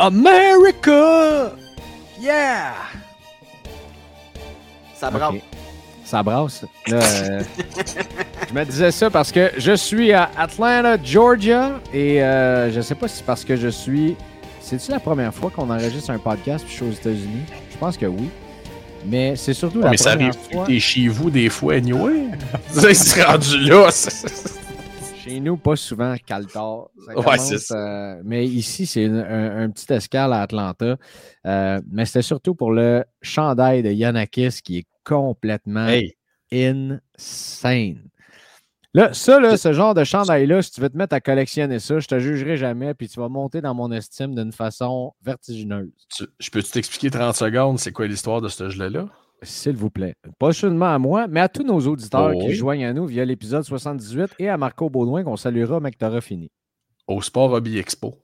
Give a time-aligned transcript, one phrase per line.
[0.00, 1.52] America!
[2.20, 2.74] Yeah!
[4.94, 5.34] Ça brasse.
[6.04, 6.64] Ça brasse.
[6.86, 7.42] Là, euh,
[8.48, 12.94] je me disais ça parce que je suis à Atlanta, Georgia, et euh, je sais
[12.94, 14.16] pas si c'est parce que je suis.
[14.60, 17.44] C'est-tu la première fois qu'on enregistre un podcast puis je suis aux États-Unis?
[17.70, 18.28] Je pense que oui.
[19.06, 20.66] Mais c'est surtout la mais ça première arrive fois.
[20.66, 22.24] t'es chez vous des fois, anyway?
[22.70, 23.88] c'est rendu là.
[25.28, 26.88] Chez nous, pas souvent Caltar.
[27.06, 27.76] Ouais, commence, c'est ça.
[27.76, 30.96] euh, mais ici, c'est un, un petit escale à Atlanta.
[31.46, 36.14] Euh, mais c'était surtout pour le chandail de Yanakis qui est complètement Hey,
[36.52, 38.02] insane.
[38.94, 41.98] Là, ça, là, ce genre de chandail-là, si tu veux te mettre à collectionner ça,
[42.00, 45.90] je te jugerai jamais, puis tu vas monter dans mon estime d'une façon vertigineuse.
[46.16, 49.06] tu- je peux-tu t'expliquer 30 secondes c'est quoi l'histoire de ce jeu-là?
[49.42, 50.14] S'il vous plaît.
[50.38, 53.24] Pas seulement à moi, mais à tous nos auditeurs Oh qui joignent à nous via
[53.24, 56.50] l'épisode 78 et à Marco Baudouin qu'on saluera, mec, t'auras fini.
[57.06, 58.16] Au Sport Hobby Expo,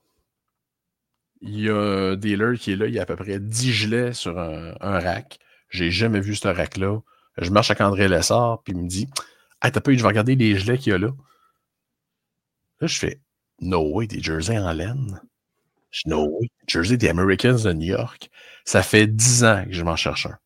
[1.41, 3.73] il y a un dealer qui est là, il y a à peu près 10
[3.73, 5.39] gelets sur un, un rack.
[5.69, 7.01] J'ai jamais vu ce rack-là.
[7.39, 9.09] Je marche avec André Lessard, puis il me dit
[9.63, 11.11] Hey, t'as pas eu, je vais regarder les gelets qu'il y a là.
[12.81, 13.21] Là, je fais
[13.61, 15.21] No way, des jerseys en laine.
[15.91, 18.31] Je dis No way, jersey des Americans de New York.
[18.65, 20.39] Ça fait 10 ans que je m'en cherche un.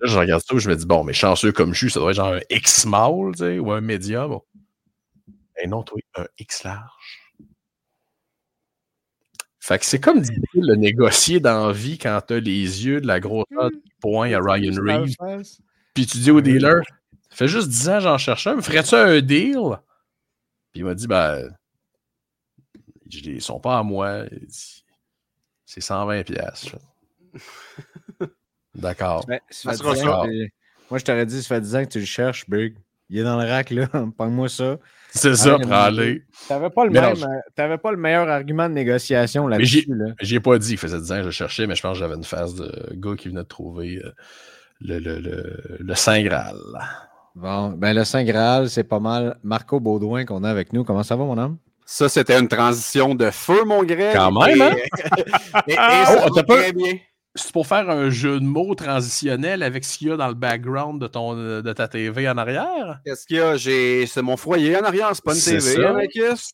[0.00, 2.10] Là, je regarde ça, je me dis Bon, mais chanceux comme je suis, ça doit
[2.10, 4.38] être genre un X small, tu sais, ou un medium.
[5.60, 6.88] Et non, toi, un X large.
[9.60, 13.20] Fait que c'est comme difficile de négocier dans vie quand t'as les yeux de la
[13.20, 15.14] grosseur du point à Ryan Reeves.
[15.94, 16.80] Puis tu dis au dealer,
[17.28, 19.56] ça fait juste 10 ans j'en cherche un, me ferais-tu un deal?
[20.72, 21.54] Puis il m'a dit, ben,
[23.10, 24.22] je- ils sont pas à moi.
[25.66, 26.66] C'est 120 pièces.
[28.78, 29.24] D'accord.
[29.28, 30.18] Ça Ça fait sera 10 ça.
[30.20, 30.48] ans que-
[30.90, 32.74] Moi, je t'aurais dit, ça fait 10 ans que tu le cherches, Big.
[33.10, 33.86] Il est dans le rack, là.
[34.18, 34.76] Pogne-moi ça.
[35.10, 36.22] C'est ça, prends-le.
[36.48, 39.46] T'avais pas, le Mais non, même, je- euh, t'avais pas le meilleur argument de négociation
[39.48, 39.86] là-dessus.
[39.88, 40.12] Là.
[40.20, 42.14] J'ai pas dit qu'il faisait 10 ans que je cherchais, mais je pense que j'avais
[42.16, 44.10] une phase de gars qui venait de trouver euh,
[44.82, 46.58] le, le, le, le Saint Graal.
[47.34, 49.38] Bon, ben le Saint Graal, c'est pas mal.
[49.42, 50.84] Marco Baudouin qu'on a avec nous.
[50.84, 51.56] Comment ça va, mon homme?
[51.86, 54.14] Ça, c'était une transition de feu, mon Greg.
[54.14, 54.72] Quand même, hein?
[55.66, 56.92] Et, et ça Oh, va t'as pas- très bien.
[57.38, 60.34] C'est pour faire un jeu de mots transitionnel avec ce qu'il y a dans le
[60.34, 63.00] background de, ton, de ta TV en arrière?
[63.04, 63.56] Qu'est-ce qu'il y a?
[63.56, 64.06] J'ai...
[64.06, 65.88] C'est mon foyer en arrière, c'est pas une C'est TV, ça.
[65.90, 66.50] hein, Marcus?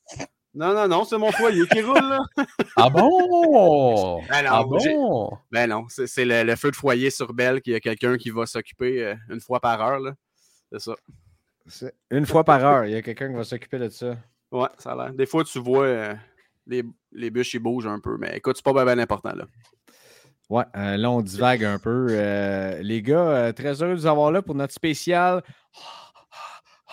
[0.54, 2.20] Non, non, non, c'est mon foyer qui roule, là.
[2.76, 4.20] Ah bon?
[4.28, 5.30] Ben non, ah j'ai- bon?
[5.50, 8.16] Ben non, c'est, c'est le, le feu de foyer sur Belle qu'il y a quelqu'un
[8.16, 10.12] qui va s'occuper euh, une fois par heure, là.
[10.70, 10.94] C'est ça.
[11.66, 14.16] C'est Une fois par heure, il y a quelqu'un qui va s'occuper de ça.
[14.52, 15.12] Ouais, ça a l'air.
[15.14, 16.14] Des fois, tu vois euh,
[16.66, 19.46] les, les bûches, ils bougent un peu, mais écoute, c'est pas bien important, là.
[20.50, 22.08] Ouais, euh, là, on divague un peu.
[22.10, 25.42] Euh, les gars, euh, très heureux de vous avoir là pour notre spécial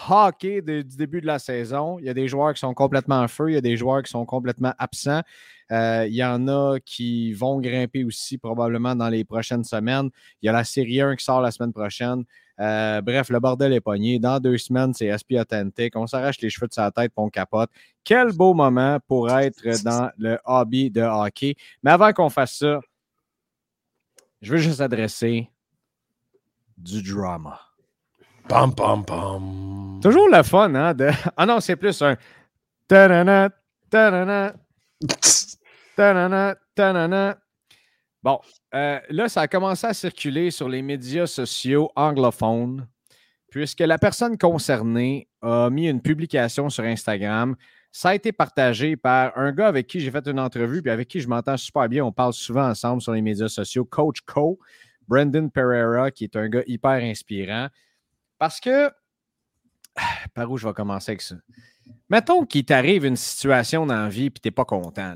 [0.10, 2.00] hockey du début de la saison.
[2.00, 4.02] Il y a des joueurs qui sont complètement en feu, il y a des joueurs
[4.04, 5.22] qui sont complètement absents.
[5.70, 10.10] Il y en a qui vont grimper aussi probablement dans les prochaines semaines.
[10.42, 12.24] Il y a la série 1 qui sort la semaine prochaine.
[12.58, 14.18] Bref, le bordel est pogné.
[14.18, 15.96] Dans deux semaines, c'est SP Authentic.
[15.96, 17.70] On s'arrache les cheveux de sa tête pour on capote.
[18.04, 21.56] Quel beau moment pour être dans le hobby de hockey.
[21.84, 22.80] Mais avant qu'on fasse ça,
[24.42, 25.50] je veux juste adresser
[26.78, 27.60] du drama.
[28.48, 30.00] Pam, pam, pam.
[30.02, 30.94] Toujours le fun, hein?
[30.94, 31.10] De...
[31.38, 32.18] Ah non, c'est plus un.
[32.88, 33.50] Ta-da-na.
[38.24, 38.40] Bon,
[38.76, 42.88] euh, là, ça a commencé à circuler sur les médias sociaux anglophones,
[43.50, 47.56] puisque la personne concernée a mis une publication sur Instagram
[47.92, 51.08] Ça a été partagé par un gars avec qui j'ai fait une entrevue, puis avec
[51.08, 52.06] qui je m'entends super bien.
[52.06, 53.84] On parle souvent ensemble sur les médias sociaux.
[53.84, 54.60] Coach Co,
[55.08, 57.68] Brendan Pereira, qui est un gars hyper inspirant.
[58.38, 58.90] Parce que,
[60.34, 61.36] par où je vais commencer avec ça?
[62.10, 65.16] Mettons qu'il t'arrive une situation dans la vie tu n'es pas content.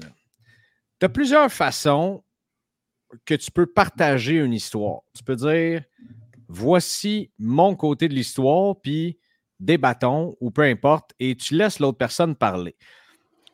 [1.00, 2.24] Tu as plusieurs façons
[3.24, 5.01] que tu peux partager une histoire.
[5.13, 5.83] Tu peux dire
[6.48, 9.18] voici mon côté de l'histoire, puis
[9.60, 12.75] débattons ou peu importe, et tu laisses l'autre personne parler.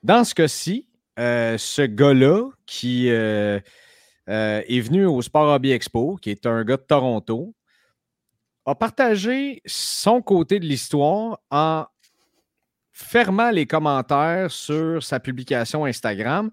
[0.04, 0.88] Dans ce cas-ci,
[1.20, 3.60] euh, ce gars-là qui euh,
[4.30, 7.54] euh, est venu au Sport Hobby Expo, qui est un gars de Toronto,
[8.66, 11.86] a partagé son côté de l'histoire en
[12.92, 16.52] fermant les commentaires sur sa publication Instagram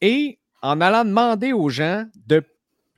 [0.00, 2.42] et en allant demander aux gens de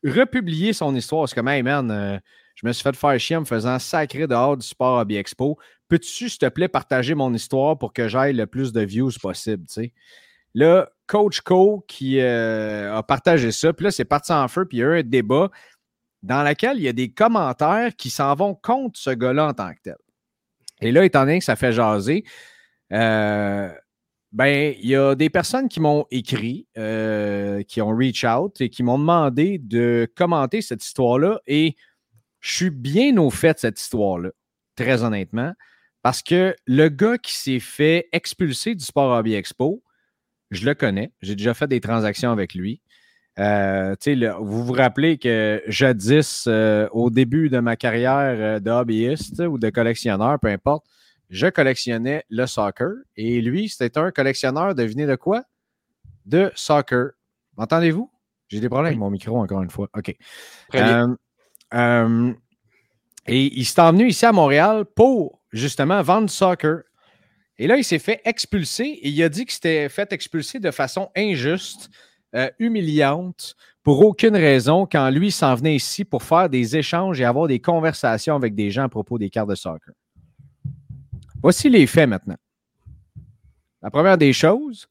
[0.05, 1.29] republier son histoire.
[1.29, 2.21] C'est comme, hey man,
[2.55, 5.59] je me suis fait faire chier en me faisant sacré dehors du sport Hobby Expo.
[5.93, 9.67] Peux-tu, s'il te plaît, partager mon histoire pour que j'aille le plus de views possible?
[10.55, 14.79] Là, Coach Co qui euh, a partagé ça, puis là, c'est parti en feu, puis
[14.79, 15.51] il y a eu un débat
[16.23, 19.71] dans lequel il y a des commentaires qui s'en vont contre ce gars-là en tant
[19.75, 19.97] que tel.
[20.81, 22.25] Et là, étant donné que ça fait jaser,
[22.95, 23.71] euh,
[24.33, 28.71] ben, il y a des personnes qui m'ont écrit, euh, qui ont reach out et
[28.71, 31.43] qui m'ont demandé de commenter cette histoire-là.
[31.47, 31.77] Et
[32.41, 34.31] je suis bien au fait de cette histoire-là,
[34.75, 35.53] très honnêtement,
[36.03, 39.83] parce que le gars qui s'est fait expulser du Sport Hobby Expo,
[40.51, 41.13] je le connais.
[41.23, 42.83] J'ai déjà fait des transactions avec lui.
[43.39, 43.95] Euh,
[44.41, 49.71] vous vous rappelez que jadis, euh, au début de ma carrière de hobbyiste ou de
[49.71, 50.85] collectionneur, peu importe,
[51.31, 55.45] je collectionnais le soccer et lui, c'était un collectionneur, devinez de quoi?
[56.27, 57.13] De soccer.
[57.57, 58.11] M'entendez-vous?
[58.49, 59.89] J'ai des problèmes avec mon micro encore une fois.
[59.97, 60.15] OK.
[60.75, 61.17] Euh,
[61.73, 62.35] euh,
[63.27, 66.83] et il s'est emmené ici à Montréal pour justement du soccer.
[67.59, 70.71] Et là, il s'est fait expulser et il a dit qu'il s'était fait expulser de
[70.71, 71.91] façon injuste,
[72.35, 77.25] euh, humiliante, pour aucune raison, quand lui s'en venait ici pour faire des échanges et
[77.25, 79.93] avoir des conversations avec des gens à propos des cartes de soccer.
[81.43, 82.37] Voici les faits maintenant.
[83.83, 84.87] La première des choses,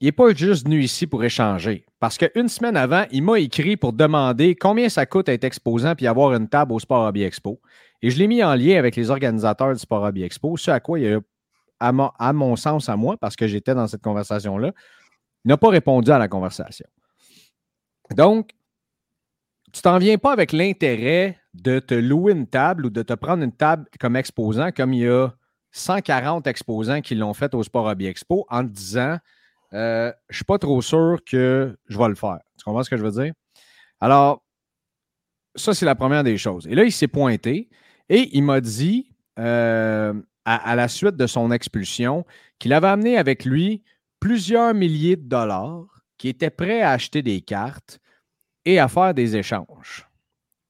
[0.00, 1.84] il n'est pas juste venu ici pour échanger.
[2.00, 6.06] Parce qu'une semaine avant, il m'a écrit pour demander combien ça coûte être exposant puis
[6.06, 7.60] avoir une table au Sport Hobby Expo.
[8.02, 10.80] Et je l'ai mis en lien avec les organisateurs du Sport Hobby Expo, ce à
[10.80, 11.20] quoi il a,
[11.80, 14.72] à, à mon sens, à moi, parce que j'étais dans cette conversation-là,
[15.44, 16.86] n'a pas répondu à la conversation.
[18.14, 18.50] Donc,
[19.72, 23.42] tu t'en viens pas avec l'intérêt de te louer une table ou de te prendre
[23.42, 25.30] une table comme exposant, comme il y a
[25.72, 29.18] 140 exposants qui l'ont fait au Sport Hobby Expo, en te disant
[29.74, 32.38] euh, Je ne suis pas trop sûr que je vais le faire.
[32.56, 33.32] Tu comprends ce que je veux dire?
[34.00, 34.42] Alors,
[35.54, 36.66] ça, c'est la première des choses.
[36.68, 37.68] Et là, il s'est pointé
[38.08, 40.14] et il m'a dit, euh,
[40.44, 42.24] à, la suite de son expulsion,
[42.58, 43.82] qu'il avait amené avec lui
[44.18, 45.84] plusieurs milliers de dollars,
[46.16, 48.00] qui était prêt à acheter des cartes
[48.64, 50.08] et à faire des échanges.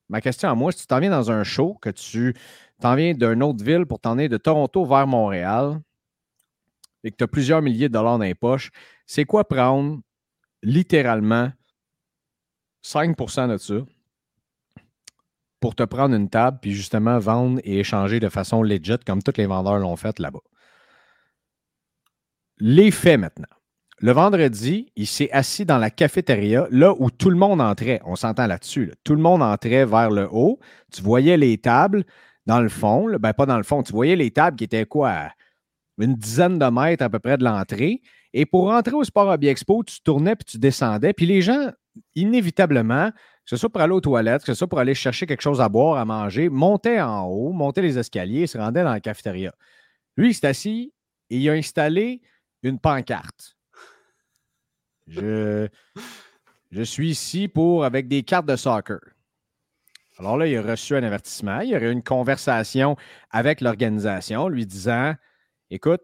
[0.09, 2.35] Ma question à moi, si tu t'en viens dans un show, que tu
[2.81, 5.81] t'en viens d'une autre ville pour t'en aller de Toronto vers Montréal
[7.05, 8.71] et que tu as plusieurs milliers de dollars dans les poches,
[9.07, 10.01] c'est quoi prendre
[10.63, 11.51] littéralement
[12.85, 13.75] 5% de ça?
[15.61, 19.37] Pour te prendre une table puis justement vendre et échanger de façon legit comme tous
[19.37, 20.41] les vendeurs l'ont fait là-bas?
[22.59, 23.47] Les faits maintenant.
[24.01, 28.01] Le vendredi, il s'est assis dans la cafétéria, là où tout le monde entrait.
[28.05, 28.93] On s'entend là-dessus.
[29.03, 30.61] Tout le monde entrait vers le haut.
[30.93, 32.05] Tu voyais les tables
[32.47, 33.09] dans le fond.
[33.19, 33.83] ben, pas dans le fond.
[33.83, 35.31] Tu voyais les tables qui étaient quoi?
[35.99, 38.01] Une dizaine de mètres à peu près de l'entrée.
[38.33, 41.13] Et pour rentrer au Sport Hobby Expo, tu tournais puis tu descendais.
[41.13, 41.71] Puis les gens,
[42.15, 43.11] inévitablement,
[43.49, 45.63] que ce soit pour aller aux toilettes, que ce soit pour aller chercher quelque chose
[45.63, 49.55] à boire, à manger, montaient en haut, montaient les escaliers, se rendaient dans la cafétéria.
[50.19, 50.93] Lui, il s'est assis
[51.31, 52.21] et il a installé
[52.63, 53.57] une pancarte.
[55.07, 55.67] Je,
[56.71, 59.01] je suis ici pour avec des cartes de soccer.
[60.19, 61.61] Alors là, il a reçu un avertissement.
[61.61, 62.97] Il y aurait eu une conversation
[63.31, 65.15] avec l'organisation lui disant
[65.71, 66.03] Écoute,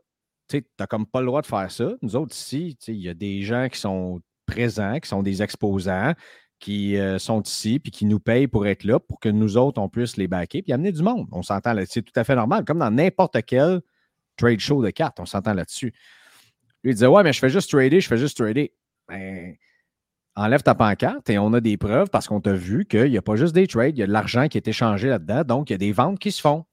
[0.49, 1.91] tu n'as comme pas le droit de faire ça.
[2.01, 6.15] Nous autres ici, il y a des gens qui sont présents, qui sont des exposants,
[6.59, 9.81] qui euh, sont ici, puis qui nous payent pour être là, pour que nous autres,
[9.81, 11.29] on puisse les backer, puis amener du monde.
[11.33, 13.81] On s'entend là C'est tout à fait normal, comme dans n'importe quel
[14.37, 15.93] trade show de cartes, on s'entend là-dessus.
[16.83, 18.73] Lui, il disait Ouais, mais je fais juste trader, je fais juste trader
[19.09, 19.57] ben,
[20.37, 23.23] enlève ta pancarte et on a des preuves parce qu'on t'a vu qu'il n'y a
[23.23, 25.75] pas juste des trades, il y a de l'argent qui est échangé là-dedans, donc il
[25.75, 26.65] y a des ventes qui se font.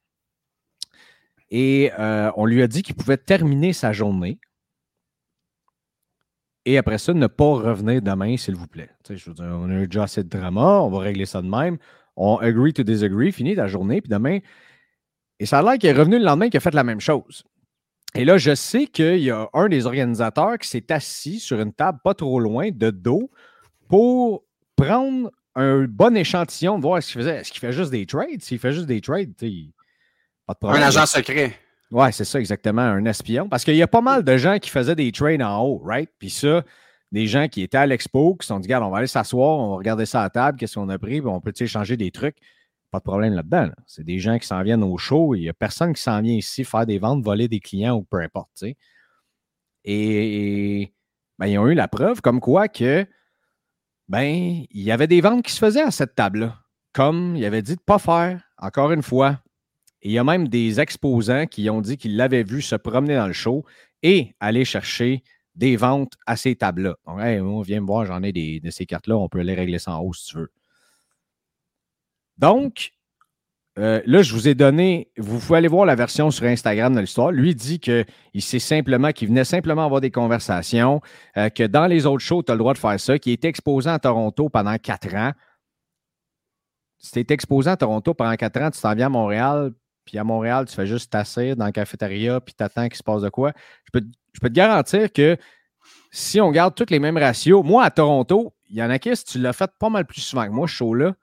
[1.50, 4.40] Et euh, on lui a dit qu'il pouvait terminer sa journée.
[6.66, 8.90] Et après ça, ne pas revenir demain, s'il vous plaît.
[9.10, 11.48] je veux dire, on a eu déjà assez de drama, on va régler ça de
[11.48, 11.78] même.
[12.16, 14.40] On agree to disagree, fini ta journée, puis demain.
[15.40, 17.44] Et ça a l'air qu'il est revenu le lendemain qu'il a fait la même chose.
[18.14, 21.74] Et là, je sais qu'il y a un des organisateurs qui s'est assis sur une
[21.74, 23.32] table pas trop loin de dos
[23.88, 24.44] pour
[24.76, 27.38] prendre un bon échantillon de voir ce qu'il faisait.
[27.38, 28.42] Est-ce qu'il fait juste des trades?
[28.42, 29.34] S'il fait juste des trades,
[30.46, 30.84] pas de problème.
[30.84, 31.58] Un agent secret.
[31.92, 33.50] Ouais, c'est ça, exactement, un espion.
[33.50, 36.10] Parce qu'il y a pas mal de gens qui faisaient des trades en haut, right?
[36.20, 36.64] Puis ça,
[37.12, 39.60] des gens qui étaient à l'expo, qui se sont dit, regarde, on va aller s'asseoir,
[39.60, 42.38] on va regarder ça à table, qu'est-ce qu'on a pris, on peut échanger des trucs.
[42.92, 43.70] Pas de problème là-dedans.
[43.88, 45.36] C'est des gens qui s'en viennent au show.
[45.36, 48.04] Il n'y a personne qui s'en vient ici faire des ventes, voler des clients ou
[48.04, 48.50] peu importe.
[48.54, 48.76] sais.
[49.86, 50.94] Et,
[51.40, 53.06] ben, ils ont eu la preuve comme quoi que
[54.10, 56.58] ben, il y avait des ventes qui se faisaient à cette table-là,
[56.94, 59.42] comme il avait dit de ne pas faire, encore une fois.
[60.02, 63.16] Et il y a même des exposants qui ont dit qu'ils l'avaient vu se promener
[63.16, 63.66] dans le show
[64.04, 65.24] et aller chercher
[65.56, 66.96] des ventes à ces tables-là.
[67.06, 69.80] Donc, hey, viens me voir, j'en ai des, de ces cartes-là, on peut aller régler
[69.80, 70.52] ça en haut si tu veux.
[72.38, 72.94] Donc,
[73.80, 77.00] euh, là, je vous ai donné, vous pouvez aller voir la version sur Instagram de
[77.00, 77.32] l'histoire.
[77.32, 78.06] Lui dit qu'il
[78.40, 81.02] sait simplement, qu'il venait simplement avoir des conversations,
[81.38, 83.48] euh, que dans les autres shows, tu as le droit de faire ça, qu'il était
[83.48, 85.32] exposé à Toronto pendant quatre ans.
[86.98, 89.72] Si tu es exposé à Toronto pendant quatre ans, tu t'en viens à Montréal,
[90.06, 93.04] puis à Montréal, tu fais juste t'asseoir dans la cafétéria, puis tu attends qu'il se
[93.04, 93.54] passe de quoi.
[93.86, 95.38] Je peux, te garantir que
[96.12, 99.16] si on garde tous les mêmes ratios, moi à Toronto, il y en a qui,
[99.16, 101.14] si tu l'as fait pas mal plus souvent que moi, ce show-là,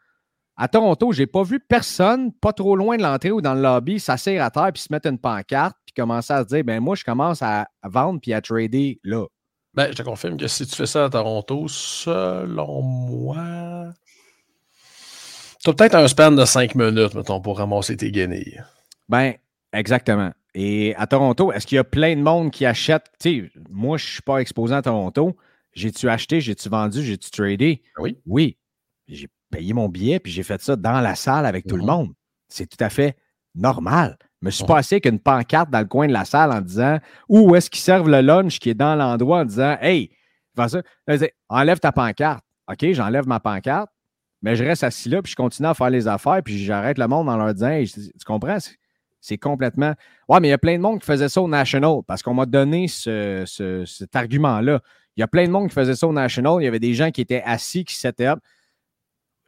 [0.56, 3.62] à Toronto, je n'ai pas vu personne, pas trop loin de l'entrée ou dans le
[3.62, 6.80] lobby, s'asseoir à terre puis se mettre une pancarte puis commencer à se dire ben
[6.80, 9.26] moi, je commence à vendre puis à trader là.
[9.75, 13.92] Ben, je te confirme que si tu fais ça à Toronto, selon moi,
[15.62, 18.62] tu as peut-être un span de 5 minutes, mettons, pour ramasser tes guenilles.
[19.09, 19.35] Ben,
[19.73, 20.33] exactement.
[20.55, 23.05] Et à Toronto, est-ce qu'il y a plein de monde qui achète?
[23.21, 25.37] Tu sais, moi, je ne suis pas exposé à Toronto.
[25.73, 27.83] J'ai-tu acheté, j'ai-tu vendu, j'ai-tu tradé?
[27.99, 28.19] Oui.
[28.27, 28.59] Oui.
[29.07, 31.88] J'ai payé mon billet, puis j'ai fait ça dans la salle avec tout le mhm.
[31.88, 32.12] monde.
[32.49, 33.17] C'est tout à fait
[33.55, 34.17] normal.
[34.41, 34.69] Je me suis mhm.
[34.69, 36.99] passé avec une pancarte dans le coin de la salle en disant
[37.29, 40.11] où est-ce qu'ils servent le lunch qui est dans l'endroit en disant Hey,
[40.57, 40.83] ça.
[41.49, 42.45] enlève ta pancarte.
[42.71, 43.91] OK, j'enlève ma pancarte,
[44.42, 47.09] mais je reste assis là, puis je continue à faire les affaires, puis j'arrête le
[47.09, 48.59] monde en leur disant Tu comprends?
[49.21, 49.95] C'est complètement.
[50.28, 52.35] Ouais, mais il y a plein de monde qui faisait ça au National parce qu'on
[52.35, 54.80] m'a donné cet argument-là.
[55.16, 56.59] Il y a plein de monde qui faisait ça au National.
[56.61, 58.28] Il y avait des gens qui étaient assis, qui s'étaient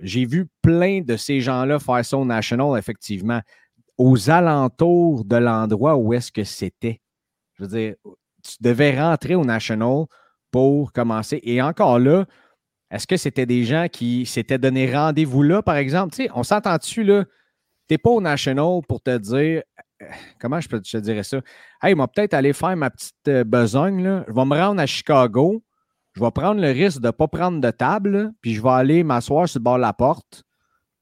[0.03, 3.41] j'ai vu plein de ces gens-là faire ça au National, effectivement,
[3.99, 7.01] aux alentours de l'endroit où est-ce que c'était.
[7.55, 7.95] Je veux dire,
[8.43, 10.07] tu devais rentrer au National
[10.51, 11.41] pour commencer.
[11.43, 12.25] Et encore là,
[12.91, 16.15] est-ce que c'était des gens qui s'étaient donné rendez-vous là, par exemple?
[16.15, 17.25] Tu on s'entend-tu, là?
[17.89, 19.63] Tu n'es pas au National pour te dire,
[20.03, 20.07] euh,
[20.41, 21.41] comment je peux te dire ça?
[21.83, 24.25] Hey, moi, peut-être aller faire ma petite euh, besogne, là.
[24.29, 25.63] Je vais me rendre à Chicago
[26.15, 29.05] je vais prendre le risque de ne pas prendre de table, puis je vais aller
[29.05, 30.43] m'asseoir sur le bord de la porte,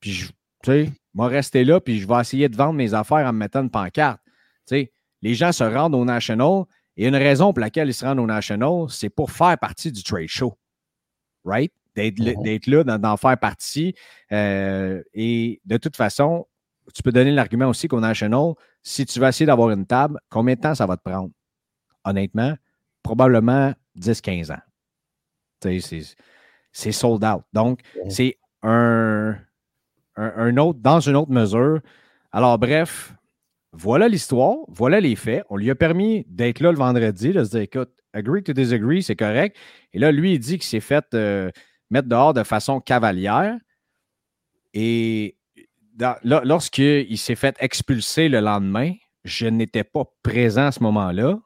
[0.00, 3.32] puis je, tu sais, rester là, puis je vais essayer de vendre mes affaires en
[3.32, 4.20] me mettant une pancarte.
[4.66, 4.88] Tu
[5.20, 6.64] les gens se rendent au National,
[6.96, 10.02] et une raison pour laquelle ils se rendent au National, c'est pour faire partie du
[10.02, 10.56] trade show.
[11.44, 11.72] Right?
[11.98, 12.86] D'être mm-hmm.
[12.86, 13.94] là, d'en faire partie.
[14.32, 16.46] Euh, et de toute façon,
[16.94, 20.54] tu peux donner l'argument aussi qu'au National, si tu vas essayer d'avoir une table, combien
[20.54, 21.30] de temps ça va te prendre?
[22.04, 22.54] Honnêtement,
[23.02, 24.62] probablement 10-15 ans.
[26.72, 27.42] C'est sold out.
[27.52, 29.36] Donc, c'est un,
[30.16, 31.80] un, autre, dans une autre mesure.
[32.32, 33.14] Alors, bref,
[33.72, 35.44] voilà l'histoire, voilà les faits.
[35.50, 39.02] On lui a permis d'être là le vendredi, de se dire écoute, agree to disagree,
[39.02, 39.56] c'est correct.
[39.92, 41.50] Et là, lui, il dit qu'il s'est fait euh,
[41.90, 43.56] mettre dehors de façon cavalière.
[44.74, 45.36] Et
[46.22, 48.92] lorsqu'il s'est fait expulser le lendemain,
[49.24, 51.38] je n'étais pas présent à ce moment-là.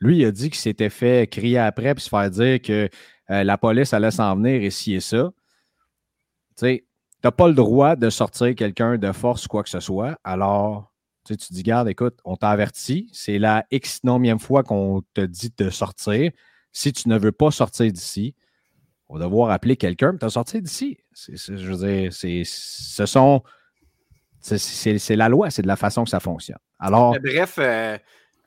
[0.00, 2.88] Lui, il a dit qu'il s'était fait crier après puis se faire dire que
[3.30, 5.30] euh, la police allait s'en venir et ci et ça.
[6.56, 6.84] Tu sais,
[7.22, 10.18] n'as pas le droit de sortir quelqu'un de force ou quoi que ce soit.
[10.24, 10.92] Alors,
[11.26, 13.08] tu te dis, garde, écoute, on t'a averti.
[13.12, 16.32] C'est la X nomième fois qu'on te dit de sortir.
[16.72, 18.34] Si tu ne veux pas sortir d'ici,
[19.10, 20.98] on va devoir appeler quelqu'un pour te sortir d'ici.
[21.14, 23.42] je veux dire, c'est, ce sont.
[24.40, 26.58] C'est, la loi, c'est de la façon que ça fonctionne.
[26.78, 27.16] Alors.
[27.22, 27.98] Bref, euh,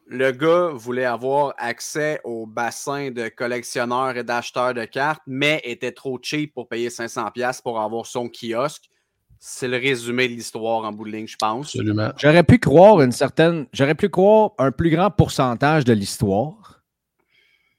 [0.07, 5.91] le gars voulait avoir accès au bassin de collectionneurs et d'acheteurs de cartes, mais était
[5.91, 8.89] trop cheap pour payer 500$ pour avoir son kiosque.
[9.39, 11.75] C'est le résumé de l'histoire en bout de ligne, je pense.
[11.75, 12.11] Absolument.
[12.17, 13.67] J'aurais pu croire une certaine.
[13.73, 16.81] J'aurais pu croire un plus grand pourcentage de l'histoire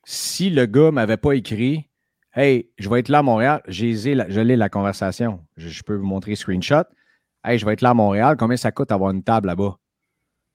[0.05, 1.89] si le gars m'avait pas écrit
[2.37, 3.63] Hey, je vais être là à Montréal.
[3.69, 5.47] J'ai je l'ai la conversation.
[5.57, 6.83] Je, peux vous montrer screenshot.
[7.45, 8.37] Hey, je vais être là à Montréal.
[8.37, 9.79] Combien ça coûte avoir une table là-bas?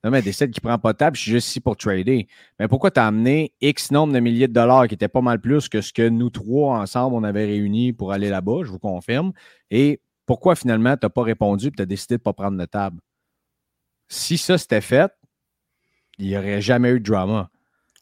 [0.04, 2.28] Non, mais décide qui ne prend pas de table, je suis juste ici pour trader.
[2.58, 5.42] Mais pourquoi tu as amené X nombre de milliers de dollars qui était pas mal
[5.42, 8.80] plus que ce que nous trois ensemble, on avait réuni pour aller là-bas, je vous
[8.80, 9.34] confirme.
[9.72, 12.58] Et pourquoi finalement tu n'as pas répondu et tu as décidé de ne pas prendre
[12.58, 13.00] de table?
[14.08, 15.12] Si ça c'était fait,
[16.18, 17.50] il n'y aurait jamais eu de drama.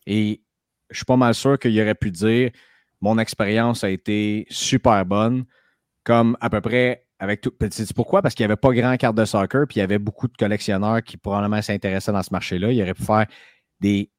[0.06, 0.44] Et
[0.92, 2.52] je suis pas mal sûr qu'il aurait pu dire
[3.02, 5.46] mon expérience a été super bonne,
[6.04, 7.52] comme à peu près avec tout.
[7.72, 8.22] C'est pourquoi?
[8.22, 10.38] Parce qu'il n'y avait pas grand carte de soccer, puis il y avait beaucoup de
[10.38, 12.72] collectionneurs qui probablement s'intéressaient dans ce marché-là.
[12.72, 13.26] Il aurait pu faire
[13.80, 14.12] des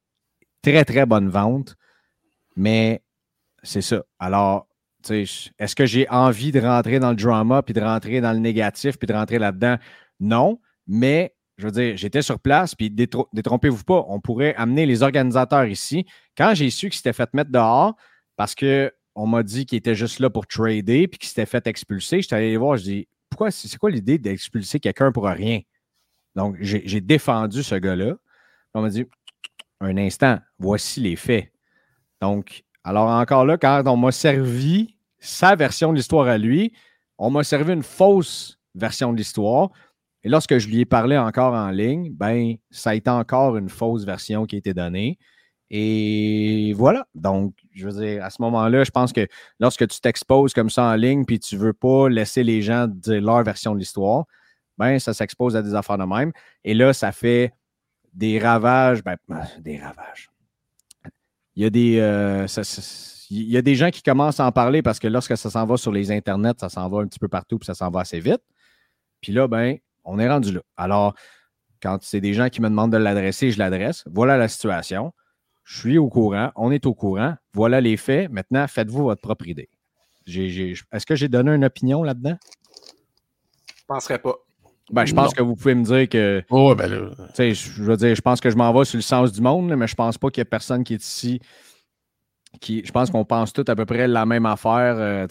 [0.61, 1.75] très, très bonnes ventes,
[2.55, 3.01] mais
[3.63, 4.03] c'est ça.
[4.19, 4.67] Alors,
[5.09, 8.97] est-ce que j'ai envie de rentrer dans le drama, puis de rentrer dans le négatif,
[8.97, 9.77] puis de rentrer là-dedans?
[10.19, 15.03] Non, mais je veux dire, j'étais sur place, puis détrompez-vous pas, on pourrait amener les
[15.03, 16.05] organisateurs ici.
[16.37, 17.95] Quand j'ai su qu'il s'était fait mettre dehors,
[18.39, 22.21] parce qu'on m'a dit qu'il était juste là pour trader, puis qu'il s'était fait expulser,
[22.21, 25.59] j'étais allé voir, je dis, pourquoi, c'est quoi l'idée d'expulser quelqu'un pour rien?
[26.35, 28.15] Donc, j'ai défendu ce gars-là.
[28.73, 29.03] On m'a dit,
[29.81, 31.51] un instant, voici les faits.
[32.21, 36.71] Donc, alors encore là, quand on m'a servi sa version de l'histoire à lui,
[37.17, 39.69] on m'a servi une fausse version de l'histoire.
[40.23, 43.67] Et lorsque je lui ai parlé encore en ligne, ben, ça a été encore une
[43.67, 45.19] fausse version qui a été donnée.
[45.69, 47.05] Et voilà.
[47.13, 49.27] Donc, je veux dire, à ce moment-là, je pense que
[49.59, 52.87] lorsque tu t'exposes comme ça en ligne, puis tu ne veux pas laisser les gens
[52.87, 54.25] dire leur version de l'histoire,
[54.77, 56.31] ben, ça s'expose à des affaires de même.
[56.63, 57.53] Et là, ça fait
[58.13, 59.03] des ravages.
[59.03, 59.17] Ben,
[59.59, 60.29] des ravages.
[61.55, 61.99] Il y a des.
[61.99, 62.47] Euh,
[63.29, 65.65] il y a des gens qui commencent à en parler parce que lorsque ça s'en
[65.65, 67.99] va sur les internets, ça s'en va un petit peu partout, puis ça s'en va
[67.99, 68.41] assez vite.
[69.21, 70.61] Puis là, ben, on est rendu là.
[70.77, 71.13] Alors,
[71.81, 74.03] quand c'est des gens qui me demandent de l'adresser, je l'adresse.
[74.07, 75.13] Voilà la situation.
[75.69, 76.49] Je suis au courant.
[76.55, 77.35] On est au courant.
[77.53, 78.31] Voilà les faits.
[78.31, 79.69] Maintenant, faites-vous votre propre idée.
[80.25, 82.35] Est-ce que j'ai donné une opinion là-dedans?
[83.67, 84.33] Je ne penserais pas.
[84.91, 86.43] Ben, je pense que vous pouvez me dire que.
[86.49, 87.11] Oh, ben là.
[87.37, 89.85] Je veux dire, je pense que je m'en vais sur le sens du monde, mais
[89.85, 91.39] je pense pas qu'il y ait personne qui est ici.
[92.59, 94.95] Qui, je pense qu'on pense tous à peu près la même affaire.
[94.97, 95.27] Euh,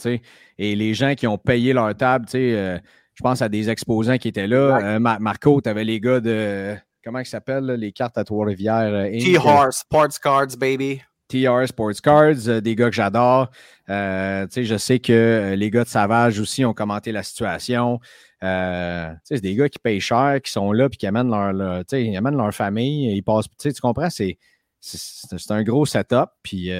[0.56, 2.78] et les gens qui ont payé leur table, euh,
[3.12, 4.78] je pense à des exposants qui étaient là.
[4.84, 6.76] Euh, Marco, tu avais les gars de.
[7.04, 8.92] Comment ils s'appellent, les cartes à Trois-Rivières?
[8.92, 11.00] Euh, TR Sports Cards, baby.
[11.28, 13.50] TR Sports Cards, euh, des gars que j'adore.
[13.88, 18.00] je sais que les gars de Savage aussi ont commenté la situation.
[18.40, 22.36] c'est des gars qui payent cher, qui sont là, puis qui amènent leur, ils amènent
[22.36, 23.14] leur famille.
[23.14, 24.10] Ils passent, tu comprends?
[24.10, 24.38] C'est,
[24.80, 26.30] c'est, un gros setup.
[26.42, 26.70] Puis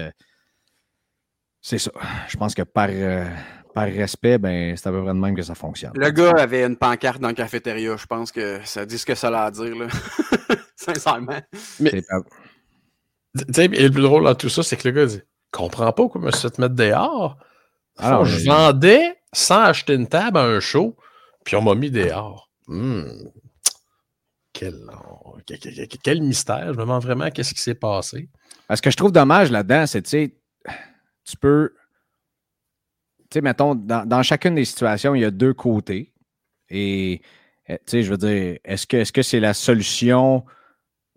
[1.61, 1.91] c'est ça.
[2.29, 2.89] Je pense que par
[3.79, 5.93] par respect, ben, c'est à peu près de même que ça fonctionne.
[5.95, 7.97] Le gars avait une pancarte dans la cafétéria.
[7.97, 9.87] Je pense que ça dit ce que ça a à dire, là.
[10.77, 11.41] sincèrement.
[11.79, 12.03] Mais, tu
[13.53, 15.21] sais, le plus drôle dans tout ça, c'est que le gars dit
[15.53, 17.39] Comprends pas comment je te mettre dehors.
[17.99, 20.97] Alors, je vendais sans acheter une table à un show,
[21.45, 22.51] puis on m'a mis dehors.
[22.67, 23.05] Hmm.
[24.53, 24.75] Quel,
[26.03, 26.73] quel, mystère.
[26.73, 28.29] Je me demande vraiment qu'est-ce qui s'est passé.
[28.75, 30.37] Ce que je trouve dommage là-dedans, c'est, tu sais,
[31.25, 31.73] tu peux
[33.37, 36.13] mettons, dans, chacune des situations, il y a deux côtés.
[36.71, 37.23] Et,
[37.69, 40.45] eh, je veux dire, est-ce que c'est -ce la solution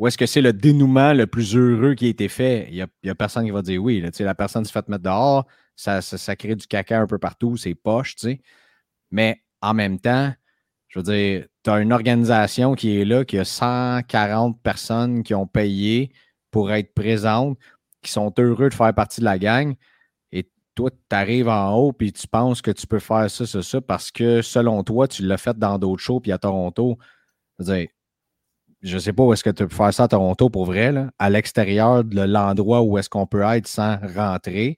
[0.01, 2.67] ou est-ce que c'est le dénouement le plus heureux qui a été fait?
[2.71, 4.03] Il n'y a, personne qui va dire oui.
[4.19, 5.45] La personne se fait mettre dehors,
[5.75, 8.41] ça, ça, crée du caca un peu partout, c'est poche, tu sais.
[9.11, 10.33] Mais en même temps,
[10.87, 15.35] je veux dire, tu as une organisation qui est là, qui a 140 personnes qui
[15.35, 16.11] ont payé
[16.49, 17.59] pour être présentes,
[18.01, 19.75] qui sont heureux de faire partie de la gang
[20.75, 23.81] toi, tu arrives en haut puis tu penses que tu peux faire ça, ça, ça,
[23.81, 26.97] parce que selon toi, tu l'as fait dans d'autres shows puis à Toronto.
[27.59, 30.91] Je ne sais pas où est-ce que tu peux faire ça à Toronto pour vrai,
[30.91, 34.77] là, à l'extérieur de l'endroit où est-ce qu'on peut être sans rentrer.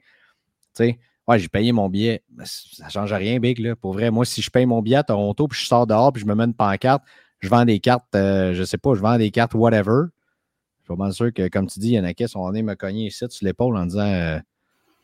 [0.76, 2.24] Tu sais, ouais, j'ai payé mon billet.
[2.44, 3.60] ça ne change rien, Big.
[3.60, 3.76] Là.
[3.76, 6.22] Pour vrai, moi, si je paye mon billet à Toronto puis je sors dehors puis
[6.22, 7.04] je me mets une pancarte,
[7.40, 10.08] je vends des cartes, euh, je sais pas, je vends des cartes whatever.
[10.84, 12.64] Je suis pas sûr que, comme tu dis, il y en a qui sont venus
[12.64, 14.40] me cogner ici sur l'épaule en disant euh,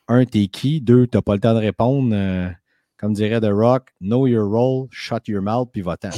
[0.10, 0.82] un, t'es qui?
[0.82, 2.10] Deux, t'as pas le temps de répondre.
[2.13, 2.50] Euh,
[2.98, 6.10] comme dirait The Rock, know your role, shut your mouth, puis va-t'en.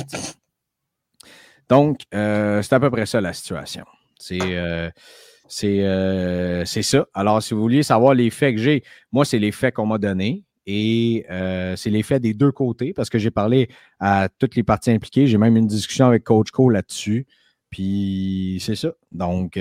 [1.70, 3.86] Donc, euh, c'est à peu près ça la situation.
[4.18, 4.90] C'est euh,
[6.66, 7.06] c'est ça.
[7.14, 9.98] Alors, si vous vouliez savoir les faits que j'ai, moi, c'est les faits qu'on m'a
[9.98, 10.44] donnés.
[10.66, 11.26] Et
[11.76, 13.68] c'est les faits des deux côtés parce que j'ai parlé
[14.00, 15.28] à toutes les parties impliquées.
[15.28, 17.26] J'ai même une discussion avec Coach Co là-dessus.
[17.70, 18.94] Puis c'est ça.
[19.12, 19.58] Donc,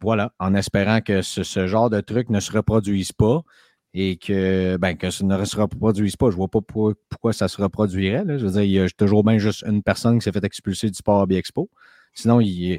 [0.00, 3.42] voilà, en espérant que ce, genre de truc ne se reproduise pas
[3.94, 6.26] et que, ben, que ça ne se reproduise pas.
[6.26, 8.24] Je ne vois pas pourquoi, ça se reproduirait.
[8.38, 10.88] Je veux dire, il y a toujours bien juste une personne qui s'est fait expulser
[10.88, 11.70] du Sport Hobby Expo.
[12.14, 12.78] Sinon, il,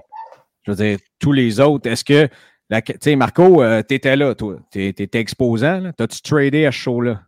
[0.63, 2.27] je veux dire, tous les autres, est-ce que.
[2.71, 4.59] Tu sais, Marco, euh, tu étais là, toi.
[4.71, 5.91] Tu étais exposant.
[5.97, 7.23] T'as-tu tradé à ce show-là?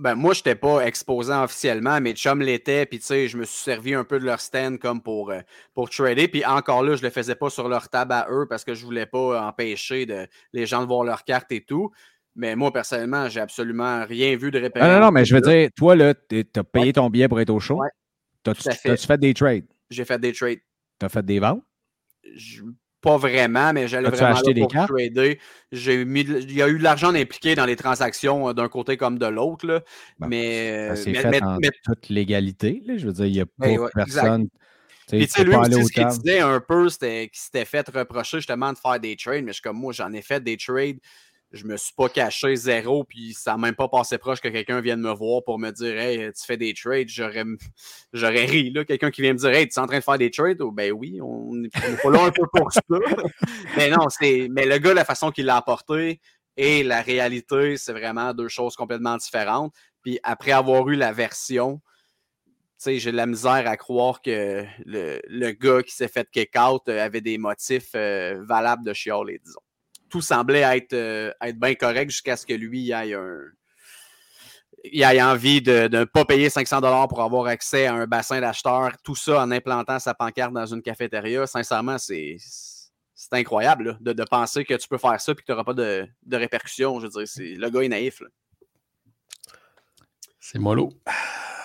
[0.00, 2.86] Ben, moi, je n'étais pas exposant officiellement, mais chums l'étaient.
[2.86, 5.40] Puis, tu sais, je me suis servi un peu de leur stand comme pour, euh,
[5.74, 6.26] pour trader.
[6.26, 8.72] Puis, encore là, je ne le faisais pas sur leur table à eux parce que
[8.72, 11.90] je ne voulais pas empêcher de, les gens de voir leurs cartes et tout.
[12.34, 14.86] Mais moi, personnellement, j'ai absolument rien vu de répété.
[14.86, 17.38] Non, non, non, mais je veux dire, toi, là, tu as payé ton billet pour
[17.38, 17.76] être au show?
[17.76, 17.90] Ouais.
[18.42, 18.96] T'as-tu fait.
[18.96, 19.66] fait des trades?
[19.90, 20.60] J'ai fait des trades.
[20.98, 21.62] Tu as fait des ventes?
[23.00, 24.90] Pas vraiment, mais j'allais vraiment acheter des cartes?
[24.90, 25.38] trader.
[25.72, 28.96] J'ai mis, il y a eu de l'argent impliqué dans les transactions euh, d'un côté
[28.96, 29.82] comme de l'autre.
[30.18, 32.82] mais, c'est fait en toute légalité.
[32.86, 34.48] je veux dire, il n'y a ben pas personne.
[35.08, 38.38] Puis, tu sais, lui aussi, ce qu'il disait un peu, c'était qu'il s'était fait reprocher
[38.38, 40.98] justement de faire des trades, mais je suis comme moi, j'en ai fait des trades
[41.52, 44.80] je me suis pas caché zéro, puis ça n'a même pas passé proche que quelqu'un
[44.80, 47.44] vienne me voir pour me dire Hey, tu fais des trades, j'aurais,
[48.12, 48.70] j'aurais ri.
[48.70, 50.60] Là, quelqu'un qui vient me dire Hey, tu es en train de faire des trades?
[50.60, 52.80] Oh, ben oui, on est pas là un peu pour ça.
[53.76, 54.48] mais non, c'est.
[54.50, 56.20] Mais le gars, la façon qu'il l'a apporté
[56.56, 59.74] et la réalité, c'est vraiment deux choses complètement différentes.
[60.02, 61.80] Puis après avoir eu la version,
[62.86, 67.20] j'ai de la misère à croire que le, le gars qui s'est fait kick-out avait
[67.20, 69.60] des motifs euh, valables de chialer, disons
[70.10, 73.38] tout semblait être, euh, être bien correct jusqu'à ce que lui ait un.
[74.84, 78.92] Il ait envie de ne pas payer 500 pour avoir accès à un bassin d'acheteurs,
[79.04, 81.46] tout ça en implantant sa pancarte dans une cafétéria.
[81.46, 82.38] Sincèrement, c'est
[83.32, 86.08] incroyable de, de, penser que tu peux faire ça et que tu n'auras pas de,
[86.22, 86.98] de, répercussions.
[86.98, 88.22] Je veux dire, le gars est naïf.
[90.40, 90.90] C'est mollo.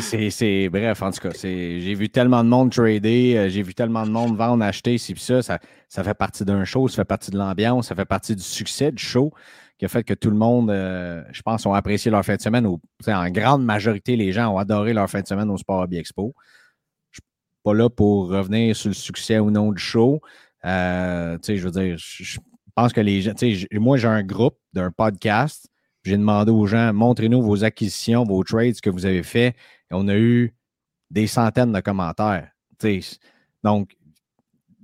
[0.00, 4.04] c'est bref, en tout cas, j'ai vu tellement de monde trader, euh, j'ai vu tellement
[4.06, 5.58] de monde vendre, acheter, ça, ça,
[5.88, 8.92] ça fait partie d'un show, ça fait partie de l'ambiance, ça fait partie du succès
[8.92, 9.32] du show
[9.80, 12.42] qui a fait que tout le monde, euh, je pense, ont apprécié leur fin de
[12.42, 12.66] semaine.
[12.66, 15.96] Ou, en grande majorité, les gens ont adoré leur fin de semaine au Sport Hobby
[15.96, 16.34] Expo.
[17.10, 20.20] Je ne suis pas là pour revenir sur le succès ou non du show.
[20.66, 22.38] Euh, je veux dire, je
[22.74, 23.32] pense que les gens,
[23.72, 25.66] moi, j'ai un groupe d'un podcast
[26.10, 29.48] j'ai demandé aux gens, montrez-nous vos acquisitions, vos trades, que vous avez fait.
[29.90, 30.54] Et on a eu
[31.10, 32.50] des centaines de commentaires.
[33.62, 33.96] donc,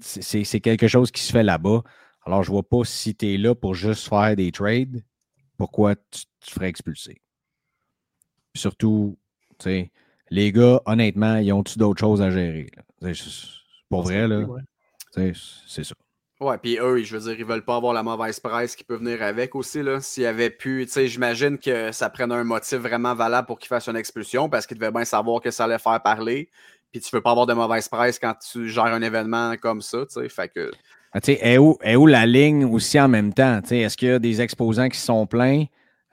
[0.01, 1.83] c'est quelque chose qui se fait là-bas.
[2.25, 5.05] Alors, je ne vois pas si tu es là pour juste faire des trades,
[5.57, 7.21] pourquoi tu ferais expulser?
[8.57, 9.19] surtout,
[10.31, 12.71] les gars, honnêtement, ils ont-tu d'autres choses à gérer?
[13.89, 14.47] Pour vrai, là,
[15.15, 15.95] c'est ça.
[16.39, 18.97] Ouais, puis eux, je veux dire, ils veulent pas avoir la mauvaise presse qui peut
[18.97, 19.81] venir avec aussi.
[20.01, 23.69] S'il avait pu, tu sais, j'imagine que ça prenne un motif vraiment valable pour qu'ils
[23.69, 26.51] fassent une expulsion parce qu'ils devaient bien savoir que ça allait faire parler.
[26.93, 30.05] Puis tu veux pas avoir de mauvaise presse quand tu gères un événement comme ça,
[30.05, 30.29] tu sais.
[30.29, 30.71] Fait que.
[31.13, 33.63] Ah, tu sais, est où, où la ligne aussi en même temps?
[33.63, 35.65] Tu sais, est-ce qu'il y a des exposants qui sont pleins?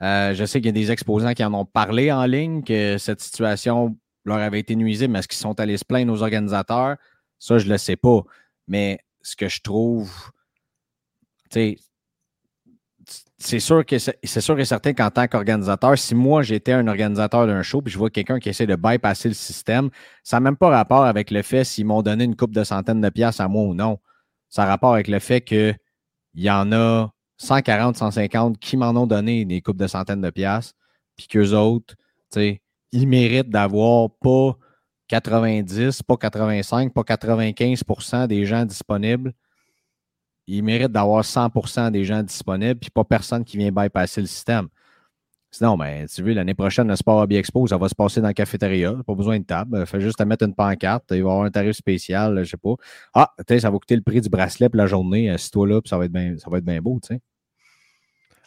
[0.02, 2.96] Euh, je sais qu'il y a des exposants qui en ont parlé en ligne, que
[2.96, 6.96] cette situation leur avait été nuisible, mais est-ce qu'ils sont allés se plaindre aux organisateurs?
[7.38, 8.22] Ça, je le sais pas.
[8.66, 10.30] Mais ce que je trouve,
[11.50, 11.78] c'est
[13.58, 13.84] sûr
[14.22, 17.92] c'est sûr et certain qu'en tant qu'organisateur, si moi j'étais un organisateur d'un show puis
[17.92, 19.90] je vois quelqu'un qui essaie de bypasser le système,
[20.22, 23.00] ça n'a même pas rapport avec le fait s'ils m'ont donné une coupe de centaines
[23.00, 23.98] de piastres à moi ou non.
[24.50, 25.76] Ça a rapport avec le fait qu'il
[26.34, 30.74] y en a 140, 150 qui m'en ont donné des coupes de centaines de piastres,
[31.16, 31.94] puis qu'eux autres,
[32.36, 34.56] ils méritent d'avoir pas
[35.20, 39.32] 90, pas 85, pas 95% des gens disponibles.
[40.46, 44.68] Ils méritent d'avoir 100% des gens disponibles, puis pas personne qui vient bypasser le système.
[45.52, 48.26] Sinon, ben, tu veux, l'année prochaine, le Sport Hobby Expo, ça va se passer dans
[48.26, 48.92] la cafétéria.
[49.06, 49.86] Pas besoin de table.
[49.86, 51.04] Fait juste mettre une pancarte.
[51.12, 52.74] Il va y avoir un tarif spécial, je sais pas.
[53.14, 55.30] Ah, ça va coûter le prix du bracelet pour la journée.
[55.30, 57.20] Euh, toi là, puis ça va être bien beau, tu sais.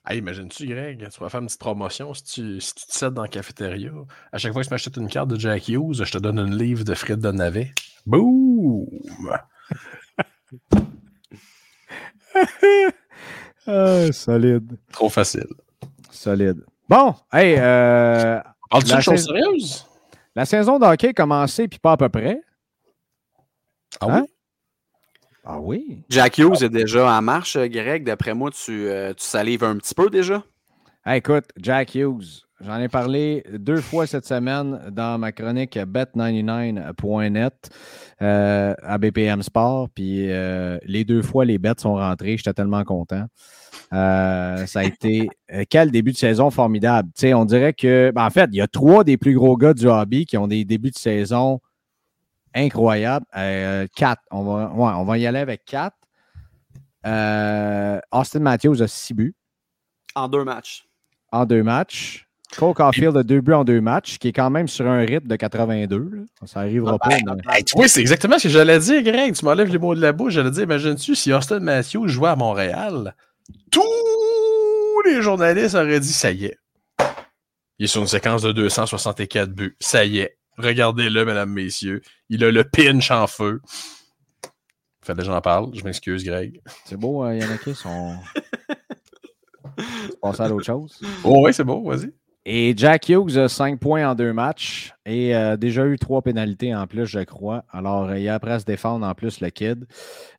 [0.09, 3.13] Hey, imagine-tu, Greg, tu vas faire une petite promotion si tu, si tu te cèdes
[3.13, 3.91] dans la cafétéria.
[4.31, 6.57] À chaque fois que tu m'achètes une carte de Jack Hughes, je te donne une
[6.57, 7.73] livre de frites de navet.
[8.05, 8.87] Boum!
[13.67, 14.77] ah, solide.
[14.93, 15.49] Trop facile.
[16.09, 16.63] Solide.
[16.87, 18.39] Bon, hey, euh,
[18.69, 19.85] Parles-tu de choses sérieuses?
[20.35, 22.39] La saison de hockey a commencé, puis pas à peu près.
[23.99, 24.21] Ah oui?
[25.47, 25.53] Hein?
[25.53, 26.03] Ah oui?
[26.09, 28.03] Jack Hughes est déjà en marche, Greg.
[28.03, 30.43] D'après moi, tu, euh, tu, salives un petit peu déjà?
[31.09, 37.69] écoute, Jack Hughes, j'en ai parlé deux fois cette semaine dans ma chronique bet99.net
[38.21, 39.87] euh, à BPM Sport.
[39.95, 42.35] Puis euh, les deux fois, les bets sont rentrés.
[42.35, 43.25] J'étais tellement content.
[43.89, 45.29] ça a été
[45.69, 47.09] quel début de saison formidable.
[47.23, 49.87] on dirait que, ben, en fait, il y a trois des plus gros gars du
[49.87, 51.61] hobby qui ont des débuts de saison
[52.57, 53.25] incroyable.
[53.35, 54.21] Euh, quatre.
[54.31, 55.95] On va, on va y aller avec quatre.
[57.05, 59.35] Euh, Austin Matthews a six buts.
[60.15, 60.85] En deux matchs.
[61.31, 62.27] En deux matchs.
[62.55, 65.27] Cole Caulfield a deux buts en deux matchs, qui est quand même sur un rythme
[65.27, 66.25] de 82.
[66.45, 67.09] Ça n'arrivera pas.
[67.65, 69.35] tu vois, c'est exactement ce que j'allais dire, Greg.
[69.35, 70.33] Tu m'enlèves les mots de la bouche.
[70.33, 73.15] J'allais dire, imagine-tu, si Austin Matthews jouait à Montréal,
[73.69, 73.83] tous
[75.05, 76.57] les journalistes auraient dit, ça y est.
[77.79, 79.75] Il est sur une séquence de 264 buts.
[79.79, 80.37] Ça y est.
[80.57, 82.01] Regardez-le, mesdames, messieurs.
[82.29, 83.61] Il a le pinch en feu.
[85.01, 85.69] Fallait que j'en parle.
[85.73, 86.59] Je m'excuse, Greg.
[86.85, 88.15] C'est beau, euh, Yannick, sont.
[90.21, 90.99] passer à l'autre chose.
[91.23, 92.11] Oh, oui, c'est beau, vas-y.
[92.49, 96.73] Et Jack Hughes a 5 points en deux matchs et a déjà eu trois pénalités
[96.73, 97.65] en plus, je crois.
[97.73, 99.85] Alors, il a après à se défendre en plus le kid.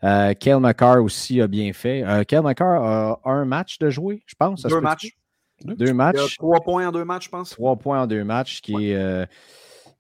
[0.05, 2.03] Euh, Kale McCarr aussi a bien fait.
[2.05, 4.63] Euh, Kale McCarr a un match de jouer, je pense.
[4.63, 5.19] Deux matchs.
[5.65, 6.39] Deux matchs.
[6.39, 7.51] trois points en deux matchs, je pense.
[7.51, 9.27] Trois points en deux matchs, qui est.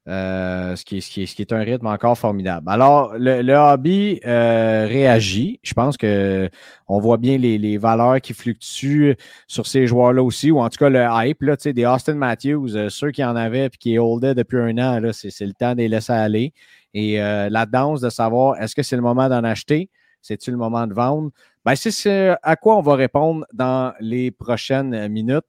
[0.08, 2.66] Euh, ce, qui est, ce, qui ce, qui est, un rythme encore formidable.
[2.70, 5.60] Alors, le, le hobby euh, réagit.
[5.62, 6.48] Je pense que
[6.86, 9.16] on voit bien les, les, valeurs qui fluctuent
[9.46, 12.88] sur ces joueurs-là aussi, ou en tout cas le hype, là, des Austin Matthews, euh,
[12.88, 15.88] ceux qui en avaient et qui holdaient depuis un an, c'est le temps de les
[15.88, 16.54] laisser aller.
[16.94, 19.90] Et la danse de savoir est-ce que c'est le moment d'en acheter,
[20.22, 21.30] c'est-tu le moment de vendre?
[21.66, 25.44] Ben, c'est à quoi on va répondre dans les prochaines minutes.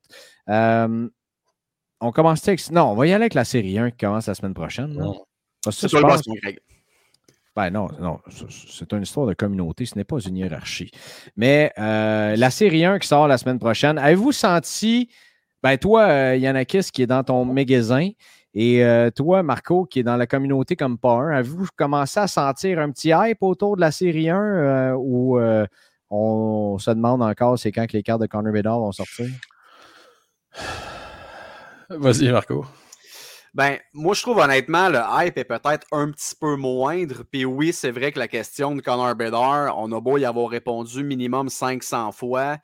[2.02, 2.70] On commence avec.
[2.72, 4.98] Non, on va y aller avec la série 1 qui commence la semaine prochaine.
[5.70, 6.22] C'est pas pense...
[6.28, 6.60] Greg.
[7.56, 10.92] Ben non, non, c'est une histoire de communauté, ce n'est pas une hiérarchie.
[11.36, 15.10] Mais euh, la série 1 qui sort la semaine prochaine, avez-vous senti,
[15.62, 18.12] ben toi, euh, Yannakis, qui est dans ton magasin,
[18.54, 22.28] et euh, toi, Marco, qui est dans la communauté comme pas un, avez-vous commencé à
[22.28, 25.68] sentir un petit hype autour de la série 1 euh, ou euh,
[26.10, 29.28] on se demande encore c'est quand que les cartes de Connor Bedard vont sortir?
[31.98, 32.66] Vas-y, Marco.
[33.56, 37.24] Ben, moi, je trouve honnêtement, le hype est peut-être un petit peu moindre.
[37.32, 40.50] Puis oui, c'est vrai que la question de Connor Bedard, on a beau y avoir
[40.50, 42.58] répondu minimum 500 fois.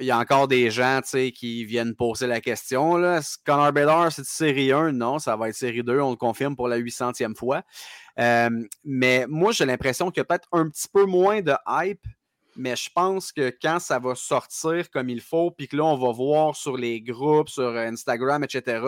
[0.00, 1.00] Il y a encore des gens
[1.34, 2.98] qui viennent poser la question.
[2.98, 3.20] Là.
[3.46, 4.92] Connor Bedard, c'est série 1?
[4.92, 5.98] Non, ça va être série 2.
[6.00, 7.62] On le confirme pour la 800e fois.
[8.18, 8.50] Euh,
[8.84, 12.04] mais moi, j'ai l'impression qu'il y a peut-être un petit peu moins de hype
[12.58, 15.96] mais je pense que quand ça va sortir comme il faut, puis que là, on
[15.96, 18.84] va voir sur les groupes, sur Instagram, etc.,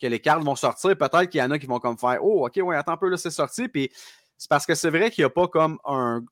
[0.00, 2.46] que les cartes vont sortir, peut-être qu'il y en a qui vont comme faire Oh,
[2.46, 3.68] OK, ouais, attends un peu, là, c'est sorti.
[3.68, 3.90] Puis
[4.38, 6.22] c'est parce que c'est vrai qu'il n'y a pas comme un,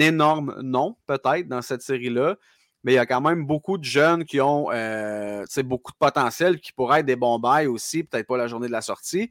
[0.00, 2.34] énorme nom, peut-être, dans cette série-là,
[2.82, 6.60] mais il y a quand même beaucoup de jeunes qui ont euh, beaucoup de potentiel,
[6.60, 9.30] qui pourraient être des bons bails aussi, peut-être pas la journée de la sortie.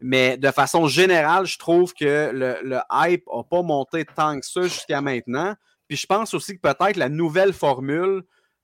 [0.00, 4.46] Mais de façon générale, je trouve que le, le hype n'a pas monté tant que
[4.46, 5.54] ça jusqu'à maintenant.
[5.90, 8.22] Puis je pense aussi que peut-être la nouvelle formule,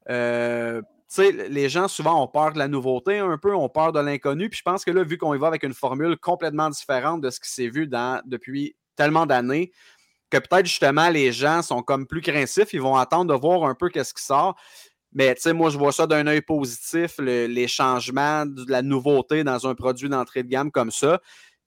[0.09, 0.81] euh,
[1.19, 4.49] les gens souvent ont peur de la nouveauté un peu, ont peur de l'inconnu.
[4.49, 7.31] Puis je pense que là, vu qu'on y va avec une formule complètement différente de
[7.31, 9.73] ce qui s'est vu dans, depuis tellement d'années,
[10.31, 13.75] que peut-être justement les gens sont comme plus craintifs, ils vont attendre de voir un
[13.75, 14.55] peu qu'est-ce qui sort.
[15.12, 19.43] Mais tu sais, moi, je vois ça d'un œil positif, les changements, de la nouveauté
[19.43, 21.21] dans un produit d'entrée de gamme comme ça.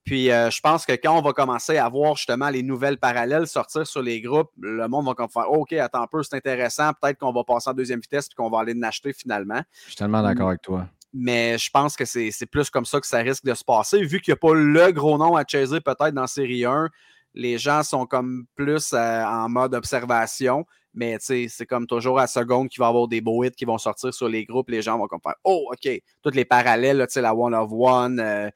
[0.04, 3.48] Puis euh, je pense que quand on va commencer à voir justement les nouvelles parallèles
[3.48, 6.92] sortir sur les groupes, le monde va comme faire OK, attends un peu, c'est intéressant,
[7.00, 9.62] peut-être qu'on va passer en deuxième vitesse et qu'on va aller l'acheter finalement.
[9.84, 10.88] Je suis tellement d'accord avec toi.
[11.14, 14.02] Mais je pense que c'est plus comme ça que ça risque de se passer.
[14.04, 16.90] Vu qu'il n'y a pas le gros nom à chaser peut-être dans série 1,
[17.34, 20.66] les gens sont comme plus euh, en mode observation.
[20.94, 23.78] Mais c'est comme toujours à seconde qu'il va y avoir des beaux hits qui vont
[23.78, 24.70] sortir sur les groupes.
[24.70, 25.90] Les gens vont comme faire Oh, OK,
[26.24, 28.50] toutes les parallèles, la One of One, euh,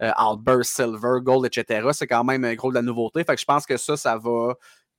[0.00, 1.88] Outburst, Silver, Gold, etc.
[1.92, 3.24] C'est quand même un gros de la nouveauté.
[3.24, 4.54] Fait que je pense que ça, ça va.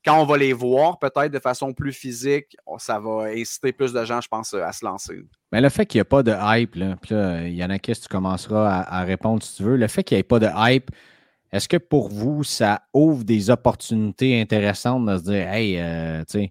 [0.06, 4.06] Quand on va les voir, peut-être de façon plus physique, ça va inciter plus de
[4.06, 5.20] gens, je pense, à se lancer.
[5.52, 7.70] Mais le fait qu'il n'y ait pas de hype, là, puis là, il y en
[7.70, 9.76] a qui tu commenceras à, à, répondre si tu veux.
[9.76, 10.90] Le fait qu'il n'y ait pas de hype,
[11.52, 16.50] est-ce que pour vous, ça ouvre des opportunités intéressantes de se dire, hey, euh, tu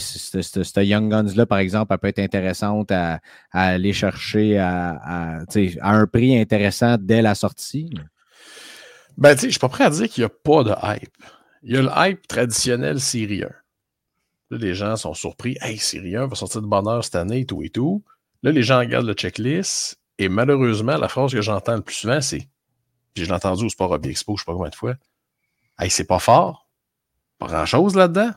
[0.00, 3.20] sais, cette Young Guns-là, par exemple, elle peut être intéressante à,
[3.50, 5.40] aller chercher à,
[5.82, 7.90] un prix intéressant dès la sortie?
[9.16, 11.16] Ben, tu sais, je suis pas prêt à dire qu'il n'y a pas de hype.
[11.62, 13.50] Il y a le hype traditionnel syrien.
[14.50, 15.56] Là, les gens sont surpris.
[15.60, 18.04] Hey, Syrien va sortir de bonheur cette année, tout et tout.
[18.42, 22.20] Là, les gens regardent le checklist et malheureusement, la phrase que j'entends le plus souvent,
[22.20, 22.48] c'est
[23.16, 24.94] puis je l'ai entendu au Sport Hobby Expo, je ne sais pas combien de fois.
[25.78, 26.68] Hey, c'est pas fort.
[27.38, 28.30] Pas grand-chose là-dedans.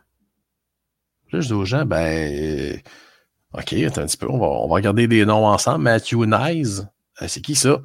[1.32, 2.82] Là, je dis aux gens, ben,
[3.54, 5.84] OK, attends un petit peu, on va, on va regarder des noms ensemble.
[5.84, 6.80] Matthew Nyes,
[7.22, 7.82] euh, c'est qui ça?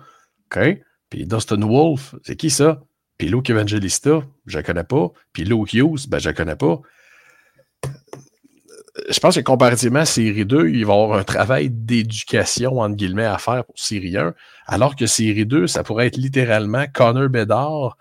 [0.47, 0.83] OK.
[1.11, 2.81] Puis Dustin Wolf, c'est qui ça?
[3.19, 5.11] Puis Luke Evangelista, je ne connais pas.
[5.33, 6.81] Puis Luke Hughes, ben, je ne connais pas
[9.09, 12.97] je pense que comparativement à série 2, il va y avoir un travail d'éducation, entre
[12.97, 14.35] guillemets, à faire pour série 1,
[14.67, 17.99] alors que série 2, ça pourrait être littéralement Connor Bedard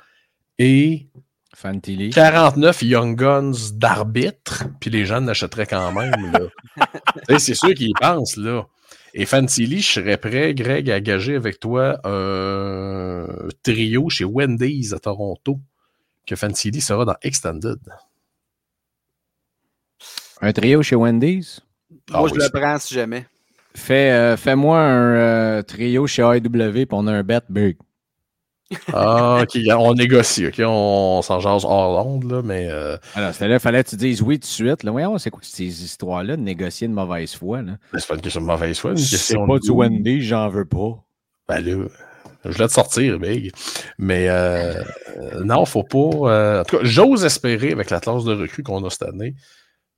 [0.59, 1.07] et
[1.55, 2.09] Fantilli.
[2.11, 6.49] 49 Young Guns d'arbitre, puis les gens n'achèteraient quand même.
[7.37, 8.65] c'est sûr qu'ils y pensent, là.
[9.13, 13.27] Et Fantilli, je serais prêt, Greg, à gager avec toi un
[13.61, 15.59] trio chez Wendy's à Toronto,
[16.25, 17.79] que Fantilli sera dans Extended.
[20.43, 21.61] Un trio chez Wendy's?
[22.11, 23.25] Ah moi, je le prends si jamais.
[23.75, 27.77] Fais, euh, Fais-moi un euh, trio chez AEW, puis on a un bet big.
[28.91, 32.67] ah, ok, on négocie, ok, on, s'en jase hors l'onde, là, mais.
[32.69, 32.97] Euh...
[33.15, 34.83] Alors, c'était là, fallait que tu dises oui tout de suite.
[34.83, 37.77] Là, voyons, c'est quoi ces histoires-là de négocier de mauvaise foi, là?
[37.93, 39.45] C'est pas une question de mauvaise foi, une question.
[39.47, 41.01] C'est pas du Wendy's, j'en veux pas.
[41.47, 41.87] Ben là,
[42.43, 43.53] je voulais te sortir, Big.
[43.97, 44.83] Mais euh,
[45.45, 45.97] non, faut pas.
[45.97, 49.35] euh, en tout cas, j'ose espérer avec la classe de recrues qu'on a cette année,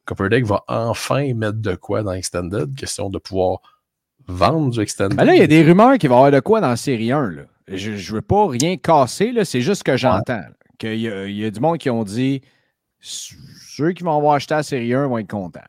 [0.06, 2.76] Copperdeck va enfin mettre de quoi dans Extended?
[2.76, 3.60] Question de pouvoir
[4.28, 5.18] vendre du Extended.
[5.18, 6.76] Ben là, il y a des rumeurs qu'il va y avoir de quoi dans la
[6.78, 7.32] série 1.
[7.32, 7.42] Là.
[7.68, 10.34] Je ne veux pas rien casser, c'est juste ce que j'entends.
[10.38, 10.50] là.
[10.78, 12.42] Qu'il y, a- il y a du monde qui ont dit
[13.00, 15.60] ceux qui vont avoir acheté la série 1 vont être contents.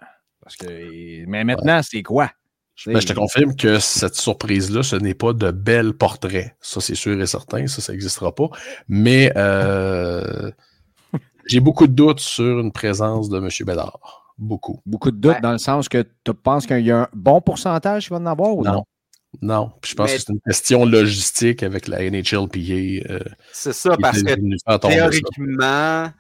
[0.43, 2.31] Parce que, mais maintenant, c'est quoi?
[2.87, 6.55] Ben, je te confirme que cette surprise-là, ce n'est pas de belles portraits.
[6.61, 7.67] Ça, c'est sûr et certain.
[7.69, 8.49] Ça, ça n'existera pas.
[8.87, 10.51] Mais euh,
[11.47, 13.49] j'ai beaucoup de doutes sur une présence de M.
[13.67, 14.26] Bédard.
[14.39, 14.81] Beaucoup.
[14.85, 15.41] Beaucoup de doutes Ouais.
[15.41, 18.27] dans le sens que tu penses qu'il y a un bon pourcentage qui va en
[18.27, 18.73] avoir ou non?
[18.73, 18.85] Non?
[19.43, 19.73] Non.
[19.81, 23.13] Puis je pense Mais- que c'est une question logistique avec la NHLPA.
[23.13, 23.21] Euh,
[23.53, 24.35] C'est ça, parce que
[24.89, 26.11] théoriquement,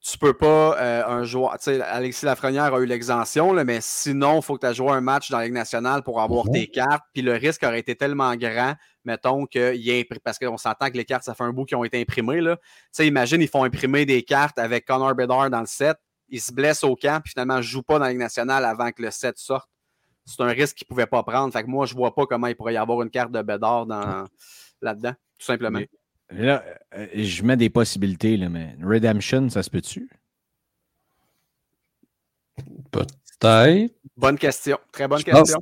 [0.00, 3.78] tu peux pas, euh, un joueur, tu sais, Alexis Lafrenière a eu l'exemption, là, mais
[3.80, 6.46] sinon, il faut que tu aies joué un match dans la Ligue nationale pour avoir
[6.46, 6.52] Mhm.
[6.52, 10.38] tes cartes, puis le risque aurait été tellement grand, mettons, qu'il y ait impri- parce
[10.38, 12.56] qu'on s'entend que les cartes, ça fait un bout qui ont été imprimées, là.
[12.56, 15.96] Tu sais, imagine, ils font imprimer des cartes avec Connor Bedard dans le set,
[16.28, 18.90] il se blesse au camp, puis finalement, ne joue pas dans la Ligue nationale avant
[18.92, 19.68] que le set sorte.
[20.24, 21.50] C'est un risque qu'il ne pouvait pas prendre.
[21.52, 23.86] Fait que moi, je vois pas comment il pourrait y avoir une carte de Bedard
[23.86, 24.26] dans,
[24.82, 25.78] là-dedans, tout simplement.
[25.78, 25.88] Mais-
[26.30, 26.62] Là,
[26.94, 30.10] euh, je mets des possibilités, là, mais Redemption, ça se peut-tu?
[32.90, 33.94] Peut-être.
[34.16, 34.78] Bonne question.
[34.92, 35.60] Très bonne Je pense- question.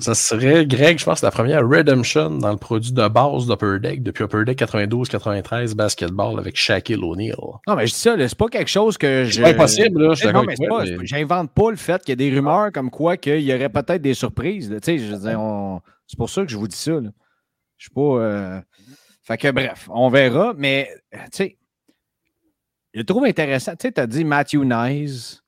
[0.00, 4.02] Ça serait, Greg, je pense, la première Redemption dans le produit de base d'Upper Deck
[4.02, 7.36] depuis Upper Deck 92-93 basketball avec Shaquille O'Neal.
[7.66, 9.34] Non, mais je dis ça, c'est pas quelque chose que je.
[9.36, 12.02] C'est pas impossible, là, je suis non, mais c'est pas, mais- j'invente pas le fait
[12.02, 14.68] qu'il y a des rumeurs comme quoi qu'il y aurait peut-être des surprises.
[14.82, 16.92] Tu sais, je on- c'est pour ça que je vous dis ça.
[16.92, 17.10] là.
[17.78, 18.00] Je suis pas.
[18.00, 18.60] euh,
[19.22, 21.56] Fait que bref, on verra, mais tu sais,
[22.92, 23.72] je le trouve intéressant.
[23.76, 25.38] Tu sais, as dit Matthew Nyes,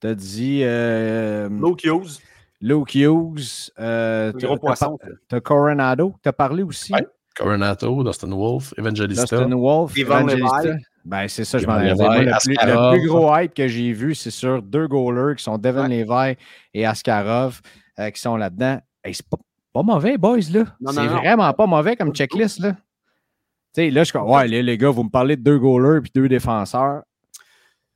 [0.00, 2.20] tu as dit euh, Luke Hughes,
[2.64, 4.98] Luke Hughes, euh, gros poisson.
[5.28, 6.94] tu as Coronado, tu as parlé aussi?
[6.94, 7.06] Ouais.
[7.36, 9.36] Coronato, Dustin Wolf, Evangelista.
[9.36, 10.76] Dustin Wolf, Evangelista.
[11.04, 14.30] Ben, c'est ça, je m'en le, plus, le plus gros hype que j'ai vu, c'est
[14.30, 16.36] sur deux goalers qui sont Devin Levi
[16.72, 17.60] et Askarov
[17.98, 18.80] euh, qui sont là-dedans.
[19.04, 19.36] Hey, c'est pas,
[19.74, 20.64] pas mauvais, boys, là.
[20.90, 22.72] C'est vraiment pas mauvais comme checklist, là.
[22.72, 25.58] Tu sais, là, je suis comme, ouais, les, les gars, vous me parlez de deux
[25.58, 27.02] goalers puis deux défenseurs.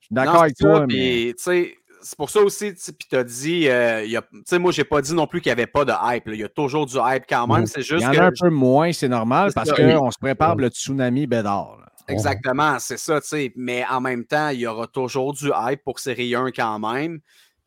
[0.00, 0.86] Je suis d'accord avec toi, mais.
[0.86, 4.22] puis, tu sais, c'est pour ça aussi, puis tu as dit, euh, il y a-
[4.22, 6.24] tu sais, moi, j'ai pas dit non plus qu'il n'y avait pas de hype.
[6.28, 7.60] Il y a toujours du hype quand même.
[7.60, 7.66] Mhm.
[7.66, 10.52] C'est Il juste y en a un peu moins, c'est normal, parce qu'on se prépare
[10.52, 11.76] pour le tsunami Bédard.
[11.80, 11.86] là.
[12.10, 13.52] Exactement, c'est ça, tu sais.
[13.54, 17.20] Mais en même temps, il y aura toujours du hype pour série 1 quand même.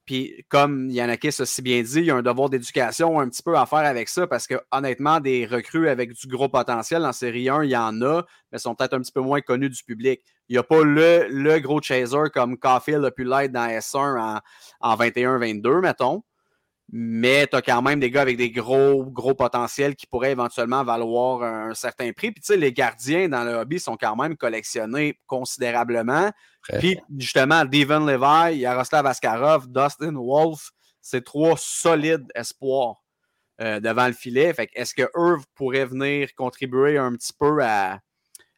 [0.05, 3.43] Puis, comme Yannickis a si bien dit, il y a un devoir d'éducation un petit
[3.43, 7.13] peu à faire avec ça parce que, honnêtement, des recrues avec du gros potentiel en
[7.13, 9.83] série 1, il y en a, mais sont peut-être un petit peu moins connus du
[9.83, 10.21] public.
[10.49, 14.19] Il n'y a pas le, le gros chaser comme Caulfield a pu l'être dans S1
[14.19, 14.39] en,
[14.79, 16.23] en 21-22, mettons.
[16.93, 20.83] Mais tu as quand même des gars avec des gros, gros potentiels qui pourraient éventuellement
[20.83, 22.31] valoir un, un certain prix.
[22.31, 26.31] Puis, tu sais, les gardiens dans le hobby sont quand même collectionnés considérablement.
[26.79, 33.01] Puis, justement, Devin Levi, Yaroslav Askarov, Dustin Wolf, c'est trois solides espoirs
[33.61, 34.53] euh, devant le filet.
[34.53, 37.99] Fait que est-ce qu'eux pourraient venir contribuer un petit peu à,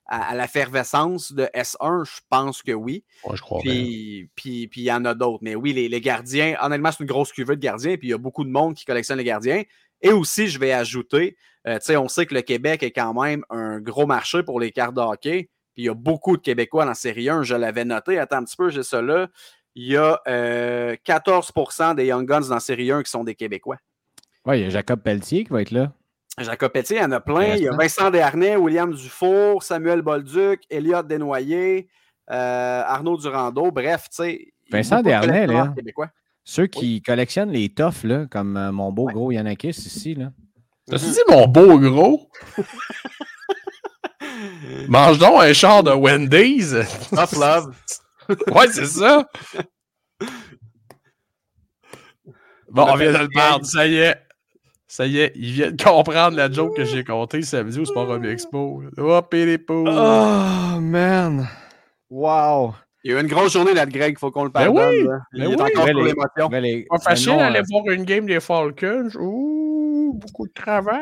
[0.05, 2.05] à, à l'effervescence de S1?
[2.05, 3.03] Je pense que oui.
[3.25, 3.59] Ouais, je crois.
[3.61, 5.39] Puis, puis, puis il y en a d'autres.
[5.41, 7.97] Mais oui, les, les gardiens, honnêtement, c'est une grosse cuvée de gardiens.
[7.97, 9.63] Puis il y a beaucoup de monde qui collectionne les gardiens.
[10.01, 13.13] Et aussi, je vais ajouter, euh, tu sais, on sait que le Québec est quand
[13.23, 15.49] même un gros marché pour les cartes de hockey.
[15.73, 17.43] Puis il y a beaucoup de Québécois dans la série 1.
[17.43, 18.19] Je l'avais noté.
[18.19, 19.29] Attends un petit peu, j'ai ça là.
[19.75, 23.33] Il y a euh, 14% des Young Guns dans la série 1 qui sont des
[23.33, 23.77] Québécois.
[24.45, 25.93] Ouais, il y a Jacob Pelletier qui va être là.
[26.39, 27.55] Jacob Petit, il y en a plein.
[27.55, 27.75] Il y a.
[27.75, 31.87] Vincent Desharnais, William Dufour, Samuel Bolduc, Elliot Desnoyers,
[32.31, 33.71] euh, Arnaud Durando.
[33.71, 34.53] Bref, tu sais.
[34.71, 35.73] Vincent Desharnais, là.
[35.75, 36.09] québécois.
[36.43, 40.31] Ceux qui collectionnent les toffs, là, comme euh, mon beau gros Yanakis ici, là.
[40.89, 42.29] T'as-tu dit mon beau gros?
[44.89, 46.75] Mange donc un char de Wendy's.
[47.09, 47.73] Tough love.
[48.53, 49.25] ouais, c'est ça.
[52.69, 53.65] Bon, on vient de le perdre.
[53.65, 54.17] Ça y est.
[54.95, 58.07] Ça y est, il vient de comprendre la joke que j'ai contée samedi au Sport
[58.11, 58.83] Hobby Expo.
[58.95, 59.89] Hop, et les poules.
[59.89, 61.47] Oh, man!
[62.11, 62.75] Wow!
[63.03, 64.65] Il y a eu une grosse journée là de Greg, il faut qu'on le Ben
[64.65, 64.89] pardonne.
[64.91, 65.07] oui.
[65.33, 65.53] Il ben est oui.
[65.55, 66.47] encore Ouais, sur les- l'émotion.
[66.51, 69.09] Ben, les- Pas facile d'aller euh, voir une game des Falcons.
[69.19, 70.99] Ouh, beaucoup de travail.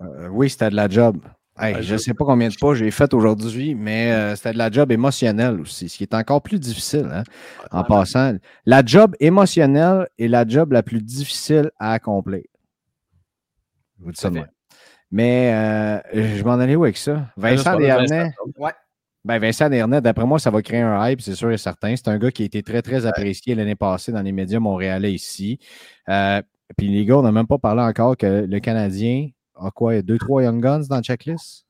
[0.00, 1.16] euh, oui, c'était de la job.
[1.58, 4.58] Hey, je ne sais pas combien de pas j'ai fait aujourd'hui, mais euh, c'était de
[4.58, 7.24] la job émotionnelle aussi, ce qui est encore plus difficile hein,
[7.72, 8.34] en passant.
[8.64, 12.42] La job émotionnelle est la job la plus difficile à accomplir.
[14.00, 14.48] Je vous dis ça de même.
[15.10, 17.26] Mais euh, je m'en allais où avec ça?
[17.36, 18.32] Vincent Desharnais?
[18.58, 18.72] Ouais.
[19.24, 21.94] Ben Vincent Desharnais, d'après moi, ça va créer un hype, c'est sûr et certain.
[21.96, 25.12] C'est un gars qui a été très, très apprécié l'année passée dans les médias montréalais
[25.12, 25.58] ici.
[26.08, 26.40] Euh,
[26.76, 29.94] puis les gars, on n'a même pas parlé encore que le Canadien a quoi?
[29.94, 31.66] Il y a deux, trois Young Guns dans la checklist?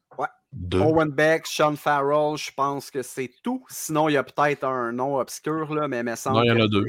[0.52, 0.80] Deux.
[0.80, 3.64] Owen Beck, Sean Farrell, je pense que c'est tout.
[3.68, 6.48] Sinon, il y a peut-être un nom obscur, là, mais il me semble Non, il
[6.48, 6.86] y en a deux.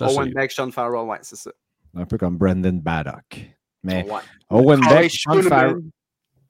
[0.00, 1.52] Owen Beck, Sean Farrell, ouais, c'est ça.
[1.94, 3.53] Un peu comme Brendan Baddock.
[3.84, 4.18] Mais Ouais.
[4.50, 5.40] Owen Beck, Sean.
[5.42, 5.76] Farrell.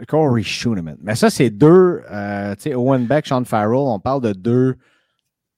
[0.08, 0.96] Corey Schooneman.
[1.02, 2.02] Mais ça, c'est deux.
[2.10, 4.76] euh, tu sais, Owen Beck, Sean Farrell, on parle de deux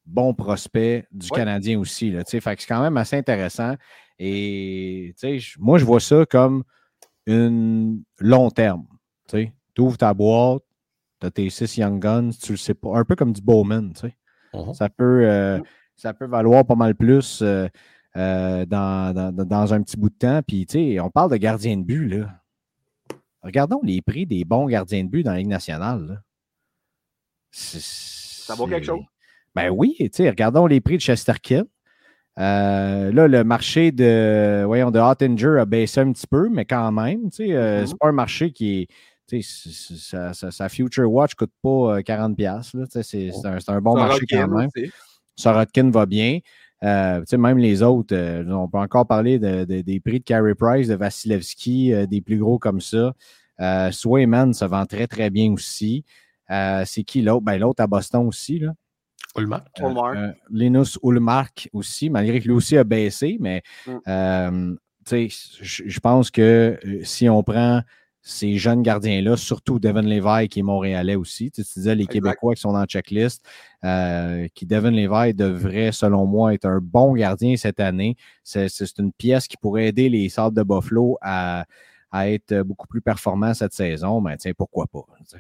[0.05, 1.37] bons prospects du Ouais.
[1.39, 2.11] Canadien aussi.
[2.11, 2.41] Là, tu sais.
[2.41, 3.75] fait que c'est quand même assez intéressant.
[4.19, 6.65] Et tu sais, je- moi, je vois ça comme
[7.27, 8.87] une long terme.
[9.29, 10.63] Tu ouvres ta boîte,
[11.21, 12.97] tu as tes six Young Guns, tu le sais pas.
[12.99, 13.93] Un peu comme du Bowman.
[13.95, 14.17] tu sais.
[14.55, 14.75] Mhm.
[14.75, 15.59] Ça peut, euh,
[15.97, 17.69] ça peut valoir pas mal plus euh,
[18.17, 20.41] euh, dans, dans- dans- dans un petit bout de temps.
[20.47, 22.31] Puis, tu sais, on parle de gardien de but, là.
[23.43, 26.07] Regardons les prix des bons gardiens de but dans la Ligue nationale.
[26.09, 26.17] là.
[27.51, 29.01] Ça vaut quelque chose?
[29.55, 31.65] Ben oui, tu sais, regardons les prix de Chesterkin.
[32.39, 36.93] Euh, là, le marché de, voyons, de Hottinger a baissé un petit peu, mais quand
[36.93, 37.87] même, tu sais, euh, Mhm.
[37.87, 38.87] c'est pas un marché qui est.
[39.27, 42.75] tu sais, Sa, Future Watch ne coûte pas euh, 40$.
[42.75, 44.69] là, tu sais, C'est un, un bon marché quand même.
[45.37, 46.39] Sorotkin va bien.
[46.87, 50.21] Euh, tu sais, même les autres, euh, on peut encore parler de- de- des prix
[50.21, 53.13] de Carey Price, de Vasilevski, euh, des plus gros comme ça.
[53.61, 56.05] Euh, Swayman se vend très, très bien aussi.
[56.51, 57.43] Euh, c'est qui l'autre?
[57.45, 58.61] Ben, l'autre à Boston aussi.
[58.61, 58.73] Là.
[59.37, 59.67] Ullmark.
[59.81, 60.17] Euh, Ullmark.
[60.17, 63.91] euh, Linus Ulmark aussi, malgré que lui aussi a baissé, mais Mm.
[64.09, 64.75] euh,
[65.05, 67.81] tu sais, je pense que si on prend
[68.29, 72.03] ces jeunes gardiens-là, surtout Devin Levi qui est montréalais aussi, tu, sais, tu disais les
[72.03, 72.13] Exact.
[72.15, 73.45] Québécois qui sont dans la checklist,
[73.85, 78.17] euh, qui Devin Levi devrait, selon moi, être un bon gardien cette année.
[78.43, 78.69] C'est
[78.99, 81.67] une pièce qui pourrait aider les Sables de Buffalo à,
[82.11, 85.05] à être beaucoup plus performants cette saison, mais sais, pourquoi pas?
[85.25, 85.39] sais.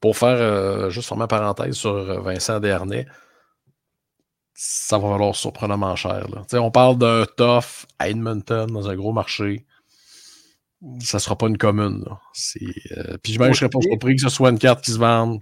[0.00, 3.06] Pour faire euh, juste ma parenthèse sur euh, Vincent Dernay,
[4.52, 6.26] ça va valoir surprenamment cher.
[6.28, 6.42] là.
[6.60, 9.64] On parle d'un tough à Edmonton dans un gros marché.
[11.00, 12.04] Ça ne sera pas une commune.
[12.06, 15.40] euh, Puis je ne serais pas surpris que ce soit une carte qui se vende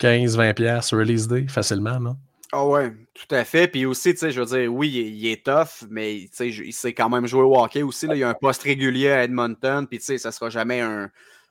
[0.00, 1.98] 15-20$ piastres release day facilement.
[1.98, 2.16] là.
[2.52, 3.68] Ah ouais, tout à fait.
[3.68, 6.28] Puis aussi, tu sais, je veux dire, oui, il est, il est tough, mais tu
[6.32, 8.08] sais, je- il sait quand même jouer au hockey aussi.
[8.08, 8.16] Là.
[8.16, 11.10] Il y a un poste régulier à Edmonton, puis tu sais, ça sera jamais un,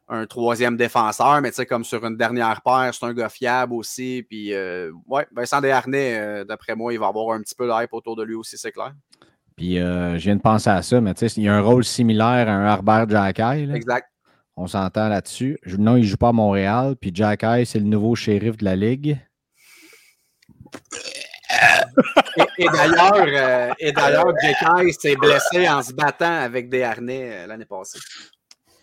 [0.09, 3.73] un troisième défenseur, mais tu sais, comme sur une dernière paire, c'est un gars fiable
[3.75, 4.25] aussi.
[4.27, 7.71] Puis, euh, ouais, Vincent Desharnais, euh, d'après moi, il va avoir un petit peu de
[7.81, 8.91] hype autour de lui aussi, c'est clair.
[9.59, 11.59] Puis euh, je viens de penser à ça, mais tu sais, il y a un
[11.59, 13.69] rôle similaire à un Harbert Jacky.
[13.73, 14.07] Exact.
[14.55, 15.59] On s'entend là-dessus.
[15.77, 16.95] Non, il ne joue pas à Montréal.
[16.95, 19.19] Puis Jacky, c'est le nouveau shérif de la Ligue.
[22.37, 27.99] Et, et d'ailleurs, euh, s'est blessé en se battant avec des harnais euh, l'année passée.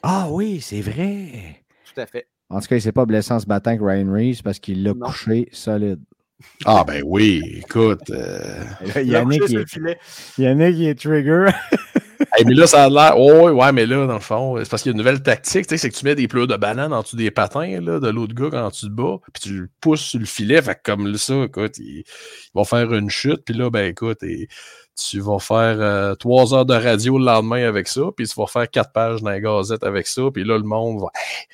[0.03, 1.65] Ah oui, c'est vrai.
[1.87, 2.29] Tout à fait.
[2.51, 4.59] En tout cas, il ne s'est pas blessé en se battant avec Ryan Reeves parce
[4.59, 6.03] qu'il l'a couché solide.
[6.65, 8.11] Ah ben oui, écoute.
[8.11, 8.65] euh,
[9.03, 9.99] Yannick, couché il est.
[10.39, 11.47] Yannick, il est trigger.
[12.37, 13.15] hey, mais là, ça a l'air.
[13.17, 15.23] Oh, ouais, ouais, mais là, dans le fond, c'est parce qu'il y a une nouvelle
[15.23, 17.81] tactique, tu sais, c'est que tu mets des pleurs de banane en dessous des patins
[17.81, 20.61] là, de l'autre gars quand tu te bats, puis tu le pousses sur le filet.
[20.61, 22.05] Fait que comme ça, écoute, il, il
[22.55, 24.49] va faire une chute, puis là, ben écoute, et,
[24.97, 28.47] tu vas faire euh, trois heures de radio le lendemain avec ça, puis tu vas
[28.47, 31.09] faire quatre pages dans la gazette avec ça, puis là, le monde va.
[31.15, 31.47] Hey!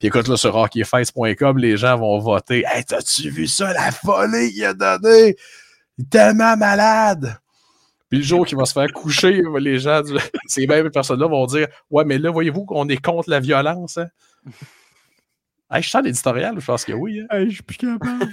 [0.00, 2.64] Puis écoute, là, sur hockeyface.com, les gens vont voter.
[2.66, 5.36] Hey, t'as-tu vu ça, la folie qu'il a donnée?
[5.98, 7.38] Il est tellement malade!
[8.08, 10.14] Puis le jour qu'il va se faire coucher, les gens, du-
[10.46, 13.98] ces mêmes personnes-là vont dire Ouais, mais là, voyez-vous qu'on est contre la violence.
[13.98, 14.06] Hein?
[15.70, 17.20] Hey, je sens l'éditorial, je pense que oui.
[17.30, 17.44] Hein?
[17.46, 18.26] je suis plus capable.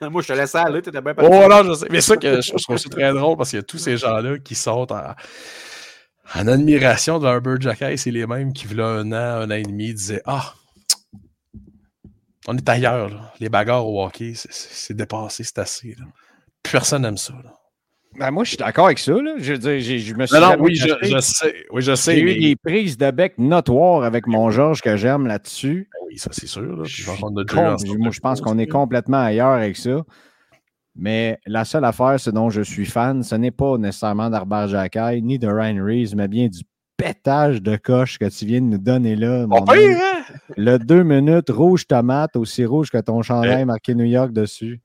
[0.10, 1.86] Moi, je te laissais aller, tu étais bien Oh non, je sais.
[1.90, 4.38] Mais ça, que je trouve ça très drôle parce qu'il y a tous ces gens-là
[4.38, 5.14] qui sont en,
[6.34, 7.96] en admiration de Herbert Jacquet.
[7.98, 10.54] C'est les mêmes qui, voilà un an, un an et demi, disaient Ah,
[12.48, 13.08] on est ailleurs.
[13.10, 13.32] là.
[13.40, 15.94] Les bagarres au hockey, c'est- dépassé, c'est assez.
[15.98, 16.04] là.
[16.62, 17.34] Personne n'aime ça.
[17.44, 17.52] là.
[18.18, 19.12] Ben, moi, je suis d'accord avec ça.
[19.12, 19.34] Là.
[19.38, 20.86] Je, veux dire, j'ai- je me suis Non, non, oui, je,
[21.20, 21.54] sais.
[21.70, 22.16] Oui, je sais.
[22.16, 25.88] J'ai mais- eu des prises de bec notoires avec mon Georges que j'aime là-dessus.
[25.92, 26.62] Ben oui, ça, c'est sûr.
[26.76, 26.84] Là.
[26.84, 30.02] Je moi, je pense qu'on est complètement ailleurs avec ça.
[30.94, 35.20] Mais la seule affaire, ce dont je suis fan, ce n'est pas nécessairement d'Arbert Jacquet
[35.20, 36.60] ni de Ryan Reeves, mais bien du
[36.96, 39.46] pétage de coche que tu viens de nous donner là.
[39.46, 40.24] mon hein?
[40.56, 44.80] Le deux minutes rouge tomate, aussi rouge que ton chandail marqué New York dessus.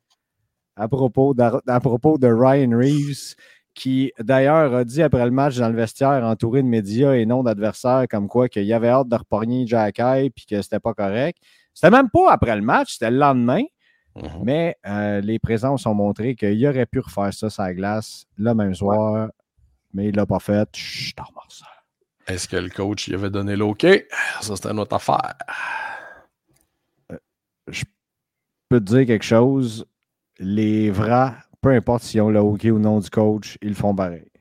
[0.76, 1.36] À propos,
[1.68, 3.36] à propos de Ryan Reeves,
[3.74, 7.44] qui d'ailleurs a dit après le match dans le vestiaire, entouré de médias et non
[7.44, 11.38] d'adversaires, comme quoi qu'il avait hâte de repogner Jacky puis que c'était pas correct.
[11.74, 13.64] C'était même pas après le match, c'était le lendemain.
[14.16, 14.44] Mhm.
[14.44, 18.54] Mais euh, les présences ont montré qu'il aurait pu refaire ça sur la glace le
[18.54, 19.30] même soir,
[19.94, 20.68] mais il l'a pas fait.
[20.76, 21.16] Chut,
[21.48, 21.66] ça.
[22.32, 23.86] Est-ce que le coach il avait donné l'OK?
[24.42, 25.36] Ça, c'était notre affaire.
[27.68, 27.84] je
[28.70, 29.86] peux te dire quelque chose.
[30.40, 33.94] Les vrais, peu importe s'ils ont le hockey ou non du coach, ils le font
[33.94, 34.32] pareil.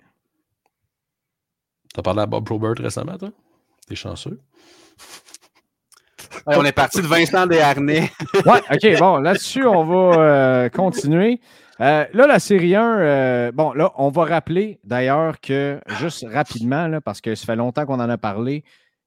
[1.93, 3.31] T'as parlé à Bob Probert récemment, toi?
[3.89, 4.41] T'es chanceux.
[6.47, 8.13] on est parti de Vincent Desharnais.
[8.47, 11.41] ouais, OK, bon, là-dessus, on va euh, continuer.
[11.81, 16.89] Euh, là, la série 1, euh, bon, là, on va rappeler d'ailleurs que, juste rapidement,
[16.89, 18.65] là, parce que ça fait longtemps qu'on en a parlé,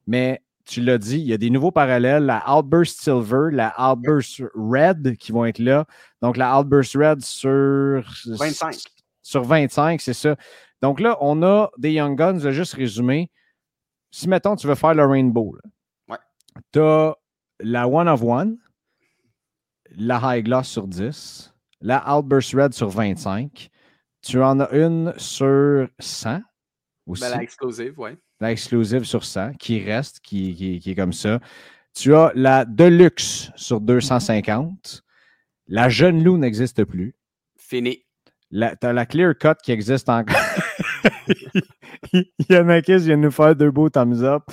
[0.07, 4.41] mais tu l'as dit, il y a des nouveaux parallèles, la Outburst Silver, la Outburst
[4.55, 5.85] Red qui vont être là.
[6.21, 8.75] Donc, la Outburst Red sur 25.
[9.21, 10.35] Sur 25, c'est ça.
[10.81, 13.29] Donc là, on a des Young Guns, je vais juste résumer.
[14.11, 15.55] Si, mettons, tu veux faire le Rainbow,
[16.09, 16.17] ouais.
[16.71, 17.15] tu as
[17.59, 18.57] la One of One,
[19.91, 21.52] la High Gloss sur 10,
[21.83, 23.69] la Outburst Red sur 25.
[24.21, 26.39] Tu en as une sur 100
[27.05, 27.21] aussi.
[27.21, 28.11] Ben, la exclusive, oui.
[28.39, 31.39] La exclusive sur 100 qui reste, qui, qui, qui, est comme ça.
[31.93, 35.03] Tu as la Deluxe sur 250.
[35.67, 37.15] La Jeune Loup n'existe plus.
[37.57, 38.03] Fini.
[38.51, 40.35] Tu as la Clear Cut qui existe encore.
[42.49, 44.43] Yanakis vient de nous faire deux beaux thumbs up.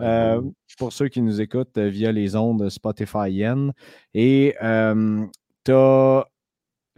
[0.00, 0.40] Euh,
[0.78, 3.72] pour ceux qui nous écoutent via les ondes Spotify Yen.
[4.14, 5.26] Et euh,
[5.64, 6.24] tu as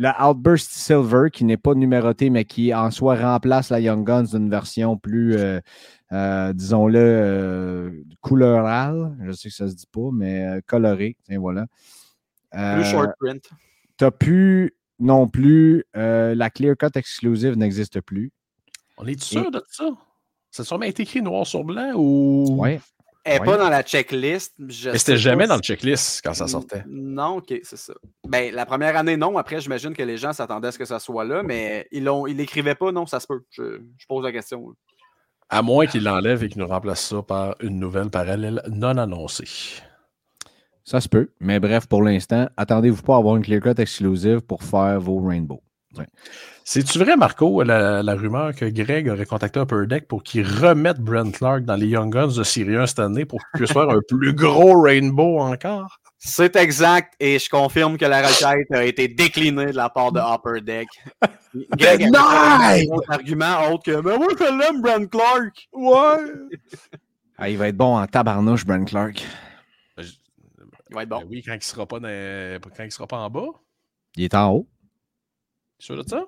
[0.01, 4.25] la Outburst Silver qui n'est pas numérotée, mais qui en soi remplace la Young Guns
[4.33, 5.61] d'une version plus, euh,
[6.13, 7.91] euh, disons-le, euh,
[8.23, 9.15] couleurale.
[9.27, 11.19] Je sais que ça se dit pas, mais euh, colorée.
[11.25, 11.67] Tiens, voilà.
[12.51, 13.51] plus short print.
[13.99, 18.33] Tu n'as plus non plus la Clear Cut exclusive n'existe plus.
[18.97, 19.51] On est sûr Et...
[19.51, 19.85] de ça?
[20.51, 22.57] Ça a sûrement été écrit noir sur blanc ou.
[22.59, 22.79] Oui.
[23.25, 24.55] Elle n'est pas dans la checklist.
[24.59, 26.85] Mais c'était jamais dans le checklist quand ça sortait.
[26.89, 27.93] Non, ok, c'est ça.
[28.27, 29.37] Ben, la première année, non.
[29.37, 32.27] Après, j'imagine que les gens s'attendaient à ce que ça soit là, mais ils l'ont,
[32.27, 33.43] ils l'écrivaient pas, non, ça se peut.
[33.51, 34.75] Je, je pose la question.
[35.51, 39.83] À moins qu'il l'enlève et qu'il nous remplace ça par une nouvelle parallèle non annoncée.
[40.85, 41.31] Ça se peut.
[41.41, 45.21] Mais bref, pour l'instant, attendez-vous pas à avoir une clear cut exclusive pour faire vos
[45.21, 45.63] rainbows.
[45.99, 46.07] Ouais.
[46.65, 51.01] C'est-tu vrai, Marco, la, la, rumeur que Greg aurait contacté Upper Deck pour qu'il remette
[51.01, 54.01] Brent Clark dans les Young Guns de Syrian cette année pour qu'il puisse faire un
[54.07, 56.01] plus gros rainbow encore?
[56.17, 60.21] C'est exact, et je confirme que la requête a été déclinée de la part de
[60.21, 60.89] Upper Deck.
[61.77, 65.69] Greg a un autre argument autre que Mais moi, je l'aime, Brent Clark.
[65.73, 67.01] Ouais.
[67.37, 69.25] Ah, il va être bon en tabarnouche, Brent Clark.
[69.99, 71.21] Il va être bon.
[71.21, 72.61] Ben oui, quand il sera pas dans...
[72.77, 73.47] quand il sera pas en bas.
[74.17, 74.69] Il est en haut.
[75.81, 76.27] Sûr de ça?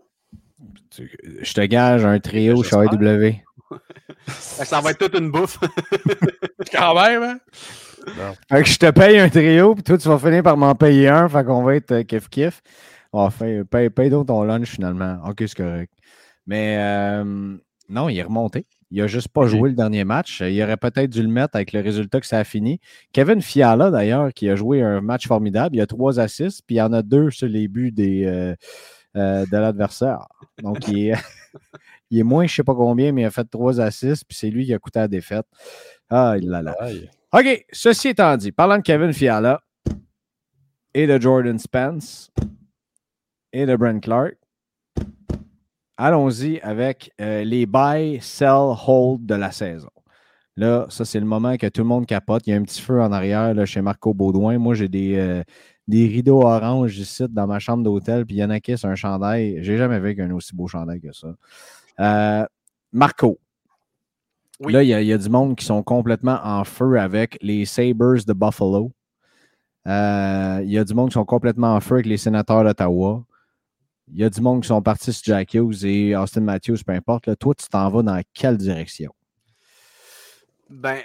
[0.98, 3.34] Je te gage un trio chez AEW.
[4.26, 5.59] ça va être toute une bouffe.
[6.72, 7.38] Quand même, hein?
[8.07, 8.32] Non.
[8.48, 11.09] Fait que je te paye un trio, puis toi, tu vas finir par m'en payer
[11.09, 11.28] un.
[11.28, 12.61] Fait qu'on va être kiff-kiff.
[13.12, 15.18] Enfin, paye, paye donc ton lunch finalement.
[15.26, 15.92] Ok, c'est correct.
[16.46, 17.55] Mais euh,
[17.90, 18.66] non, il est remonté.
[18.90, 20.40] Il n'a juste pas joué le dernier match.
[20.40, 22.80] Il aurait peut-être dû le mettre avec le résultat que ça a fini.
[23.12, 25.76] Kevin Fiala, d'ailleurs, qui a joué un match formidable.
[25.76, 28.55] Il a trois assists, puis il y en a deux sur les buts des, euh,
[29.16, 30.26] euh, de l'adversaire.
[30.62, 31.14] Donc, il est,
[32.10, 34.36] il est, moins, je ne sais pas combien, mais il a fait trois assists, puis
[34.36, 35.46] c'est lui qui a coûté la défaite.
[36.08, 36.74] Ah, il l'a là.
[37.32, 39.60] OK, ceci étant dit, parlant de Kevin Fiala
[40.94, 42.30] et de Jordan Spence
[43.52, 44.34] et de Brent Clark,
[45.96, 49.88] allons-y avec euh, les buy, sell, hold de la saison.
[50.56, 52.46] Là, ça, c'est le moment que tout le monde capote.
[52.46, 54.58] Il y a un petit feu en arrière là, chez Marco Baudouin.
[54.58, 55.42] Moi, j'ai des, euh,
[55.93, 58.86] des rideaux orange ici dans ma chambre d'hôtel, puis il y en a qui c'est
[58.86, 59.59] un chandail.
[59.62, 61.34] J'ai jamais vu un aussi beau chandail que ça.
[62.01, 62.47] Euh,
[62.93, 63.38] Marco.
[64.59, 64.72] Oui.
[64.72, 68.24] Là, il y, y, a du monde qui sont complètement en feu avec les Sabres
[68.26, 68.90] de Buffalo.
[69.86, 73.22] Euh, il y a du monde qui sont complètement en feu avec les sénateurs d'Ottawa.
[74.09, 76.93] Il y a du monde qui sont partis sur Jack Hughes et Austin Matthews, peu
[76.93, 77.26] importe.
[77.26, 79.12] Là, toi, tu t'en vas dans quelle direction?
[80.70, 81.03] Ben,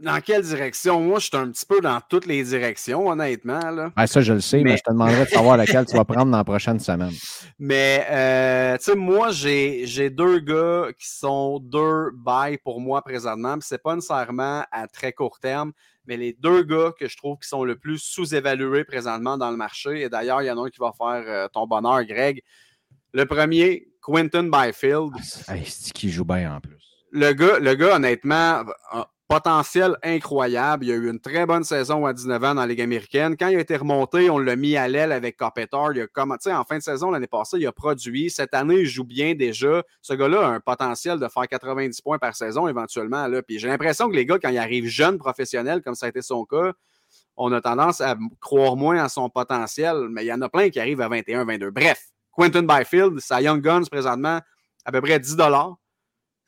[0.00, 1.00] dans quelle direction?
[1.00, 3.70] Moi, je suis un petit peu dans toutes les directions, honnêtement.
[3.70, 3.92] Là.
[3.96, 6.04] Ah, ça, je le sais, mais, mais je te demanderais de savoir laquelle tu vas
[6.04, 7.12] prendre dans la prochaine semaine.
[7.58, 13.56] Mais, euh, tu sais, moi, j'ai deux gars qui sont deux bails pour moi présentement.
[13.60, 15.72] C'est pas nécessairement à très court terme,
[16.06, 19.58] mais les deux gars que je trouve qui sont le plus sous-évalués présentement dans le
[19.58, 22.42] marché, et d'ailleurs, il y en a un qui va faire euh, ton bonheur, Greg.
[23.12, 25.12] Le premier, Quentin Byfield.
[25.46, 26.78] Ah, c'est qui joue bien en plus.
[27.12, 28.64] Le gars, le gars honnêtement,
[29.30, 30.84] potentiel incroyable.
[30.86, 33.36] Il a eu une très bonne saison à 19 ans dans la Ligue américaine.
[33.36, 35.92] Quand il a été remonté, on l'a mis à l'aile avec Kopitar.
[35.92, 38.28] Il a comme, en fin de saison l'année passée, il a produit.
[38.28, 39.84] Cette année, il joue bien déjà.
[40.02, 43.28] Ce gars-là a un potentiel de faire 90 points par saison éventuellement.
[43.28, 43.40] Là.
[43.40, 46.22] Puis j'ai l'impression que les gars, quand ils arrivent jeunes professionnels, comme ça a été
[46.22, 46.72] son cas,
[47.36, 50.08] on a tendance à croire moins à son potentiel.
[50.10, 51.70] Mais il y en a plein qui arrivent à 21, 22.
[51.70, 54.40] Bref, Quentin Byfield, sa Young Guns présentement,
[54.84, 55.36] à peu près 10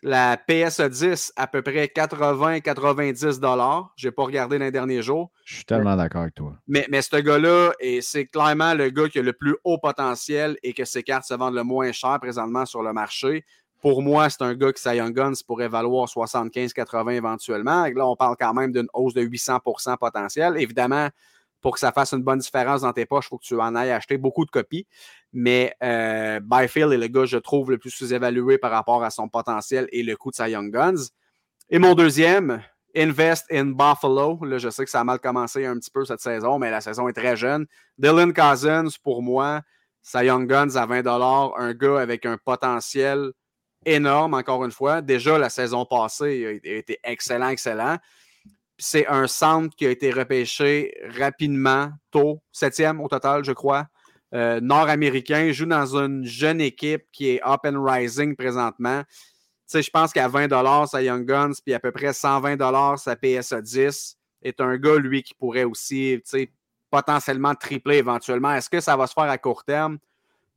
[0.03, 3.93] la PSA 10, à peu près 80-90 dollars.
[3.97, 5.31] Je n'ai pas regardé dans les derniers jours.
[5.45, 6.55] Je suis tellement d'accord avec toi.
[6.67, 10.73] Mais, mais ce gars-là, c'est clairement le gars qui a le plus haut potentiel et
[10.73, 13.45] que ses cartes se vendent le moins cher présentement sur le marché.
[13.81, 17.85] Pour moi, c'est un gars qui, sa Young Guns pourrait valoir 75-80 éventuellement.
[17.87, 20.57] Là, on parle quand même d'une hausse de 800% potentiel.
[20.57, 21.09] Évidemment,
[21.63, 23.75] pour que ça fasse une bonne différence dans tes poches, il faut que tu en
[23.75, 24.87] ailles acheter beaucoup de copies.
[25.33, 29.29] Mais euh, Byfield est le gars, je trouve, le plus sous-évalué par rapport à son
[29.29, 31.09] potentiel et le coût de sa Young Guns.
[31.71, 32.63] Et mon deuxième,
[32.95, 34.45] Invest in Buffalo.
[34.45, 36.81] Là, je sais que ça a mal commencé un petit peu cette saison, mais la
[36.81, 37.67] saison est très jeune.
[37.97, 39.63] Dylan Cousins, pour moi,
[40.03, 43.33] sa Young Guns à 20 un gars avec un potentiel
[43.87, 45.01] énorme, encore une fois.
[45.01, 47.97] Déjà, la saison passée, il a été excellent, excellent.
[48.79, 53.87] C'est un centre qui a été repêché rapidement, tôt, septième au total, je crois.
[54.35, 59.03] Euh, nord-américain, joue dans une jeune équipe qui est up and rising présentement.
[59.73, 64.17] je pense qu'à 20 sa Young Guns, puis à peu près 120 sa PSA 10,
[64.43, 66.21] est un gars, lui, qui pourrait aussi
[66.91, 68.53] potentiellement tripler éventuellement.
[68.55, 69.99] Est-ce que ça va se faire à court terme?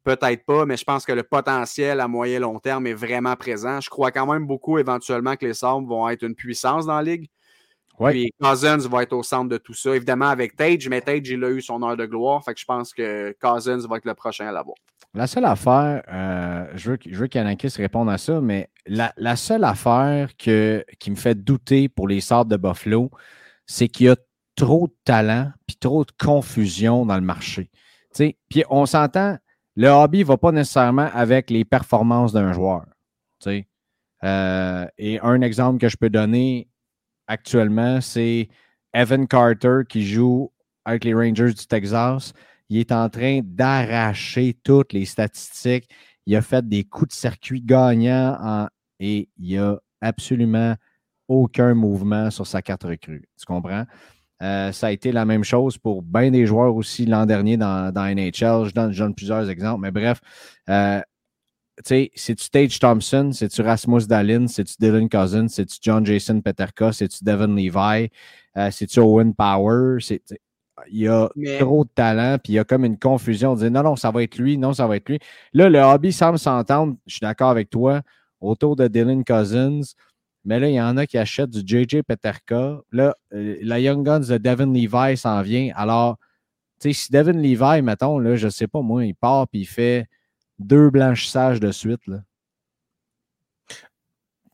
[0.03, 3.81] Peut-être pas, mais je pense que le potentiel à moyen long terme est vraiment présent.
[3.81, 7.03] Je crois quand même beaucoup éventuellement que les Sabres vont être une puissance dans la
[7.03, 7.29] ligue.
[7.99, 9.95] Puis Cousins va être au centre de tout ça.
[9.95, 12.43] Évidemment avec Tage, mais Tage, il a eu son heure de gloire.
[12.43, 14.75] Fait que je pense que Cousins va être le prochain à l'avoir.
[15.13, 19.63] La seule affaire, euh, je veux, je veux qu'Anakis réponde à ça, mais la, seule
[19.63, 23.09] affaire que, qui me fait douter pour les Sabres de Buffalo,
[23.65, 24.17] c'est qu'il y a
[24.55, 27.69] trop de talent puis trop de confusion dans le marché.
[28.17, 29.37] Puis on s'entend,
[29.75, 32.85] le hobby ne va pas nécessairement avec les performances d'un joueur.
[34.23, 36.67] Euh, et un exemple que je peux donner
[37.27, 38.49] actuellement, c'est
[38.93, 40.51] Evan Carter qui joue
[40.85, 42.33] avec les Rangers du Texas.
[42.69, 45.89] Il est en train d'arracher toutes les statistiques.
[46.25, 48.67] Il a fait des coups de circuit gagnants
[48.99, 50.75] et il a absolument
[51.27, 53.27] aucun mouvement sur sa carte recrue.
[53.37, 53.85] Tu comprends?
[54.41, 57.91] Euh, ça a été la même chose pour bien des joueurs aussi l'an dernier dans,
[57.93, 58.65] NHL.
[58.65, 60.19] Je donne, plusieurs exemples, mais bref.
[60.69, 61.01] Euh,
[61.83, 67.23] sais, c'est-tu Tage Thompson, c'est-tu Rasmus Dallin, c'est-tu Dylan Cousins, c'est-tu John Jason Peterka, c'est-tu
[67.23, 68.09] Devin Levi,
[68.57, 69.97] euh, c'est-tu Owen Power,
[70.89, 73.51] il y a trop de talent, puis il y a comme une confusion.
[73.51, 75.19] On dit non, non, ça va être lui, non, ça va être lui.
[75.53, 78.01] Là, le hobby semble s'entendre, je suis d'accord avec toi,
[78.41, 79.81] autour de Dylan Cousins.
[80.43, 82.79] Mais là, il y en a qui achètent du JJ Peterka.
[82.91, 85.71] Là, euh, la Young Guns de Devin Levi s'en vient.
[85.75, 86.17] Alors,
[86.79, 89.61] tu sais, si Devin Levi, mettons, là, je ne sais pas moi, il part puis
[89.61, 90.07] il fait
[90.59, 92.05] deux blanchissages de suite.
[92.07, 92.19] Là.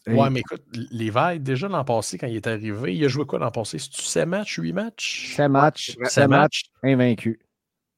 [0.07, 3.37] Ouais, mais écoute, Levi, déjà l'an passé, quand il est arrivé, il a joué quoi
[3.39, 3.77] l'an passé?
[3.77, 5.35] C'est-tu 7 matchs, 8 matchs?
[5.35, 7.39] 7 matchs, 7 matchs, invaincu.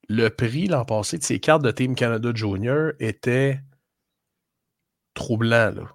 [0.10, 3.62] Le prix l'an passé de ses cartes de Team Canada Junior était
[5.14, 5.90] troublant, là.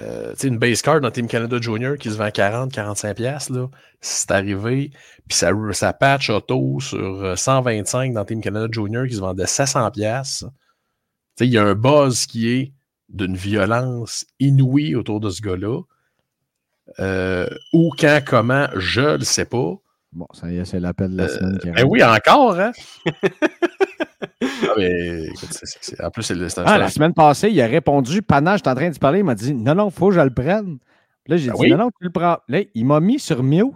[0.00, 3.68] Euh, une base card dans Team Canada Junior qui se vend 40-45$, là,
[4.00, 4.90] c'est arrivé,
[5.28, 9.44] puis ça, ça patch auto sur 125 euh, dans Team Canada Junior qui se vendait
[9.44, 10.46] 700$.
[11.40, 12.72] Il y a un buzz qui est
[13.08, 15.80] d'une violence inouïe autour de ce gars-là.
[17.00, 19.74] Euh, où, quand, comment, je ne le sais pas.
[20.12, 21.58] Bon, ça y est, c'est l'appel de la semaine.
[21.58, 22.72] Qui ben oui, encore, hein?
[26.00, 28.90] en plus, c'est ah, La semaine passée, il a répondu pendant que j'étais en train
[28.90, 30.78] de parler, il m'a dit Non, non, il faut que je le prenne.
[31.26, 32.38] Là, j'ai ben dit Non, non, tu le prends.
[32.48, 33.72] Là, il m'a mis sur mute.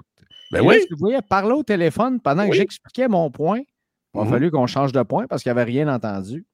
[0.52, 0.80] Ben oui.
[0.90, 3.60] Vous voyez parler au téléphone pendant que j'expliquais mon point.
[4.14, 4.30] Il a mhm.
[4.30, 6.46] fallu qu'on change de point parce qu'il n'y avait rien entendu.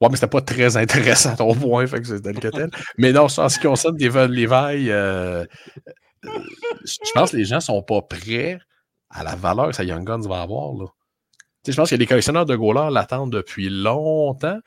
[0.00, 2.70] Ouais, mais c'était pas très intéressant ton point, fait que c'est tel.
[2.98, 5.44] mais non, en ce qui concerne Devon Levi, euh,
[6.22, 8.58] je pense que les gens sont pas prêts
[9.10, 10.74] à la valeur que sa Young Guns va avoir.
[10.74, 10.86] Là
[11.72, 14.58] je pense que les collectionneurs de goalers l'attendent depuis longtemps.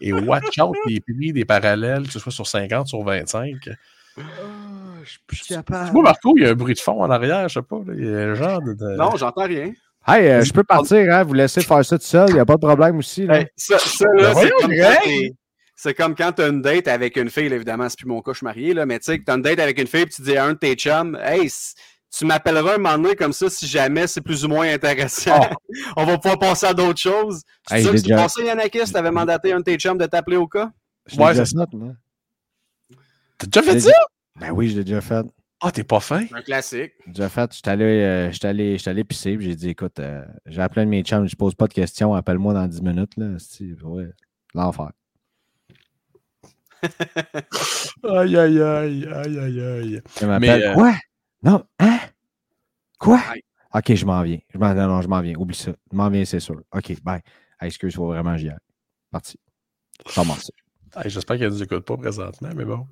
[0.00, 3.56] Et watch out les prix des parallèles, que ce soit sur 50, sur 25.
[4.16, 4.22] Oh,
[5.04, 5.92] je suis plus capable.
[5.92, 7.80] Moi, Marco, il y a un bruit de fond en arrière, je sais pas.
[7.96, 8.96] il y a un genre de.
[8.96, 9.72] Non, j'entends rien.
[10.08, 12.46] Hey, euh, je peux partir, hein, vous laissez faire ça tout seul, il n'y a
[12.46, 13.26] pas de problème aussi.
[13.26, 13.44] Là.
[13.56, 14.32] ça, ça là,
[15.80, 18.32] c'est comme, quand tu as une date avec une fille, évidemment, c'est plus mon cas,
[18.32, 20.06] je suis marié, là, mais tu sais, tu as une date avec une fille, et
[20.06, 21.48] tu dis à un de tes chums, hey,
[22.16, 25.40] tu m'appelleras un moment donné comme ça si jamais c'est plus ou moins intéressant.
[25.40, 25.54] Oh.
[25.96, 27.42] On va pouvoir passer à d'autres choses.
[27.68, 28.90] C'est ça que tu pensais, Yannakis?
[28.90, 30.70] Tu avais mandaté un de tes chums de t'appeler au cas?
[31.18, 31.66] Ouais, c'est ça.
[33.36, 33.92] T'as déjà fait ça?
[34.40, 35.26] Ben oui, je l'ai déjà fait.
[35.60, 36.24] Ah, t'es pas fin?
[36.32, 36.92] Un classique.
[37.06, 37.50] J'ai déjà fait.
[37.66, 39.36] Allé, euh, allé, allé pisser.
[39.40, 42.14] J'ai dit, écoute, euh, j'ai appelé un de mes chums, je pose pas de questions,
[42.14, 43.16] appelle-moi dans 10 minutes.
[43.16, 43.36] Là.
[43.82, 44.10] Ouais,
[44.54, 44.92] l'enfer.
[48.04, 50.02] aïe, aïe, aïe, aïe, aïe, aïe.
[50.38, 50.74] Mais, euh...
[50.74, 50.94] Quoi?
[51.42, 51.98] Non, hein?
[53.00, 53.20] Quoi?
[53.74, 54.38] OK, je m'en viens.
[54.52, 55.34] Je m'en, non, je m'en viens.
[55.36, 55.72] Oublie ça.
[55.90, 56.62] Je m'en viens, c'est sûr.
[56.72, 57.20] OK, bye.
[57.60, 58.58] excuse, faut vraiment j'y aille.
[59.10, 59.38] Parti.
[60.92, 61.10] Commencer.
[61.10, 62.86] j'espère qu'elle ne nous écoute pas présentement, mais bon.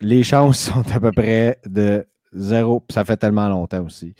[0.00, 2.84] Les chances sont à peu près de zéro.
[2.90, 4.14] Ça fait tellement longtemps aussi.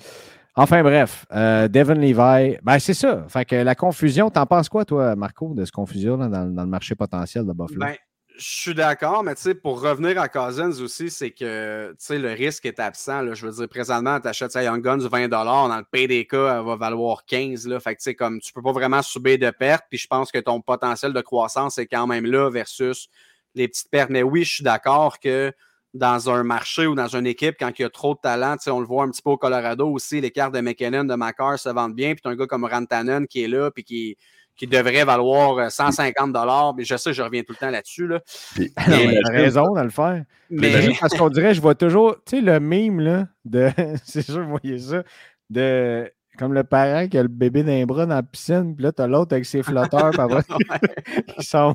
[0.61, 3.25] Enfin bref, euh, Devin Levi, ben c'est ça.
[3.29, 6.97] Fait que la confusion, t'en penses quoi, toi, Marco, de ce confusion dans, le marché
[6.97, 7.79] potentiel de Buffalo?
[7.79, 7.95] Ben,
[8.39, 13.35] Je suis d'accord, mais pour revenir à Cousins aussi, c'est que le risque est absent.
[13.35, 17.25] Je veux dire, présentement, tu achètes Young Guns 20 dans le PDK, elle va valoir
[17.27, 17.81] 15 là.
[17.81, 20.61] Fait que comme tu peux pas vraiment subir de pertes, puis je pense que ton
[20.61, 23.09] potentiel de croissance est quand même là versus
[23.57, 24.11] les petites pertes.
[24.11, 25.53] Mais oui, je suis d'accord que
[25.93, 28.79] dans un marché ou dans une équipe, quand il y a trop de talent, on
[28.79, 31.71] le voit un petit peu au Colorado aussi, les cartes de McKinnon, de McCarr se
[31.71, 34.17] vendent bien, puis tu as un gars comme Rantanen qui est là, puis qui
[34.59, 36.75] qui devrait valoir 150 euh, dollars.
[36.77, 38.07] Mais je sais, je reviens tout le temps là-dessus.
[38.07, 38.21] Là.
[38.55, 40.25] Puis, a raison de le faire.
[40.51, 40.91] Mais...
[41.01, 43.71] Parce qu'on dirait, je vois toujours, tu sais, le mime, là, de,
[44.05, 45.03] c'est sûr, vous voyez ça,
[45.49, 48.93] de, comme le parent qui a le bébé d'un bras dans la piscine, puis là,
[48.93, 50.43] t'as l'autre avec ses flotteurs, puis après,
[51.39, 51.75] il s'en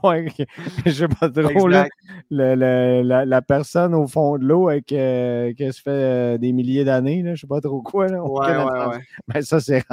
[0.86, 1.88] je sais pas trop, là,
[2.30, 6.84] la, la, personne au fond de l'eau avec, euh, qui se fait euh, des milliers
[6.84, 8.24] d'années, là, je sais pas trop quoi, là.
[8.24, 9.00] Ouais, ouais, ouais.
[9.34, 9.84] Mais ça, c'est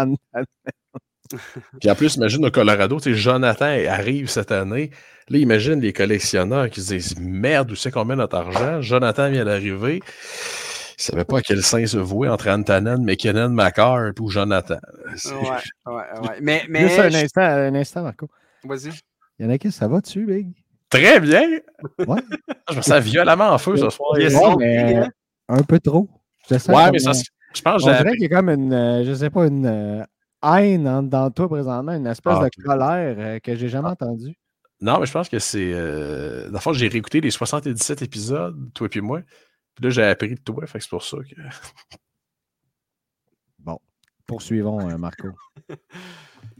[1.81, 4.91] puis en plus, imagine au Colorado, Jonathan arrive cette année.
[5.29, 8.81] Là, imagine les collectionneurs qui se disent Merde, où c'est qu'on met notre argent?
[8.81, 9.97] Jonathan vient d'arriver.
[9.97, 14.79] Il ne savait pas à quel sein se vouer entre Antanen, McKinnon, McCarr ou Jonathan.
[15.07, 15.33] Ouais,
[15.87, 16.39] ouais, ouais.
[16.43, 16.89] Mais, mais...
[16.89, 18.29] Juste un instant, un instant, Marco.
[18.65, 18.91] Vas-y.
[19.39, 20.49] Il y en a qui, ça va dessus, Big?
[20.91, 21.61] Très bien!
[22.07, 22.21] Ouais.
[22.71, 24.59] je me sens violemment en feu ce soir.
[24.59, 25.01] mais
[25.49, 26.09] un peu trop.
[26.51, 27.13] ouais, mais ça,
[27.55, 30.05] je pense que qu'il y a comme une, euh, je sais pas, une
[30.45, 33.93] euh, haine dans toi présentement, une espèce ah, de colère euh, que j'ai jamais ah.
[33.93, 34.37] entendue?
[34.81, 35.73] Non, mais je pense que c'est.
[35.73, 36.47] Euh...
[36.47, 39.21] Dans le fond, j'ai réécouté les 77 épisodes, toi et moi.
[39.75, 41.35] Puis là, j'ai appris de toi, fait que c'est pour ça que.
[43.59, 43.79] bon.
[44.27, 45.29] Poursuivons, euh, Marco.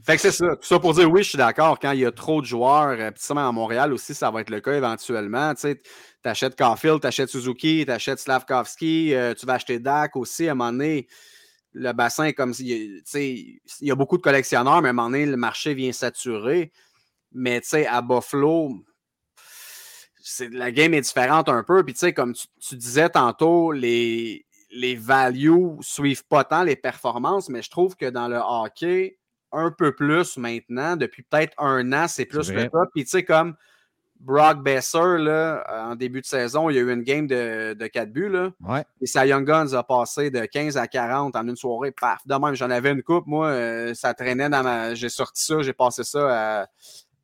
[0.03, 0.57] fait que c'est ça.
[0.57, 1.79] Tout ça pour dire oui, je suis d'accord.
[1.79, 4.51] Quand il y a trop de joueurs, euh, puis à Montréal aussi, ça va être
[4.51, 5.55] le cas éventuellement.
[5.55, 5.83] Tu sais,
[6.25, 10.55] achètes Caulfield, tu achètes Suzuki, tu achètes Slavkovski, tu vas acheter Dak aussi à un
[10.55, 11.07] moment donné
[11.73, 13.01] le bassin, comme il
[13.81, 16.73] y a beaucoup de collectionneurs, mais à un moment donné, le marché vient saturer.
[17.33, 18.85] Mais à Buffalo,
[20.51, 21.85] la game est différente un peu.
[21.85, 27.71] Puis, comme tu, disais tantôt, les, les values suivent pas tant les performances, mais je
[27.71, 29.19] trouve que dans le hockey,
[29.53, 32.87] un peu plus maintenant, depuis peut-être un an, c'est plus le cas.
[32.93, 33.57] Puis, tu sais, comme
[34.21, 37.87] Brock Besser, là, en début de saison, il y a eu une game de, de
[37.87, 38.29] 4 buts.
[38.29, 38.53] Là,
[39.01, 41.91] Et sa Young Guns a passé de 15 à 40 en une soirée.
[41.91, 42.27] Paf!
[42.27, 43.27] De même, j'en avais une coupe.
[43.27, 44.95] Moi, euh, ça traînait dans ma.
[44.95, 46.67] J'ai sorti ça, j'ai passé ça à,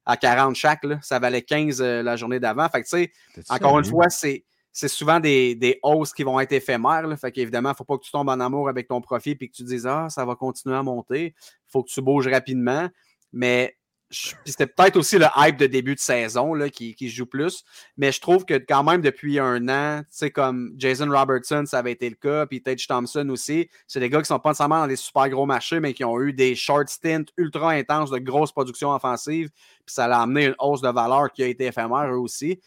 [0.06, 0.84] à 40 chaque.
[0.84, 0.98] Là.
[1.02, 2.66] Ça valait 15 euh, la journée d'avant.
[2.70, 3.12] Fait que, tu sais,
[3.50, 4.44] encore une fois, c'est.
[4.72, 7.06] C'est souvent des, des, hausses qui vont être éphémères.
[7.06, 7.16] Là.
[7.16, 9.48] Fait qu'évidemment, il ne faut pas que tu tombes en amour avec ton profit et
[9.48, 11.34] que tu dises Ah, ça va continuer à monter.
[11.34, 12.86] Il faut que tu bouges rapidement.
[13.32, 13.74] Mais
[14.10, 17.64] c'était peut-être aussi le hype de début de saison là, qui, joue plus.
[17.96, 21.92] Mais je trouve que quand même depuis un an, tu comme Jason Robertson, ça avait
[21.92, 24.86] été le cas, puis Tage Thompson aussi, c'est des gars qui sont pas nécessairement dans
[24.86, 28.52] des super gros marchés, mais qui ont eu des short stints ultra intenses de grosses
[28.52, 29.50] productions offensives.
[29.84, 32.60] Puis ça a amené une hausse de valeur qui a été éphémère eux aussi.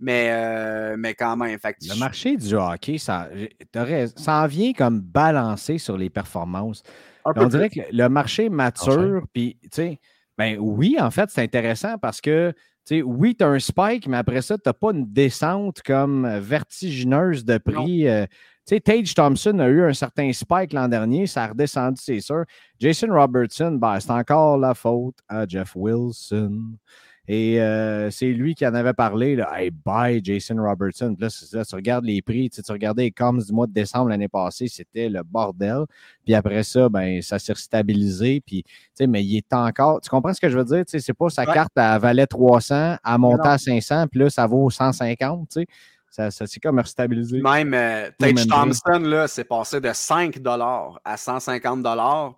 [0.00, 1.58] Mais, euh, mais quand même.
[1.58, 3.28] Fait le marché du hockey, ça,
[4.16, 6.82] ça en vient comme balancer sur les performances.
[7.24, 10.00] On dirait que le marché mature, puis tu sais
[10.36, 12.52] ben oui, en fait, c'est intéressant parce que,
[12.84, 15.80] tu sais, oui, tu as un spike, mais après ça, tu n'as pas une descente
[15.82, 18.08] comme vertigineuse de prix.
[18.08, 18.26] Euh,
[18.66, 22.20] tu sais, Tage Thompson a eu un certain spike l'an dernier, ça a redescendu, c'est
[22.20, 22.44] sûr.
[22.80, 26.76] Jason Robertson, ben, c'est encore la faute à Jeff Wilson.
[27.26, 29.34] Et euh, c'est lui qui en avait parlé.
[29.34, 31.14] Là, hey, bye Jason Robertson.
[31.14, 32.50] Puis là, tu regardes les prix.
[32.50, 35.84] Tu, regardais les coms du mois de décembre l'année passée, c'était le bordel.
[36.24, 38.42] Puis après ça, ben, ça s'est stabilisé.
[38.44, 38.64] Puis,
[39.08, 40.00] mais il est encore.
[40.02, 40.84] Tu comprends ce que je veux dire?
[40.86, 44.68] C'est pas sa carte, elle valait 300, à monter à 500, puis là, ça vaut
[44.68, 45.52] 150.
[45.52, 45.66] sais
[46.14, 47.40] ça, ça s'est comme restabilisé.
[47.40, 50.38] Même euh, Tage Thompson, là, c'est passé de 5
[51.04, 51.84] à 150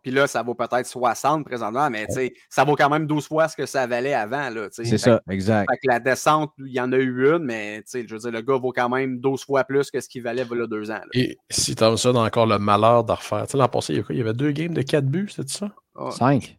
[0.02, 2.06] Puis là, ça vaut peut-être 60 présentement, mais
[2.48, 4.48] ça vaut quand même 12 fois ce que ça valait avant.
[4.70, 5.70] C'est ça, exact.
[5.70, 8.40] Fait que la descente, il y en a eu une, mais je veux dire, le
[8.40, 10.90] gars vaut quand même 12 fois plus que ce qu'il valait il y a deux
[10.90, 11.00] ans.
[11.12, 14.20] Et si Thompson a encore le malheur de refaire, l'an passé, il y, il y
[14.22, 15.70] avait deux games de 4 buts, c'est ça?
[16.12, 16.56] 5.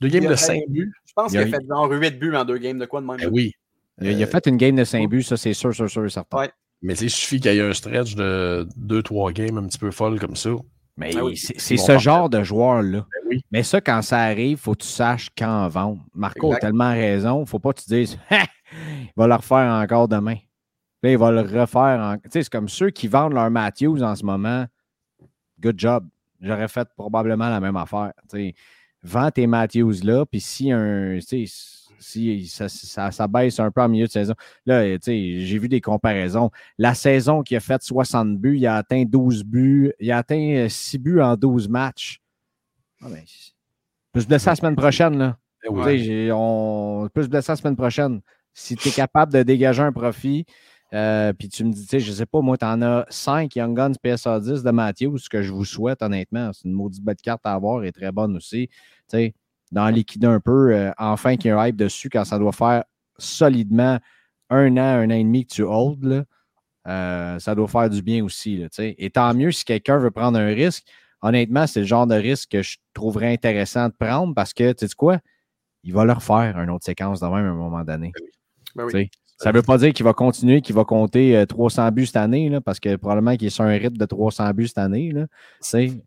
[0.00, 0.92] Deux games de 5 buts.
[1.04, 3.16] Je pense qu'il a, fait genre 8 buts en deux games de quoi de même?
[3.18, 3.52] Ben oui.
[4.00, 6.48] Il a fait une game de 5 buts, ça c'est sûr, sûr, sûr, certain.
[6.82, 10.20] Mais il suffit qu'il y ait un stretch de 2-3 games un petit peu folle
[10.20, 10.50] comme ça.
[10.98, 13.06] Mais ah c'est ce genre de joueur-là.
[13.28, 16.02] Ben Mais ça, quand ça arrive, il faut que tu saches quand vendre.
[16.14, 17.38] Marco a tellement raison.
[17.38, 20.36] Il ne faut pas que tu te dises il va le refaire encore demain.
[21.02, 22.00] Puis il va le refaire.
[22.00, 22.16] En...
[22.30, 24.64] C'est comme ceux qui vendent leur Matthews en ce moment.
[25.60, 26.08] Good job.
[26.40, 28.12] J'aurais fait probablement la même affaire.
[28.28, 28.54] T'sais,
[29.02, 31.18] vends tes Matthews là, puis si un
[31.98, 34.34] si ça, baisse un peu en milieu de saison.
[34.64, 36.50] Là, j'ai vu des comparaisons.
[36.78, 40.66] La saison qui a fait 60 buts, il a atteint 12 buts, il a atteint
[40.68, 42.20] 6 euh, buts en 12 matchs.
[43.02, 43.22] Ah ben,
[44.12, 45.36] plus de ça la semaine prochaine, là.
[45.64, 48.20] Eh on, plus de ça la semaine prochaine.
[48.54, 50.46] Si tu es capable de dégager un profit,
[50.94, 53.54] euh, puis tu me dis, tu sais, je sais pas, moi, tu en as 5
[53.56, 56.52] Young Guns PSA 10 de Matthews, ce que je vous souhaite, honnêtement.
[56.52, 58.68] C'est une maudite belle carte à avoir et très bonne aussi.
[58.68, 58.74] Tu
[59.08, 59.34] sais,
[59.72, 62.52] d'en liquider un peu, euh, enfin qu'il y ait un hype dessus quand ça doit
[62.52, 62.84] faire
[63.18, 63.98] solidement
[64.50, 66.24] un an, un an et demi que tu hold, là,
[66.86, 68.58] euh, ça doit faire du bien aussi.
[68.58, 70.84] Là, et tant mieux si quelqu'un veut prendre un risque.
[71.22, 74.86] Honnêtement, c'est le genre de risque que je trouverais intéressant de prendre parce que, tu
[74.86, 75.18] sais quoi,
[75.82, 78.12] il va leur faire une autre séquence de même à un moment donné.
[78.74, 79.10] Ben oui.
[79.38, 82.16] Ça ne veut pas dire qu'il va continuer, qu'il va compter 300 euh, buts cette
[82.16, 85.12] année, là, parce que probablement qu'il est sur un rythme de 300 buts cette année.
[85.12, 85.26] Là,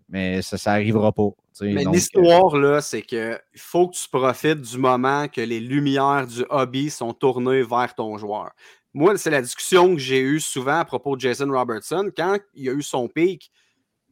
[0.09, 1.30] mais ça n'arrivera pas.
[1.61, 6.43] Mais l'histoire, là, c'est qu'il faut que tu profites du moment que les lumières du
[6.49, 8.51] hobby sont tournées vers ton joueur.
[8.93, 12.09] Moi, c'est la discussion que j'ai eue souvent à propos de Jason Robertson.
[12.15, 13.51] Quand il a eu son pic,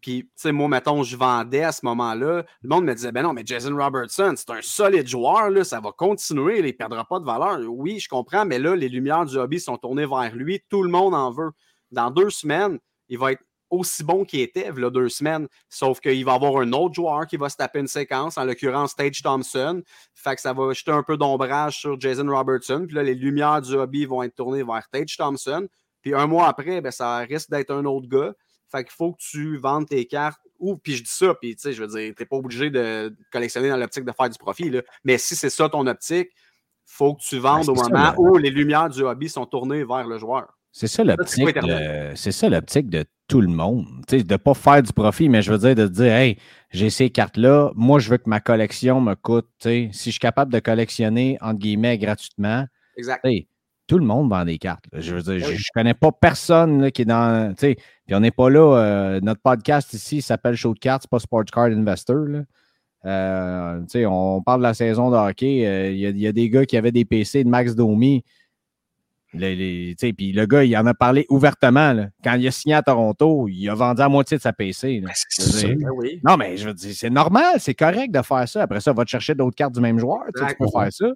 [0.02, 2.43] puis, tu sais, moi, mettons, je vendais à ce moment-là.
[2.62, 5.80] Le monde me disait, ben non, mais Jason Robertson, c'est un solide joueur, là, ça
[5.80, 7.60] va continuer, il ne perdra pas de valeur.
[7.68, 10.62] Oui, je comprends, mais là, les lumières du hobby sont tournées vers lui.
[10.70, 11.52] Tout le monde en veut.
[11.91, 12.80] Dans deux semaines,
[13.10, 15.48] il va être aussi bon qu'il était, deux semaines.
[15.70, 18.95] Sauf qu'il va avoir un autre joueur qui va se taper une séquence, en l'occurrence
[18.95, 19.82] Tage Thompson.
[20.14, 22.86] Fait que ça va jeter un peu d'ombrage sur Jason Robertson.
[22.88, 25.68] Puis là, les lumières du hobby vont être tournées vers Tage Thompson.
[26.02, 28.34] Puis un mois après, ben, ça risque d'être un autre gars.
[28.70, 30.41] Fait qu'il faut que tu vendes tes cartes.
[30.59, 33.15] Ou, puis je dis ça, puis tu sais, je veux dire, t'es pas obligé de
[33.32, 34.70] collectionner dans l'optique de faire du profit.
[34.70, 34.82] Là.
[35.03, 36.30] Mais si c'est ça ton optique,
[36.86, 40.18] faut que tu vendes au moment où les lumières du hobby sont tournées vers le
[40.18, 40.57] joueur.
[40.72, 41.57] C'est ça l'optique.
[42.15, 43.86] C'est ça l'optique de tout le monde.
[44.09, 46.38] sais, de ne pas faire du profit, mais je veux dire de dire Hey,
[46.72, 49.49] j'ai ces cartes-là, moi je veux que ma collection me coûte.
[49.59, 52.65] Si je suis capable de collectionner entre guillemets gratuitement,
[52.95, 53.26] exact
[53.88, 54.85] tout le monde vend des cartes.
[54.93, 57.53] Je veux dire, je, ne connais pas personne qui est dans.
[57.55, 57.75] Puis
[58.11, 58.77] on n'est pas là.
[58.77, 62.27] Euh, notre podcast ici s'appelle Show de cartes, c'est pas Sports Card Investor.
[63.05, 65.65] Euh, on parle de la saison de hockey.
[65.65, 68.23] Euh, il y, a des gars qui avaient des PC de Max Domi.
[69.31, 72.09] Puis le gars, il en a parlé ouvertement.
[72.23, 75.01] Quand il a signé à Toronto, il a vendu à moitié de sa PC.
[75.01, 75.77] Ben
[76.25, 78.63] non, mais je veux dire, c'est normal, c'est correct de faire ça.
[78.63, 80.23] Après ça, va te chercher d'autres cartes du même joueur.
[80.35, 81.07] Tu peux faire ça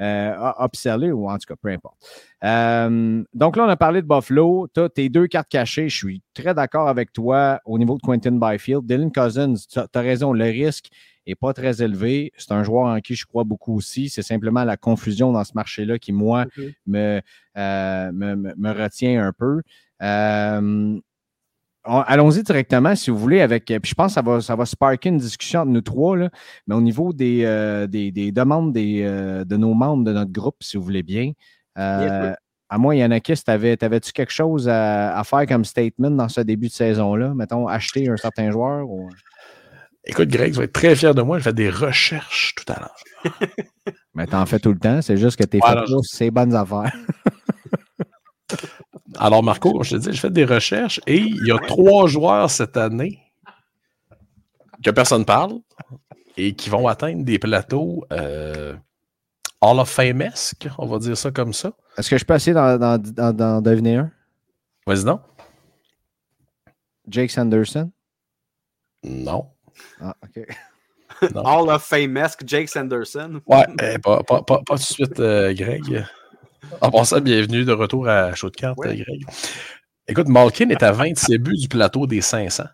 [0.00, 1.96] euh, ou en tout cas, peu importe.
[2.44, 4.68] Euh, donc là, on a parlé de Buffalo.
[4.74, 5.88] Tu as tes deux cartes cachées.
[5.88, 8.84] Je suis très d'accord avec toi au niveau de Quentin Byfield.
[8.86, 10.88] Dylan Cousins, tu as, raison, le risque
[11.26, 12.32] n'est pas très élevé.
[12.36, 14.08] C'est un joueur en qui je crois beaucoup aussi.
[14.08, 16.46] C'est simplement la confusion dans ce marché-là qui, moi,
[16.86, 17.20] me,
[17.56, 19.62] euh, me, me, retient un peu.
[20.02, 20.98] Euh,
[21.84, 23.64] Allons-y directement, si vous voulez, avec.
[23.64, 26.30] Puis je pense que ça va, ça va sparker une discussion entre nous trois, là,
[26.68, 30.56] mais au niveau des, euh, des, demandes des, euh, de nos membres de notre groupe,
[30.60, 31.32] si vous voulez bien.
[31.78, 32.32] Euh,
[32.68, 37.34] à moi, Yannakis, t'avais-tu quelque chose à, faire comme statement dans ce début de saison-là?
[37.34, 38.88] Mettons, acheter un certain joueur?
[38.88, 39.10] Ou...
[40.04, 41.38] Écoute, Greg, tu vas être très fier de moi.
[41.38, 43.34] J'ai fait des recherches tout à l'heure.
[44.14, 45.02] mais t'en fais tout le temps.
[45.02, 46.94] C'est juste que t'es fait pour ces bonnes affaires.
[49.18, 52.06] Alors, Marco, comme je te dis, j'ai fait des recherches et il y a trois
[52.06, 53.20] joueurs cette année
[54.82, 55.60] que personne ne parle
[56.36, 58.74] et qui vont atteindre des plateaux euh,
[59.60, 61.72] Hall of Fame-esque, on va dire ça comme ça.
[61.96, 64.10] Est-ce que je peux essayer d'en devenir un?
[64.86, 65.20] Vas-y, non.
[67.08, 67.90] Jake Sanderson?
[69.04, 69.50] Non.
[70.00, 70.46] Ah, OK.
[71.34, 73.40] Hall of Fame-esque, Jake Sanderson?
[73.46, 76.04] Ouais, eh, pas, pas, pas, tout de suite, euh, Greg.
[76.80, 79.26] En passant, bienvenue de retour à Show de cartes, Greg.
[80.08, 82.64] Écoute, Malkin est à 26 buts du plateau des 500.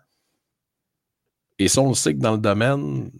[1.59, 3.11] Et ça, on le sait que dans le domaine,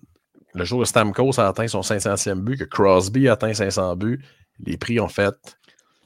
[0.53, 4.24] le jour où Stamkos a atteint son 500e but, que Crosby a atteint 500 buts,
[4.59, 5.36] les prix ont fait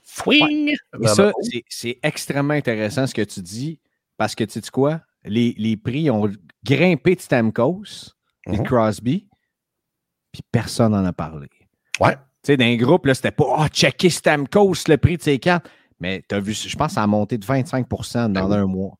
[0.03, 0.76] Fwing!
[1.01, 1.32] Et ça,
[1.70, 3.80] c'est extrêmement intéressant ce que tu dis,
[4.18, 5.01] parce que tu sais quoi?
[5.24, 6.30] Les, les, prix ont
[6.64, 8.14] grimpé de Stamkos
[8.47, 8.64] et mhm.
[8.64, 9.28] Crosby,
[10.32, 11.47] puis personne n'en a parlé.
[11.99, 12.18] Ouais.
[12.44, 15.70] Tu sais, d'un groupe, là, c'était pas oh, checker Stamkos, le prix de ses cartes.
[16.00, 18.66] Mais tu as vu, je pense que ça a monté de 25% dans ben un
[18.66, 18.98] mois.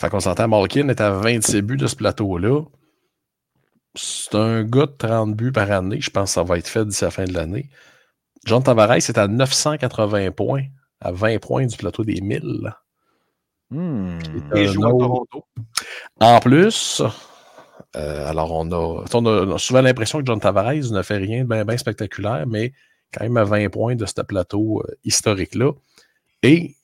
[0.00, 2.62] Fait qu'on s'entend, Malkin est à 26 buts de ce plateau-là.
[3.94, 6.00] C'est un gars de 30 buts par année.
[6.00, 7.68] Je pense que ça va être fait d'ici la fin de l'année.
[8.44, 10.64] John Tavares est à 980 points,
[11.00, 12.72] à 20 points du plateau des 1000.
[13.70, 14.18] Hmm.
[16.20, 17.02] En plus,
[17.96, 22.46] euh, alors, on a, souvent l'impression que John Tavares ne fait rien de bien spectaculaire,
[22.46, 22.72] mais
[23.12, 25.72] quand même à 20 points de ce plateau euh, historique-là.
[26.42, 26.74] Et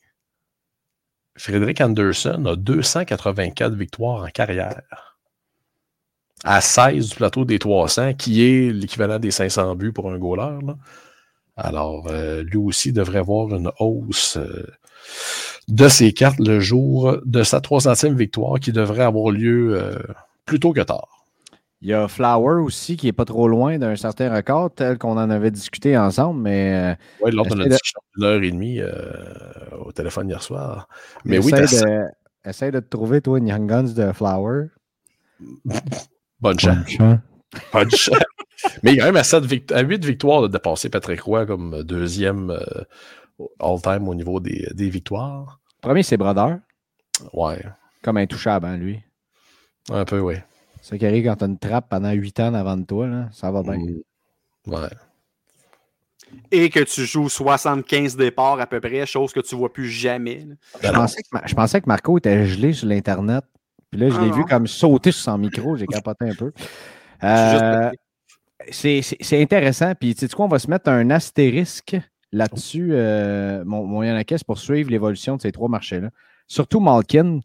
[1.37, 4.81] Frédéric Anderson a 284 victoires en carrière.
[6.43, 10.59] À 16 du plateau des 300, qui est l'équivalent des 500 buts pour un goaler.
[11.55, 14.37] Alors, euh, lui aussi devrait avoir une hausse
[15.67, 19.97] de ses cartes le jour de sa 300e victoire qui devrait avoir lieu
[20.45, 21.07] plutôt que tard.
[21.81, 25.17] Il y a Flower aussi qui n'est pas trop loin d'un certain record, tel qu'on
[25.17, 26.97] en avait discuté ensemble, mais.
[27.21, 28.91] Oui, lors de notre discussion d'une heure et demie euh,
[29.85, 30.87] au téléphone hier soir.
[31.25, 32.05] Mais oui, de,
[32.49, 34.67] essaye de te trouver, toi, une Young Guns de Flower.
[36.39, 36.97] bonne chance.
[37.71, 38.17] Bonne chance.
[38.81, 41.45] Mais il est quand même à, sept vict- à 8 victoires de dépasser Patrick Roy
[41.45, 42.83] comme deuxième euh,
[43.59, 45.59] all-time au niveau des, des victoires.
[45.81, 46.57] Premier, c'est Brother,
[47.33, 47.63] Ouais,
[48.01, 49.01] comme intouchable, hein, lui.
[49.91, 50.35] Un peu, oui.
[50.81, 53.29] C'est qui arrive quand tu as une trappe pendant 8 ans avant de toi, là,
[53.31, 53.77] ça va bien.
[53.77, 54.71] Mm.
[54.73, 54.87] Ouais.
[56.51, 60.45] Et que tu joues 75 départs à peu près, chose que tu vois plus jamais.
[60.47, 60.55] là.
[60.83, 63.43] Je pensais, que, Ma- je pensais que Marco était gelé sur l'Internet.
[63.91, 64.35] Puis là, je Ah l'ai non.
[64.35, 65.75] vu comme sauter sur son micro.
[65.77, 66.51] J'ai capoté un peu.
[67.23, 67.91] Euh,
[68.71, 69.93] c'est intéressant.
[69.95, 71.95] Puis, tu sais quoi, on va se mettre un astérisque
[72.31, 76.09] là-dessus, euh, mon, mon Yanakes, pour suivre l'évolution de ces trois marchés-là.
[76.47, 77.39] Surtout Malkin,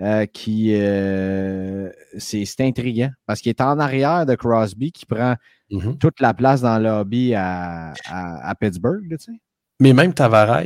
[0.00, 0.72] euh, qui.
[0.74, 5.34] euh, c'est intriguant parce qu'il est en arrière de Crosby qui prend
[5.70, 5.98] Mhm.
[5.98, 9.38] toute la place dans le lobby à, à- à Pittsburgh, là, tu sais.
[9.80, 10.62] Mais même Tavares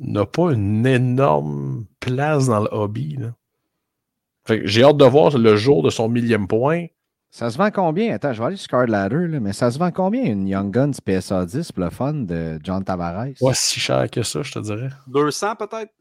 [0.00, 3.16] n'a pas une énorme place dans le hobby.
[3.18, 3.34] là.
[4.46, 6.86] Fait que J'ai hâte de voir le jour de son millième point.
[7.30, 8.14] Ça se vend combien?
[8.14, 10.72] Attends, je vais aller sur Card Ladder, là, mais ça se vend combien une Young
[10.72, 13.26] Guns PSA 10 pour le fun de John Tavares?
[13.40, 14.90] Pas si cher que ça, je te dirais.
[15.08, 15.92] 200 peut-être,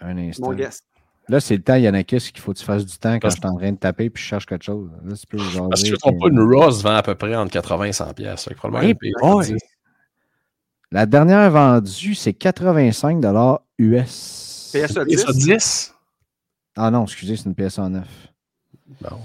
[0.00, 0.52] Un instant.
[0.52, 0.58] mon.
[1.30, 3.40] Là, c'est le temps, Yannakis, qu'il faut que tu fasses du temps quand Parce- je
[3.40, 4.90] suis en train de taper puis je cherche quelque chose.
[5.04, 7.36] Là, tu peux Parce que je ne trompe pas, une Ross vend à peu près
[7.36, 8.48] entre 80 et 100 pièces.
[8.48, 9.42] PSA.
[9.42, 9.54] 10.
[10.90, 13.22] La dernière vendue, c'est 85
[13.78, 14.70] US.
[14.72, 15.94] PSA PSA 10, 10?
[16.76, 18.06] Ah non, excusez, c'est une PSA 9.
[19.02, 19.18] Bon.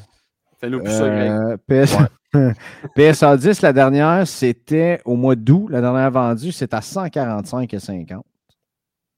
[0.59, 1.31] fais-nous plus ça, Greg.
[1.31, 1.95] Euh, PS...
[2.95, 5.67] PSA 10, la dernière, c'était au mois d'août.
[5.69, 8.25] La dernière vendue, c'est à 145 et 50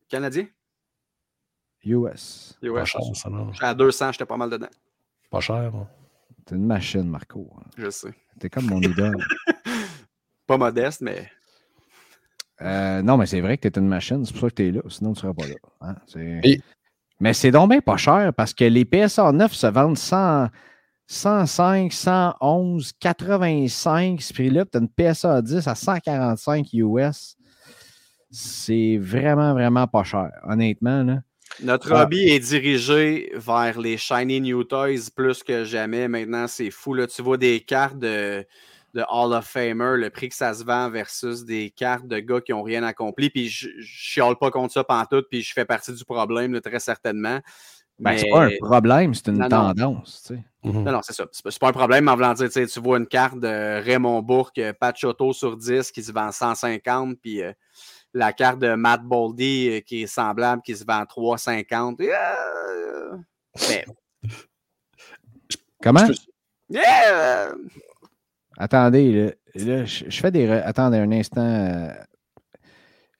[0.08, 0.45] Canadien?
[1.86, 2.57] US.
[2.61, 3.51] Et Pas ouais, cher, ça, non.
[3.61, 4.67] à 200, j'étais pas mal dedans.
[5.29, 5.71] Pas cher.
[5.71, 5.88] bon.
[6.45, 7.51] T'es une machine, Marco.
[7.77, 8.13] Je sais.
[8.39, 9.17] T'es comme mon idole.
[10.47, 11.29] Pas modeste, mais
[12.61, 14.67] Euh, non, mais c'est vrai que tu es une machine, c'est pour ça que tu
[14.67, 15.55] es là, sinon tu ne serais pas là.
[15.81, 15.95] hein.
[16.43, 16.61] Et-
[17.19, 20.47] Mais c'est donc bien pas cher parce que les PSA 9 se vendent 100,
[21.07, 24.21] 105, 111, 85.
[24.21, 27.36] Ce prix-là, tu as une PSA 10 à 145 US.
[28.31, 31.03] C'est vraiment, vraiment pas cher, honnêtement.
[31.03, 31.21] Là.
[31.64, 32.03] Notre Ah.
[32.03, 36.08] hobby est dirigé vers les shiny new toys plus que jamais.
[36.08, 36.93] Maintenant, c'est fou.
[36.93, 37.08] Là.
[37.08, 38.45] Tu vois des cartes de,
[38.93, 42.41] de Hall of Famer, le prix que ça se vend versus des cartes de gars
[42.41, 43.30] qui n'ont rien accompli.
[43.30, 46.62] Puis je, je chiale pas contre ça pantoute, puis je fais partie du problème, là,
[46.62, 47.39] très certainement.
[47.97, 49.74] Ben, C'est Mais- pas un problème, c'est une Non, non.
[49.74, 50.24] tendance.
[50.28, 50.43] tu sais.
[50.66, 50.84] Mhm.
[50.84, 51.26] Non, non, c'est ça.
[51.32, 53.39] C'est pas, c'est pas un problème en voulant dire, tu sais, tu vois une carte
[53.39, 57.53] de Raymond Bourque, Pachotto sur 10 qui se vend 150, puis euh,
[58.16, 61.99] la carte de Matt Boldy euh, qui est semblable, qui se vend 350.
[62.01, 63.18] Et, euh,
[63.70, 63.86] mais,
[65.84, 66.07] Comment?
[66.70, 67.53] Yeah,
[68.57, 70.47] Attendez, là, là, je, je fais des.
[70.47, 71.41] re- Attendez un instant.
[71.45, 71.93] euh,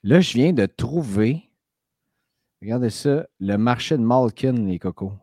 [0.04, 1.50] Là, je viens de trouver.
[2.62, 5.14] Regardez ça, le marché de Malkin, les cocos.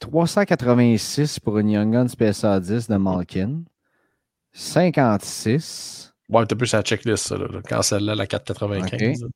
[0.00, 3.62] 386 pour une Young Guns PSA 10 de Malkin.
[4.52, 6.12] 56.
[6.28, 7.36] Ouais, t'as plus sa checklist, ça.
[7.38, 7.46] Là.
[7.68, 9.22] Quand celle-là, la 495.
[9.22, 9.28] là.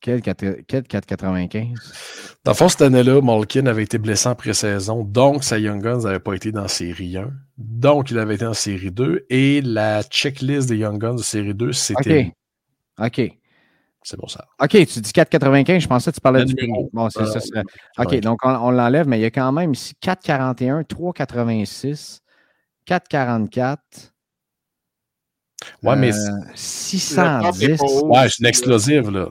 [0.00, 2.36] Quel, quatre- quel 495?
[2.44, 6.00] Dans le fond, cette année-là, Malkin avait été blessé en pré-saison, donc sa Young Guns
[6.00, 7.30] n'avait pas été dans série 1.
[7.56, 9.24] Donc, il avait été en série 2.
[9.30, 12.32] Et la checklist des Young Guns de série 2, c'était.
[12.98, 13.06] OK.
[13.06, 13.32] OK.
[14.02, 14.44] C'est bon, ça.
[14.60, 16.90] OK, tu dis 4,95, je pensais que tu parlais Le du numéro.
[16.92, 17.38] Bon, c'est Euh, ça.
[17.38, 17.62] c'est-
[17.98, 22.20] OK, donc on, on l'enlève, mais il y a quand même ici 4,41, 3,86,
[22.84, 24.11] 4,44.
[25.82, 26.12] Ouais, mais.
[26.12, 27.76] euh, le top est 610.
[27.78, 29.28] pas haut Ouais, c'est une explosive, là.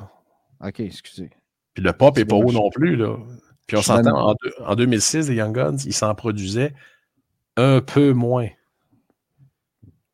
[0.63, 1.29] OK, excusez.
[1.73, 3.17] Puis le pop n'est pas haut non plus, là.
[3.67, 6.73] Puis on s'entend, en, en 2006, les Young Guns, ils s'en produisaient
[7.57, 8.49] un peu moins.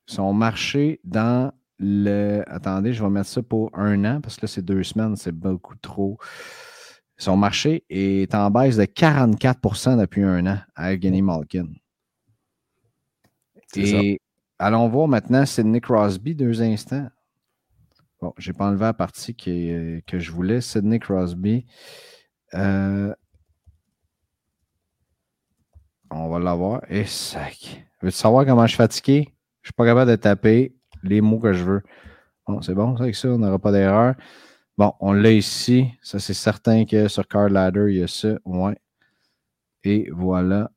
[0.06, 2.44] Son marché dans le.
[2.48, 5.32] Attendez, je vais mettre ça pour un an parce que là, c'est deux semaines, c'est
[5.32, 6.18] beaucoup trop.
[7.18, 11.68] Son marché est en baisse de 44% depuis un an à Evgeny Malkin.
[13.74, 13.98] C'est ça.
[13.98, 14.20] Et
[14.60, 17.08] allons voir maintenant Sidney Crosby, deux instants.
[18.22, 20.62] Bon, je n'ai pas enlevé la partie que je voulais.
[20.62, 21.66] Sidney Crosby.
[22.54, 23.14] Euh,
[26.10, 26.82] on va l'avoir.
[26.90, 27.86] Et sac.
[28.02, 29.24] Veux-tu savoir comment je suis fatigué?
[29.62, 31.84] Je ne suis pas capable de taper les mots que je veux.
[32.48, 34.16] Bon, c'est bon, avec ça, on n'aura pas d'erreur.
[34.78, 35.92] Bon, on l'a ici.
[36.02, 38.38] Ça, c'est certain que sur Card Ladder, il y a ça.
[38.46, 38.78] Ouais.
[39.84, 40.72] Et voilà.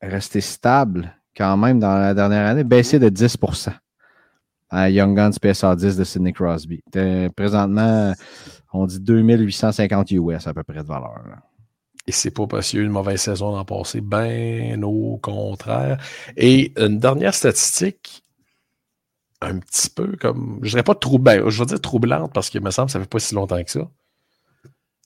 [0.00, 2.64] Rester stable quand même dans la dernière année.
[2.64, 3.36] Baissé de 10
[4.70, 6.82] à Young Guns PSA 10 de Sidney Crosby.
[7.36, 8.12] Présentement,
[8.72, 11.22] on dit 2850 US à peu près de valeur.
[12.08, 15.18] Et c'est pas parce qu'il y a eu une mauvaise saison l'an passé, ben au
[15.18, 15.98] contraire.
[16.36, 18.22] Et une dernière statistique,
[19.40, 22.70] un petit peu comme, je dirais pas troublante, je vais dire troublante parce qu'il me
[22.70, 23.90] semble que ça fait pas si longtemps que ça.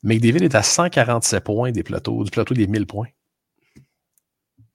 [0.03, 3.09] McDavid est à 147 points des plateaux, du plateau des 1000 points.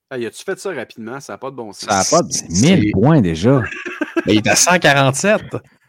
[0.09, 1.19] Ah, y a-tu fait ça rapidement?
[1.19, 1.89] Ça n'a pas de bon sens.
[1.89, 2.31] Ça n'a pas de
[2.61, 3.61] 1000 points déjà.
[4.25, 5.41] Mais il est à 147.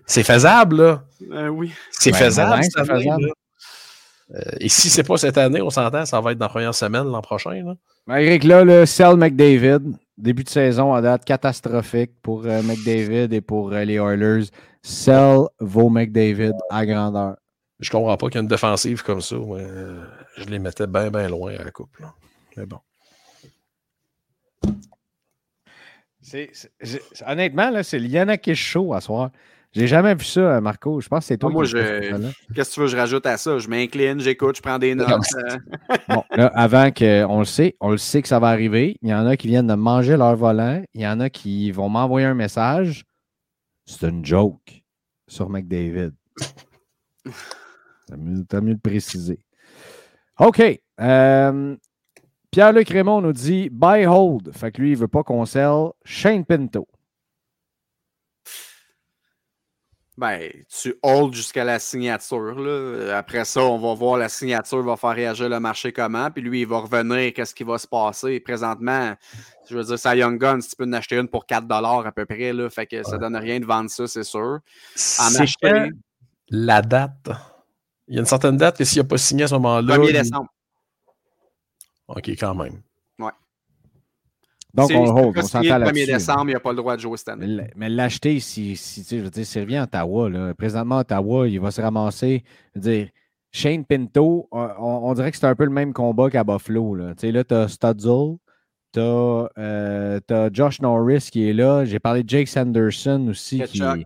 [0.07, 1.05] C'est faisable, là.
[1.33, 1.73] Euh, oui.
[1.91, 2.91] C'est Ben, faisable, c'est.
[4.35, 6.75] Euh, et si c'est pas cette année, on s'entend, ça va être dans la première
[6.75, 7.63] semaine l'an prochain.
[7.65, 7.75] Là.
[8.07, 9.79] Malgré que là, le Sell McDavid,
[10.19, 14.47] début de saison à date catastrophique pour euh, McDavid et pour euh, les Oilers.
[14.83, 17.37] Sell vos McDavid à grandeur.
[17.79, 19.37] Je comprends pas qu'il y ait une défensive comme ça.
[19.37, 20.03] mais, euh,
[20.39, 21.97] je les mettais bien, bien loin à la coupe.
[22.01, 22.13] là.
[22.57, 22.79] Mais bon.
[26.29, 29.31] C'est- c'est- j'ai- honnêtement, là, c'est le Yannick Show à soir.
[29.73, 31.01] J'ai jamais vu ça, Marco.
[31.01, 31.77] Je pense que c'est toi Ah, moi, qui je-.
[32.55, 33.59] Qu'est-ce que tu veux que je rajoute à ça?
[33.59, 35.09] Je m'incline, j'écoute, je prends des notes.
[35.37, 35.57] Euh,
[36.09, 38.97] Bon, là, avant qu'on le sait, on le sait que ça va arriver.
[39.03, 40.83] Il y en a qui viennent de manger leur volant.
[40.95, 43.05] Il y en a qui vont m'envoyer un message.
[43.85, 44.83] C'est une joke
[45.29, 46.13] sur McDavid.
[48.09, 49.39] T'as mieux, t'as mieux de préciser.
[50.39, 50.63] OK.
[51.01, 51.77] euh,
[52.57, 54.51] Pierre-Luc Raymond nous dit buy hold.
[54.57, 56.89] Fait que lui, il veut pas qu'on sell Shane Pinto.
[60.17, 62.59] Ben, tu hold jusqu'à la signature.
[62.59, 63.19] Là.
[63.19, 66.31] Après ça, on va voir la signature va faire réagir le marché comment.
[66.31, 68.41] Puis lui, il va revenir, qu'est-ce qui va se passer.
[68.41, 69.15] Présentement,
[69.69, 72.25] je veux dire, sa Young Guns, tu peux en acheter une pour 4 à peu
[72.25, 72.55] près.
[72.55, 74.61] Là, fait que ça donne rien de vendre ça, c'est sûr.
[75.21, 75.91] En acheter
[76.49, 77.29] la date?
[78.09, 79.99] Il y a une certaine date que s'il n'a pas signé à ce moment-là.
[79.99, 80.49] 1er il- décembre.
[82.09, 82.83] OK, quand même.
[84.77, 85.39] Donc, Si- on hold.
[85.39, 86.07] On s'entend le 1er là-dessus.
[86.07, 87.71] décembre, il n'a pas le droit de jouer cette année.
[87.77, 90.99] Mais l'acheter, si, si, tu sais, je veux dire, s'il revient à Ottawa, là, présentement,
[90.99, 92.45] Ottawa, il va se ramasser.
[92.75, 93.09] Je veux dire,
[93.53, 96.95] Shane Pinto, on, dirait que c'est un peu le même combat qu'à Buffalo.
[96.95, 98.37] Là, Tu sais, là tu as Studzel,
[98.93, 101.87] tu as, Josh Norris qui est là.
[101.87, 103.63] J'ai parlé de Jake Sanderson aussi.
[103.63, 104.01] Qui, Kachuk.
[104.01, 104.05] tu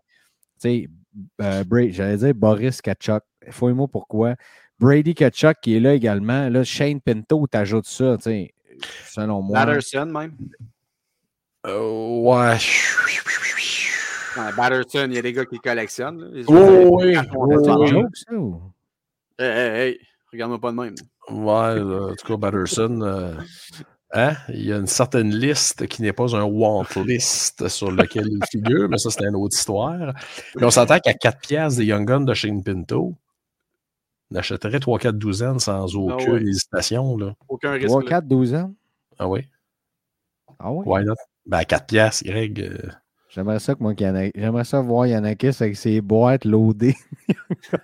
[0.59, 0.89] sais,
[1.43, 3.25] euh, j'allais dire Boris Kachuk.
[3.51, 4.37] Fouille-moi pourquoi.
[4.81, 6.49] Brady Kachuk qui est là également.
[6.49, 8.55] Là, Shane Pinto, t'ajoutes ça, tu sais,
[9.09, 9.65] selon moi.
[9.65, 10.33] Batterson, même.
[11.67, 12.57] Euh, ouais.
[14.37, 16.21] Ouais, Batterson, il y a des gars qui le collectionnent.
[16.21, 16.43] là.
[16.49, 17.15] Oh, oui.
[19.39, 19.99] Hey, hey, hey,
[20.33, 20.95] regarde-moi pas de même.
[21.31, 23.01] Ouais, là, en tout cas, Batterson.
[23.03, 23.35] euh,
[24.13, 24.35] hein?
[24.49, 28.41] Il y a une certaine liste qui n'est pas un want list sur lequel il
[28.51, 30.15] figure, mais ça, c'est une autre histoire.
[30.57, 33.15] Puis on s'entend qu'à 4 piastres des Young Guns de Shane Pinto,
[34.33, 36.43] on achèterait 3-4 douzaines sans aucune ouais.
[36.43, 37.17] hésitation.
[37.17, 37.35] Là.
[37.49, 37.87] Aucun risque.
[37.89, 38.09] 3, là.
[38.09, 38.75] 4, 12 ans?
[39.19, 39.41] Ah oui?
[40.59, 40.85] Ah oui?
[40.87, 41.15] Why not?
[41.47, 42.61] Ben, à 4 piastres, Greg.
[42.61, 42.89] euh,
[43.29, 46.45] J'aimerais ça que moi, qu'il y en ait- j'aimerais ça voir Yanakis avec ses boîtes
[46.45, 46.97] loadées.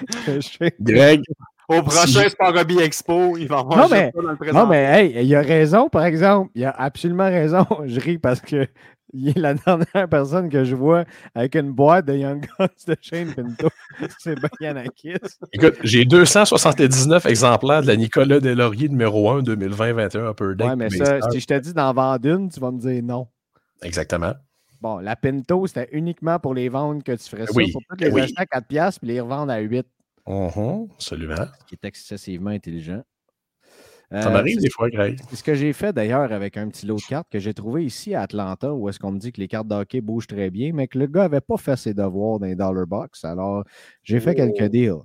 [0.80, 1.22] Greg,
[1.68, 4.58] Au prochain Si- Sport Hobby Expo, il va avoir Non, mais- ça dans le présent.
[4.60, 6.50] non, mais hey, il a raison, par exemple.
[6.54, 7.66] Il a absolument raison.
[7.86, 8.66] Je ris parce que
[9.12, 11.04] il est la dernière personne que je vois
[11.34, 13.68] avec une boîte de Young Guns de Shane Pinto.
[14.18, 15.14] C'est bien Yanakis.
[15.52, 20.66] écoute, j'ai 279 exemplaires de la Nicolas Delaurier numéro 1 2020-21 Upper Deck.
[20.68, 23.28] Ouais, mais ça, si je te dis d'en vendre une, tu vas me dire non.
[23.82, 24.34] Exactement.
[24.80, 27.52] Bon, la Pinto, c'était uniquement pour les ventes que tu ferais ça.
[27.54, 28.20] Oui, Pour pas les oui.
[28.22, 29.86] acheter à 4 piastres puis les revendre à 8,
[30.26, 31.34] Mhm, absolument.
[31.60, 33.02] ce qui est excessivement intelligent.
[34.10, 35.18] Ça Euh, m'arrive c'est- des fois, Greg.
[35.28, 37.84] C'est ce que j'ai fait d'ailleurs avec un petit lot de cartes que j'ai trouvé
[37.84, 40.48] ici à Atlanta, où est-ce qu'on me dit que les cartes de hockey bougent très
[40.50, 43.24] bien, mais que le gars n'avait pas fait ses devoirs dans les dollar box.
[43.24, 43.64] Alors,
[44.04, 45.02] j'ai fait quelques deals.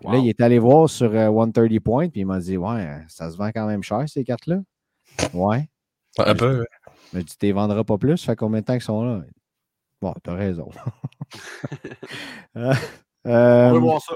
[0.00, 3.00] Puis Là, il est allé voir sur euh, 130 Points, puis il m'a dit Ouais,
[3.08, 4.60] ça se vend quand même cher, ces cartes-là.
[5.32, 5.68] Ouais.
[6.18, 6.66] Un peu.
[7.14, 9.22] Mais tu ne vendras pas plus, ça fait combien de temps qu'ils sont là?
[10.02, 10.68] Bon, t'as raison.
[12.56, 12.74] Euh,
[13.24, 14.14] On euh, veut voir ça.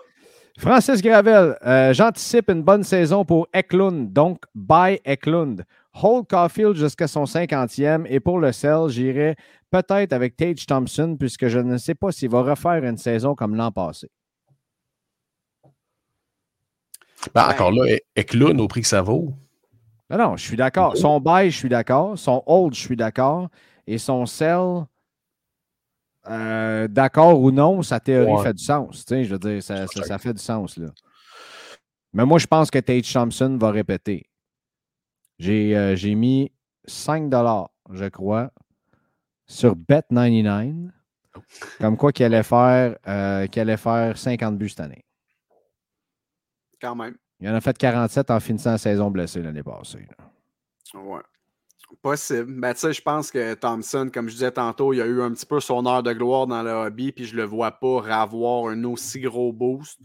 [0.58, 5.64] Francis Gravel, euh, j'anticipe une bonne saison pour Eklund, donc buy Eklund.
[6.02, 9.36] Hold Caulfield jusqu'à son 50e et pour le sell, j'irai
[9.70, 13.54] peut-être avec Tage Thompson puisque je ne sais pas s'il va refaire une saison comme
[13.56, 14.08] l'an passé.
[17.34, 19.32] Ben, encore là, E- Eklund au prix que ça vaut.
[20.10, 20.96] Non, non, je suis d'accord.
[20.96, 22.18] Son buy, je suis d'accord.
[22.18, 23.48] Son hold, je suis d'accord.
[23.86, 24.84] Et son sell,
[26.28, 28.42] euh, d'accord ou non, sa théorie Ouais.
[28.42, 29.04] fait du sens.
[29.08, 30.76] Je veux dire, ça, ça- ça fait du sens.
[30.76, 30.88] Là.
[32.12, 34.28] Mais moi, je pense que Tate Thompson va répéter.
[35.38, 36.52] J'ai euh, mis
[36.84, 37.30] 5
[37.92, 38.50] je crois,
[39.46, 40.90] sur Bet99,
[41.80, 45.04] comme quoi qu'il allait, faire, euh, allait faire 50 buts cette année.
[46.80, 47.16] Quand même.
[47.40, 50.06] Il en a fait 47 en finissant la saison blessée l'année passée.
[50.18, 51.00] là.
[51.00, 51.22] Ouais.
[52.00, 52.60] Possible.
[52.60, 55.32] Ben, tu sais, je pense que Thompson, comme je disais tantôt, il a eu un
[55.32, 58.68] petit peu son heure de gloire dans le hobby, puis je le vois pas avoir
[58.68, 60.00] un aussi gros boost.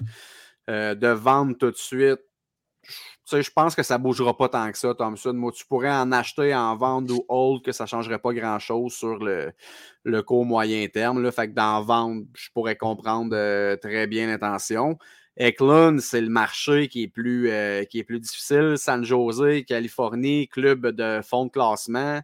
[0.69, 2.19] Euh, de vendre tout de suite,
[3.31, 5.33] je pense que ça bougera pas tant que ça, Thompson.
[5.33, 9.17] Moi, tu pourrais en acheter, en vendre ou hold que ça changerait pas grand-chose sur
[9.17, 9.51] le,
[10.03, 11.21] le court moyen terme.
[11.21, 11.31] Là.
[11.31, 14.97] Fait que d'en vendre, je pourrais comprendre euh, très bien l'intention.
[15.37, 18.75] Eklund, c'est le marché qui est, plus, euh, qui est plus difficile.
[18.77, 22.21] San Jose, Californie, club de fond de classement.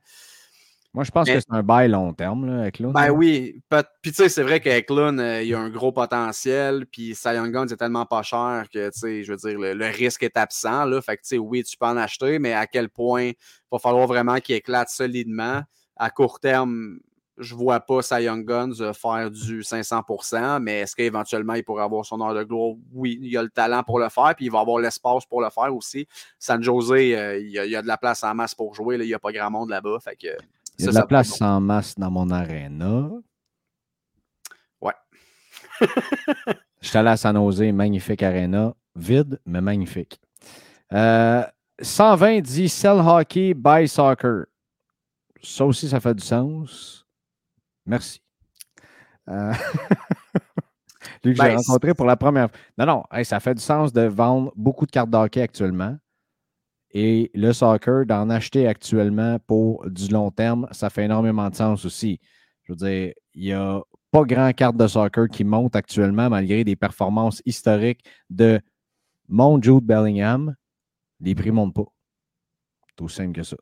[0.96, 2.94] Moi, je pense que c'est un bail long terme, là, Eklund.
[2.94, 3.60] Ben oui.
[4.02, 6.86] Puis, tu sais, c'est vrai qu'Eklund, euh, il a un gros potentiel.
[6.86, 10.22] Puis, Young Guns est tellement pas cher que, tu sais, je veux dire, le, risque
[10.22, 10.86] est absent.
[10.86, 11.02] Là.
[11.02, 13.30] Fait que, tu sais, oui, tu peux en acheter, mais à quel point?
[13.30, 13.36] Il
[13.72, 15.64] va falloir vraiment qu'il éclate solidement.
[15.96, 17.00] À court terme,
[17.38, 21.84] je vois pas Cy Young Guns euh, faire du 500% mais est-ce qu'éventuellement il pourrait
[21.84, 22.76] avoir son heure de gloire?
[22.94, 25.50] Oui, il a le talent pour le faire, puis il va avoir l'espace pour le
[25.50, 26.08] faire aussi.
[26.38, 28.98] San Jose, euh, il, y a, de la place en masse pour jouer.
[28.98, 29.04] Là.
[29.04, 29.98] Il n'y a pas grand monde là-bas.
[30.00, 30.28] Fait que
[30.80, 33.10] il y a de la place en masse dans mon arena.
[34.82, 34.94] Ouais.
[36.82, 38.74] Je suis allé à San Jose, magnifique arena.
[38.96, 40.20] Vide, mais magnifique.
[40.92, 44.46] 120 euh, dit Sell Hockey, Buy Soccer.
[45.42, 47.03] Ça aussi, ça fait du sens.
[47.86, 48.22] Merci.
[49.30, 49.54] Euh...
[51.24, 52.60] Lui que j'ai ben, rencontré pour la première fois.
[52.78, 55.98] Non, non, ça fait du sens de vendre beaucoup de cartes d'hockey actuellement.
[56.92, 61.86] Et le soccer, d'en acheter actuellement pour du long terme, ça fait énormément de sens
[61.86, 62.20] aussi.
[62.64, 63.82] Je veux dire, il n'y a
[64.12, 68.62] pas grand carte de soccer qui monte actuellement malgré des performances historiques de
[69.28, 70.56] mon Jude Bellingham.
[71.20, 71.92] Les prix ne montent pas.
[72.96, 73.58] Tout simple que ça.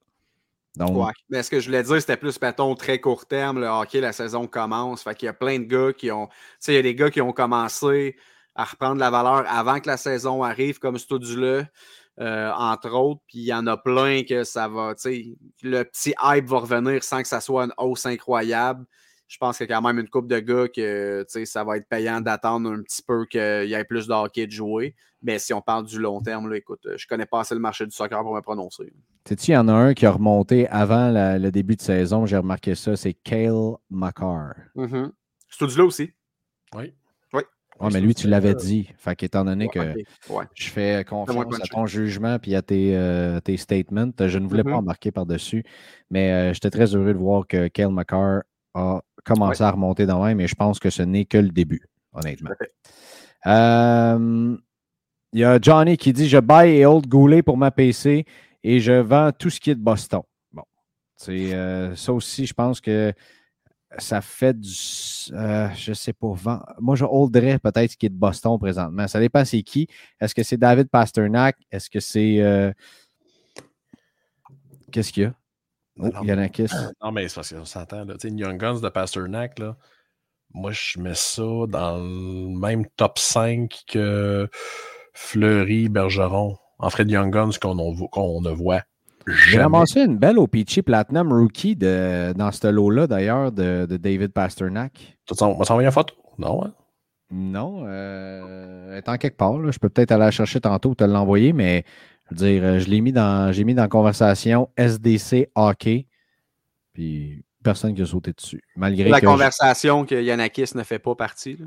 [0.78, 3.60] Donc, Mais ce que je voulais dire, c'était plus, mettons, très court terme.
[3.60, 5.04] Le hockey, la saison commence.
[5.04, 6.28] Fait qu'il y a plein de gars qui ont.
[6.28, 8.16] Tu sais, il y a des gars qui ont commencé
[8.56, 11.66] à reprendre la valeur avant que la saison arrive, comme Stodula.
[12.20, 13.22] Euh, entre autres.
[13.26, 16.60] Puis il y en a plein que ça va, tu sais, le petit hype va
[16.60, 18.86] revenir sans que ça soit une hausse incroyable.
[19.32, 21.88] Je pense qu'il y a quand même une coupe de gars que ça va être
[21.88, 23.40] payant d'attendre un petit peu qu'il
[23.70, 24.94] y ait plus de hockey de jouer.
[25.24, 27.86] Mais si on parle du long terme, là, écoute, je connais pas assez le marché
[27.86, 28.92] du soccer pour me prononcer.
[29.26, 32.36] Sais-tu, il y en a un qui a remonté avant le début de saison, j'ai
[32.36, 34.54] remarqué ça, c'est Kale McCarr.
[34.76, 35.12] Mm -hmm.
[35.50, 36.12] C'est là aussi?
[36.76, 36.94] Oui.
[37.82, 38.90] Oui, mais lui, tu l'avais dit.
[38.98, 39.96] Fait qu'étant donné que
[40.54, 44.64] je fais confiance à ton jugement et à tes, euh, tes, statements, je ne voulais
[44.64, 44.76] pas mm-hmm.
[44.76, 45.64] embarquer par-dessus.
[46.12, 48.42] Mais euh, j'étais très heureux de voir que Kyle McCarr
[48.74, 51.82] a commencé à remonter dans même, mais je pense que ce n'est que le début,
[52.14, 52.52] honnêtement.
[53.48, 54.58] Euh,
[55.34, 58.26] il y a Johnny qui dit Je buy et hold Goulet pour ma PC
[58.64, 60.22] et je vends tout ce qui est de Boston.
[60.52, 60.64] Bon,
[61.16, 61.52] c'est
[61.96, 63.14] ça aussi, je pense que
[63.98, 64.74] ça fait du.
[65.34, 66.34] Euh, je sais pas.
[66.80, 69.08] Moi, je holderais peut-être ce qui est de Boston présentement.
[69.08, 69.88] Ça dépend c'est qui.
[70.20, 71.58] Est-ce que c'est David Pasternak?
[71.72, 72.40] Est-ce que c'est.
[72.40, 72.72] Euh,
[74.92, 75.34] qu'est-ce qu'il y a?
[76.02, 76.10] Oh.
[77.04, 78.06] Non, mais c'est parce qu'on s'entend.
[78.06, 78.16] Là.
[78.24, 79.78] Young Guns de Pasternak, là,
[80.54, 84.50] moi, je mets ça dans le même top 5 que
[85.14, 86.58] Fleury, Bergeron.
[86.80, 88.82] En fait, Young Guns qu'on ne voit
[89.28, 94.34] j'ai ramassé une belle OPC Platinum Rookie de, dans ce lot-là, d'ailleurs, de, de, David
[94.34, 95.18] Pasternak.
[95.26, 96.16] Tu vas s'envoyer une photo?
[96.38, 96.74] Non, hein?
[97.32, 97.84] Non.
[97.86, 99.58] Euh, elle est en quelque part.
[99.58, 99.72] Là.
[99.72, 101.86] Je peux peut-être aller la chercher tantôt ou te l'envoyer, mais
[102.36, 103.52] dire, je l'ai mis dans.
[103.52, 106.08] J'ai mis dans la conversation SDC hockey.
[106.94, 108.62] Puis personne qui a sauté dessus.
[108.76, 111.58] Malgré la conversation que Yanakis ne fait pas partie.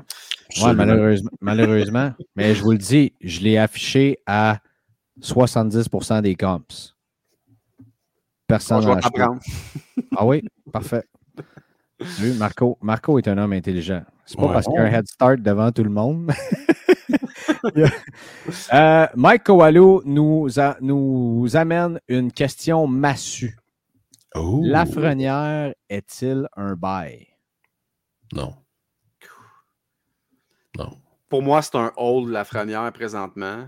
[0.61, 1.31] Oui, malheureusement.
[1.41, 2.11] malheureusement.
[2.35, 4.59] mais je vous le dis, je l'ai affiché à
[5.21, 6.95] 70% des comps.
[8.47, 8.99] Personne n'a
[10.17, 11.03] ah oui, parfait.
[12.37, 14.03] Marco, Marco est un homme intelligent.
[14.25, 16.31] C'est pas parce qu'il y a un head start devant tout le monde.
[18.73, 20.47] Euh, Mike Kowalou nous,
[20.81, 23.57] nous amène une question massue.
[24.35, 24.61] Oh.
[24.63, 27.27] Lafrenière est-il un bail?
[28.33, 28.53] Non.
[30.77, 30.91] Non.
[31.29, 33.67] Pour moi, c'est un hold Lafrenière présentement.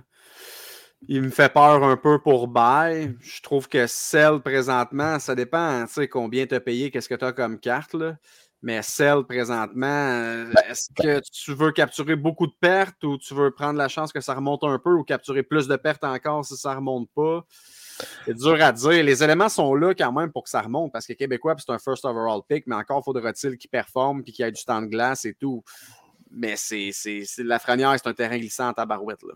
[1.08, 3.16] Il me fait peur un peu pour buy.
[3.22, 7.16] Je trouve que Cell présentement, ça dépend, tu sais, combien tu as payé, qu'est-ce que
[7.16, 8.18] tu as comme carte, là.
[8.62, 13.36] Mais Cell présentement, euh, ben, est-ce que tu veux capturer beaucoup de pertes ou tu
[13.36, 16.44] veux prendre la chance que ça remonte un peu ou capturer plus de pertes encore
[16.44, 17.46] si ça ne remonte pas?
[18.26, 19.04] C'est dur à dire.
[19.04, 21.80] Les éléments sont là quand même pour que ça remonte parce que Québécois, c'est un
[21.80, 24.88] first overall pick, mais encore faudra-t-il qu'il performe et qu'il y ait du temps de
[24.88, 25.64] glace et tout.
[26.32, 26.92] Mais c'est
[27.40, 29.22] la franière, c'est un terrain glissant à barouette.
[29.24, 29.34] Là.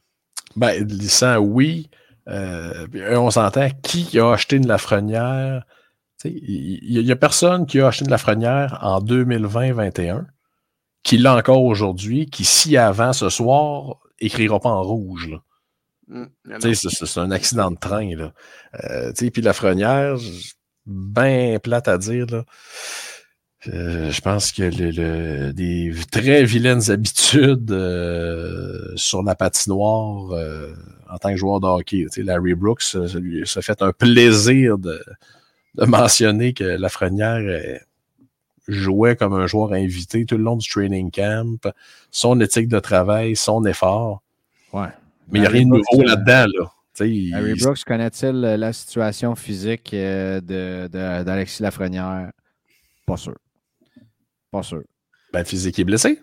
[0.55, 1.89] Ben, glissant, oui.
[2.27, 2.87] Euh,
[3.17, 5.65] on s'entend, qui a acheté une Lafrenière?
[6.29, 10.25] Il n'y a, personne qui a acheté une Lafrenière en 2020-21
[11.03, 15.31] qui l'a encore aujourd'hui, qui, si avant ce soir, écrira pas en rouge.
[16.07, 16.25] Mmh,
[16.61, 18.15] c'est un accident de train.
[18.15, 18.33] Là.
[18.83, 20.17] Euh, puis Lafrenière,
[20.85, 22.25] bien plate à dire.
[22.27, 22.43] Là.
[23.67, 30.73] Euh, je pense que le, le- des très vilaines habitudes euh, sur la patinoire euh,
[31.09, 32.03] en tant que joueur de hockey.
[32.03, 35.01] Tu sais, Larry Brooks euh, ça lui fait un plaisir de,
[35.75, 37.77] de mentionner que Lafrenière euh,
[38.67, 41.59] jouait comme un joueur invité tout le long du training camp,
[42.11, 44.21] son éthique de travail, son effort.
[44.73, 44.89] Ouais.
[45.29, 46.45] Mais il n'y a rien de nouveau euh, là-dedans.
[46.59, 47.05] Là.
[47.05, 52.31] Il- Harry Brooks connaît-il la situation physique euh, de- de- d'Alexis Lafrenière?
[53.05, 53.37] Pas sûr.
[54.51, 54.83] Pas sûr.
[55.31, 56.19] ben, physique est blessé.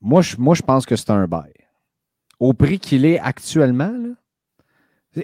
[0.00, 1.52] Moi, je, moi, je pense que c'est un bail.
[2.38, 4.14] Au prix qu'il est actuellement, là.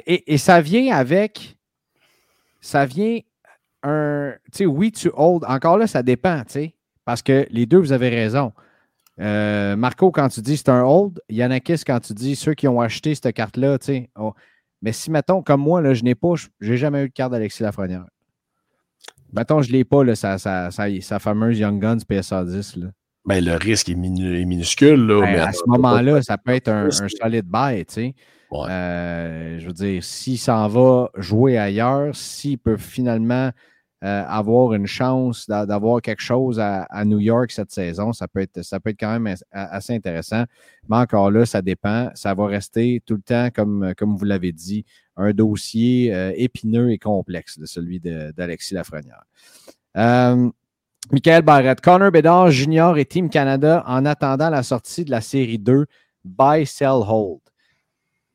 [0.06, 1.56] Et, et ça vient avec.
[2.60, 3.20] Ça vient
[3.82, 4.32] un.
[4.52, 5.44] Tu sais, oui, tu hold.
[5.46, 6.74] Encore là, ça dépend, tu sais.
[7.04, 8.52] Parce que les deux, vous avez raison.
[9.20, 12.80] Euh, Marco, quand tu dis c'est un hold, Yanakis, quand tu dis ceux qui ont
[12.80, 14.10] acheté cette carte-là, tu sais.
[14.18, 14.32] oh.
[14.80, 17.32] Mais si, mettons, comme moi, là, je n'ai pas, je n'ai jamais eu de carte
[17.32, 18.04] d'Alexis Lafrenière.
[19.32, 22.76] Mettons, je ne l'ai pas, là, sa, sa, sa- sa fameuse Young Guns PSA 10.
[22.76, 22.86] Là.
[23.26, 25.04] Ben, le risque est, minu- est minuscule.
[25.06, 28.14] Là, Ben, mais à ce moment-là, ça peut être un, un solide bail, tu sais.
[28.52, 33.50] Euh, je veux dire, s'il s'en va jouer ailleurs, s'il peut finalement
[34.04, 38.40] euh, avoir une chance d'a- d'avoir quelque chose à, New York cette saison, ça peut
[38.40, 40.44] être, ça peut être quand même as- assez intéressant.
[40.88, 42.10] Mais encore là, ça dépend.
[42.14, 44.84] Ça va rester tout le temps, comme, comme vous l'avez dit,
[45.16, 49.24] un dossier euh, épineux et complexe de celui d'Alexis Lafrenière.
[51.10, 52.92] Michael Barrett, Connor Bedard Jr.
[52.98, 55.86] et Team Canada en attendant la sortie de la série 2
[56.24, 57.40] Buy, Sell, Hold.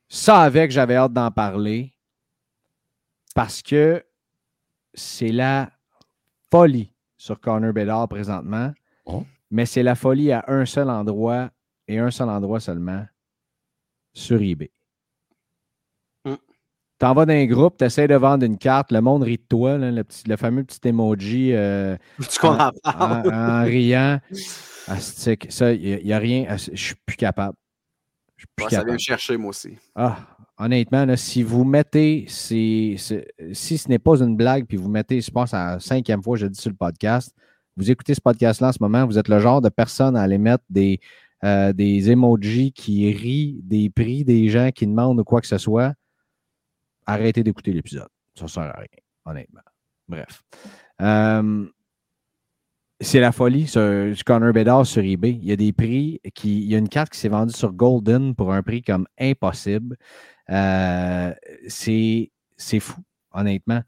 [0.09, 1.93] Ça avec, j'avais hâte d'en parler
[3.35, 4.03] parce que
[4.93, 5.71] c'est la
[6.51, 8.71] folie sur Connor Bedard présentement,
[9.05, 9.25] Oh.
[9.51, 11.49] mais c'est la folie à un seul endroit
[11.87, 13.05] et un seul endroit seulement
[14.13, 14.71] sur eBay.
[16.25, 16.35] Hmm.
[16.99, 19.43] T'en vas dans un groupe, tu essaies de vendre une carte, le monde rit de
[19.43, 21.97] toi, là, le, petit- le fameux petit emoji euh,
[22.43, 24.19] en en, en riant?
[24.87, 26.45] Il n'y a, rien.
[26.47, 27.57] à- Je suis plus capable.
[28.59, 29.77] Ouais, ça vient me chercher, moi aussi.
[29.95, 30.17] Ah,
[30.57, 33.21] honnêtement, là, si vous mettez, si, si,
[33.53, 36.37] si ce n'est pas une blague, puis vous mettez, je pense, à la cinquième fois,
[36.37, 37.33] je le dis sur le podcast,
[37.75, 40.37] vous écoutez ce podcast-là en ce moment, vous êtes le genre de personne à aller
[40.37, 40.99] mettre des,
[41.43, 45.57] euh, des emojis qui rient des prix des gens qui demandent ou quoi que ce
[45.57, 45.93] soit.
[47.05, 48.07] Arrêtez d'écouter l'épisode.
[48.35, 48.87] Ça ne sert à rien,
[49.25, 49.61] honnêtement.
[50.07, 50.43] Bref.
[51.01, 51.67] Euh,
[52.99, 55.31] c'est la folie sur du Connor Bedard sur eBay.
[55.31, 56.61] Il y a des prix qui.
[56.61, 59.97] Il y a une carte qui s'est vendue sur Golden pour un prix comme impossible.
[60.49, 61.33] Euh,
[61.67, 63.01] c'est c'est fou,
[63.31, 63.81] honnêtement.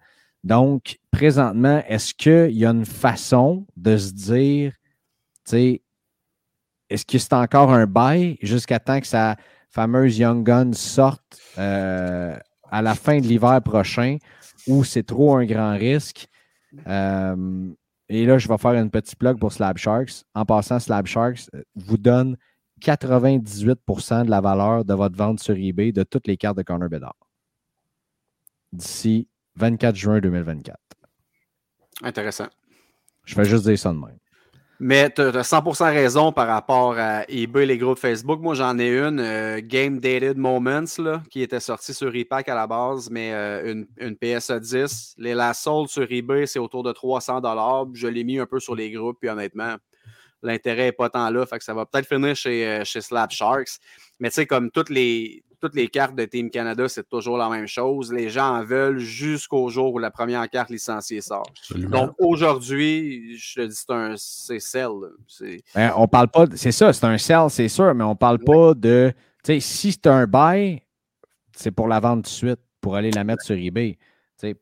[0.43, 4.73] Donc, présentement, est-ce qu'il y a une façon de se dire,
[5.43, 5.81] tu sais,
[6.89, 9.37] est-ce que c'est encore un bail jusqu'à temps que sa
[9.71, 12.37] fameuse Young Gun sorte euh,
[12.69, 14.17] à la fin de l'hiver prochain
[14.67, 16.27] ou c'est trop un grand risque?
[16.87, 17.71] Euh,
[18.09, 20.23] et là, je vais faire une petite plug pour Slab Sharks.
[20.33, 22.37] En passant, Slab Sharks euh, vous donne
[22.81, 26.89] 98% de la valeur de votre vente sur eBay de toutes les cartes de Connor
[26.89, 27.15] Bedard
[28.75, 30.77] d'ici 24 juin 2024.
[32.03, 32.47] Intéressant.
[33.25, 34.17] Je fais juste dire ça de même.
[34.79, 38.41] Mais tu as 100% raison par rapport à eBay, les groupes Facebook.
[38.41, 42.55] Moi, j'en ai une, euh, Game Dated Moments, là, qui était sortie sur ePack à
[42.55, 45.15] la base, mais euh, une, une PSA 10.
[45.17, 47.41] Les la sold sur eBay, c'est autour de 300
[47.93, 49.77] Je l'ai mis un peu sur les groupes, puis honnêtement,
[50.43, 51.45] l'intérêt n'est pas tant là.
[51.45, 53.79] Fait que ça va peut-être finir chez, euh, chez Slab Sharks.
[54.19, 57.49] Mais tu sais, comme toutes les, toutes les cartes de Team Canada, c'est toujours la
[57.49, 58.11] même chose.
[58.11, 61.45] Les gens en veulent jusqu'au jour où la première carte licenciée sort.
[61.49, 61.89] Absolument.
[62.07, 64.89] Donc aujourd'hui, je te dis, c'est un c'est sell.
[65.75, 68.73] Hein, on parle pas, c'est ça, c'est un sell, c'est sûr, mais on parle pas
[68.73, 69.11] de,
[69.43, 70.81] tu sais, si c'est un buy,
[71.55, 73.97] c'est pour la vendre tout de suite, pour aller la mettre sur eBay.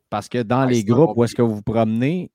[0.10, 2.32] Parce que dans les groupes où est-ce que vous vous promenez,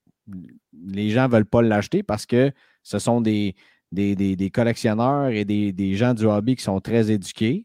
[0.87, 2.53] les gens ne veulent pas l'acheter parce que
[2.83, 3.55] ce sont des,
[3.91, 7.65] des, des- des collectionneurs et des, des gens du hobby qui sont très éduqués.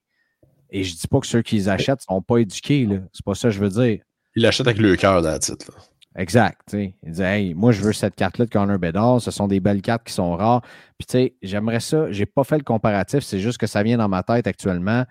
[0.75, 2.85] Et je ne dis pas que ceux qui les achètent ne sont pas éduqués.
[2.85, 2.97] là.
[3.13, 3.99] C'est pas ça que je veux dire.
[4.35, 5.71] Il l'achète avec le cœur dans la titre.
[5.71, 5.81] là.
[6.15, 6.59] Exact.
[6.67, 6.95] tu sais.
[7.03, 9.21] Il dit Hey, moi, je veux cette carte-là de Connor Bedard.
[9.21, 10.61] Ce sont des belles cartes qui sont rares.
[10.97, 12.11] Puis, tu sais, j'aimerais ça.
[12.11, 13.21] Je n'ai pas fait le comparatif.
[13.23, 15.05] C'est juste que ça vient dans ma tête actuellement.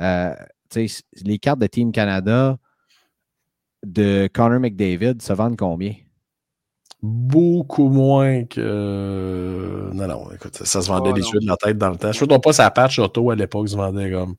[0.00, 0.34] Euh,
[0.70, 2.58] tu sais, les cartes de Team Canada
[3.84, 5.94] de Connor McDavid se vendent combien?
[7.02, 9.90] Beaucoup moins que.
[9.92, 12.12] Non, non, écoute, ça se vendait Oh, des yeux de la tête dans le temps.
[12.12, 14.34] Je ne pas sa patch auto à l'époque, se vendait comme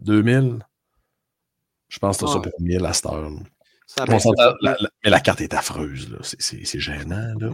[0.00, 0.58] 2000.
[1.88, 2.50] Je pense que c'était ça Ouais.
[2.50, 3.30] pour 1000 à cette heure.
[3.86, 4.04] ça
[4.60, 6.18] la- la- mais la carte est affreuse, là.
[6.22, 7.32] C'est- C'est c'est gênant.
[7.40, 7.50] Là.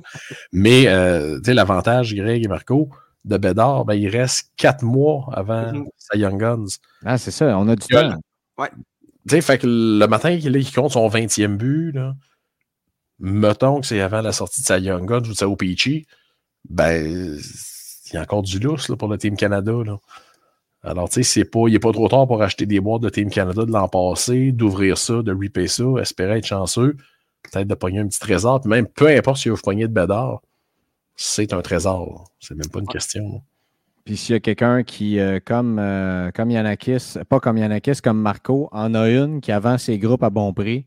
[0.52, 2.88] mais euh, tu sais, l'avantage, Greg et Marco,
[3.24, 5.86] de Bédard, ben, il reste 4 mois avant Mhm.
[5.98, 6.66] sa Young Guns.
[7.04, 7.56] Ah, c'est ça.
[7.58, 8.18] On a du temps.
[9.28, 12.14] Tu sais, fait que le matin qu'il il compte son 20e but, là,
[13.20, 16.06] Mettons que c'est avant la sortie de sa Young Guns ou de sa OPC,
[16.68, 19.72] ben, il y a encore du lousse là, pour le Team Canada.
[19.84, 19.98] Là.
[20.84, 23.64] Alors, tu sais, il n'est pas trop tard pour acheter des boîtes de Team Canada
[23.64, 26.96] de l'an passé, d'ouvrir ça, de repayer ça, espérer être chanceux,
[27.42, 30.42] peut-être de pogner un petit trésor, puis même peu importe si vous pognez de Bédard,
[31.14, 32.30] c'est un trésor.
[32.40, 33.42] C'est même pas une question.
[34.04, 38.20] Puis s'il y a quelqu'un qui, euh, comme, euh, comme Yanakis, pas comme Yanakis, comme
[38.20, 40.86] Marco, en a une qui avance ses groupes à bon prix,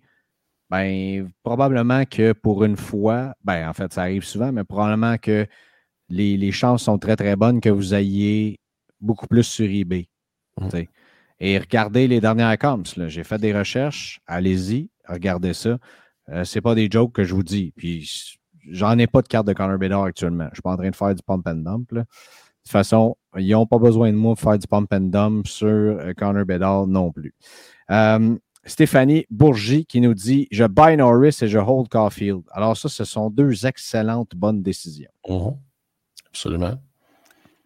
[0.70, 5.48] ben probablement que pour une fois, ben en fait, ça arrive souvent, mais probablement que
[6.10, 8.60] les, les chances sont très, très bonnes que vous ayez
[9.06, 10.10] beaucoup plus sur eBay.
[10.58, 10.70] Mmh.
[11.40, 12.98] Et regardez les dernières comps.
[13.08, 14.20] J'ai fait des recherches.
[14.26, 15.78] Allez-y, regardez ça.
[16.30, 17.74] Euh, Ce n'est pas des jokes que je vous dis.
[17.76, 20.46] Puis j'en ai pas de carte de Connor Bedard actuellement.
[20.46, 21.94] Je ne suis pas en train de faire du pump and dump.
[21.94, 25.48] De toute façon, ils n'ont pas besoin de moi pour faire du pump and dump
[25.48, 27.34] sur euh, Connor Bedard non plus.
[27.92, 28.36] Euh,
[28.68, 32.42] Stéphanie Bourgie qui nous dit Je buy Norris et je hold Caulfield.
[32.52, 35.12] Alors, ça, ce sont deux excellentes bonnes décisions.
[35.28, 35.50] Mmh.
[36.28, 36.80] Absolument.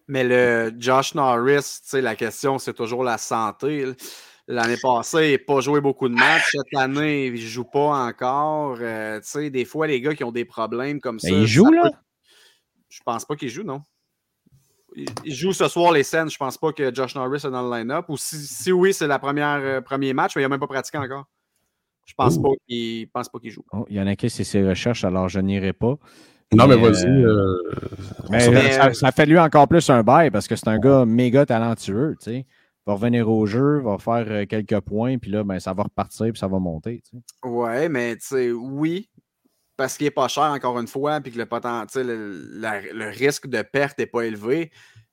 [0.10, 3.94] Mais le Josh Norris, la question, c'est toujours la santé.
[4.48, 6.49] L'année passée, il n'a pas joué beaucoup de matchs.
[6.49, 8.77] Cette année, il ne joue pas encore.
[8.81, 11.30] Euh, des fois, les gars qui ont des problèmes comme ça.
[11.30, 11.91] il joue, là?
[12.90, 13.84] Je pense pas qu'il joue, non.
[14.95, 16.31] Il, joue ce soir les scènes.
[16.31, 18.06] Je pense pas que Josh Norris est dans le line-up.
[18.10, 21.26] Ou si, oui, c'est le euh, premier match, mais il n'a même pas pratiqué encore.
[22.07, 23.64] Je pense pas qu'il pense pas qu'il joue.
[23.72, 25.99] Oh, il y en a qui c'est ses recherches, alors je n'irai pas.
[26.51, 27.05] Non, mais, vas-y.
[27.05, 27.61] Euh,
[28.31, 32.15] euh, ça, fait lui encore plus un bail parce que c'est un gars méga talentueux.
[32.19, 32.45] Tu sais.
[32.88, 36.27] Va revenir au jeu, va faire euh, quelques points, puis là, ben, ça va repartir,
[36.31, 37.03] puis ça va monter.
[37.07, 37.17] Tu
[37.47, 39.09] Ouais, mais tu sais, oui,
[39.77, 43.61] parce qu'il n'est pas cher encore une fois, puis que le, potentiel, le, risque de
[43.61, 44.71] perte n'est pas élevé.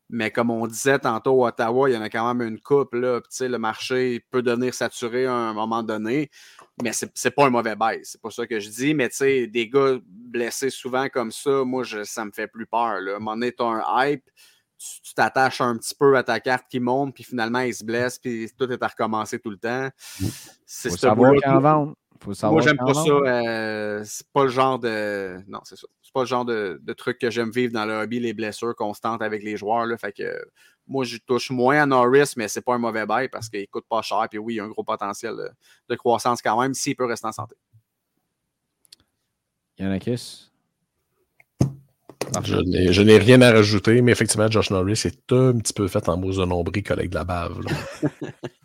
[0.08, 2.94] Mais comme on disait tantôt à Ottawa, il y en a quand même une coupe.
[2.94, 6.30] Là, le marché peut devenir saturé à un moment donné.
[6.82, 8.94] Mais c'est pas un mauvais bail, c'est pas ça que je dis.
[8.94, 12.66] Mais tu sais, des gars blessés souvent comme ça, moi, je, ça me fait plus
[12.66, 13.00] peur.
[13.00, 13.12] Là.
[13.12, 14.24] À un moment donné, un hype,
[14.78, 18.18] tu t'attaches un petit peu à ta carte qui monte, puis finalement, il se blesse,
[18.18, 19.88] puis tout est à recommencer tout le temps.
[20.66, 21.06] C'est ce
[22.34, 23.10] savoir Moi, j'aime pas ça.
[23.10, 25.38] Euh, c'est pas le genre de.
[25.48, 25.86] Non, c'est ça.
[26.02, 28.74] C'est pas le genre de, de truc que j'aime vivre dans le hobby, les blessures
[28.74, 29.86] constantes avec les joueurs.
[29.86, 30.38] Là, fait que
[30.86, 33.86] moi, je touche moins à Norris, mais c'est pas un mauvais bail parce qu'il coûte
[33.88, 34.26] pas cher.
[34.30, 35.34] Puis oui, il y a un gros potentiel
[35.88, 37.56] de, croissance quand même s'il peut rester en santé.
[39.78, 40.50] Yanakis?
[42.44, 46.16] Je n'ai rien à rajouter, mais effectivement, Josh Norris est un petit peu fait en
[46.16, 47.58] mousse de nombril, collègue de la bave.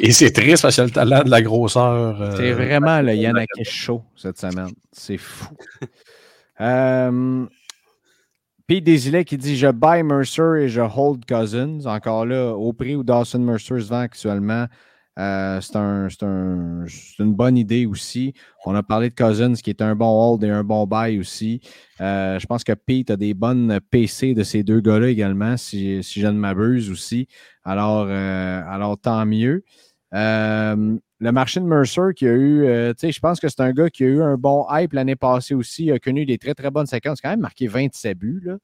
[0.00, 2.20] Et c'est triste parce qu'il a le talent de la grosseur.
[2.20, 4.70] Euh, c'est vraiment le Yanakis chaud cette semaine.
[4.92, 5.48] C'est fou.
[6.60, 7.46] euh,
[8.66, 11.86] Pete Desilets qui dit Je buy Mercer et je hold Cousins.
[11.86, 14.66] Encore là, au prix où Dawson Mercer se vend actuellement,
[15.20, 16.08] euh, c'est un,
[17.18, 18.32] une bonne idée aussi.
[18.64, 21.60] On a parlé de Cousins qui est un bon hold et un bon buy aussi.
[22.00, 26.02] Euh, je pense que Pete a des bonnes PC de ces deux gars-là également, si,
[26.02, 27.28] si je ne m'abuse aussi.
[27.64, 29.62] Alors, euh, alors tant mieux
[30.12, 33.90] le marché de Mercer qui a eu, tu sais, je pense que c'est un gars
[33.90, 36.70] qui a eu un bon hype l'année passée aussi, il a connu des très, très
[36.70, 38.42] bonnes séquences, quand même marqué 27 buts.
[38.44, 38.56] Là.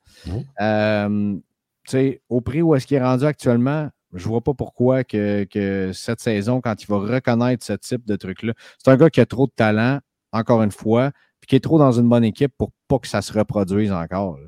[0.59, 1.39] Mmh.
[1.85, 5.05] Tu sais, au prix où est-ce qu'il est rendu actuellement, je ne vois pas pourquoi
[5.05, 9.21] que, cette saison, quand il va reconnaître ce type de truc-là, c'est un gars qui
[9.21, 10.01] a trop de talent,
[10.33, 13.23] encore une fois, puis qui est trop dans une bonne équipe pour pas que ça
[13.23, 14.39] se reproduise encore.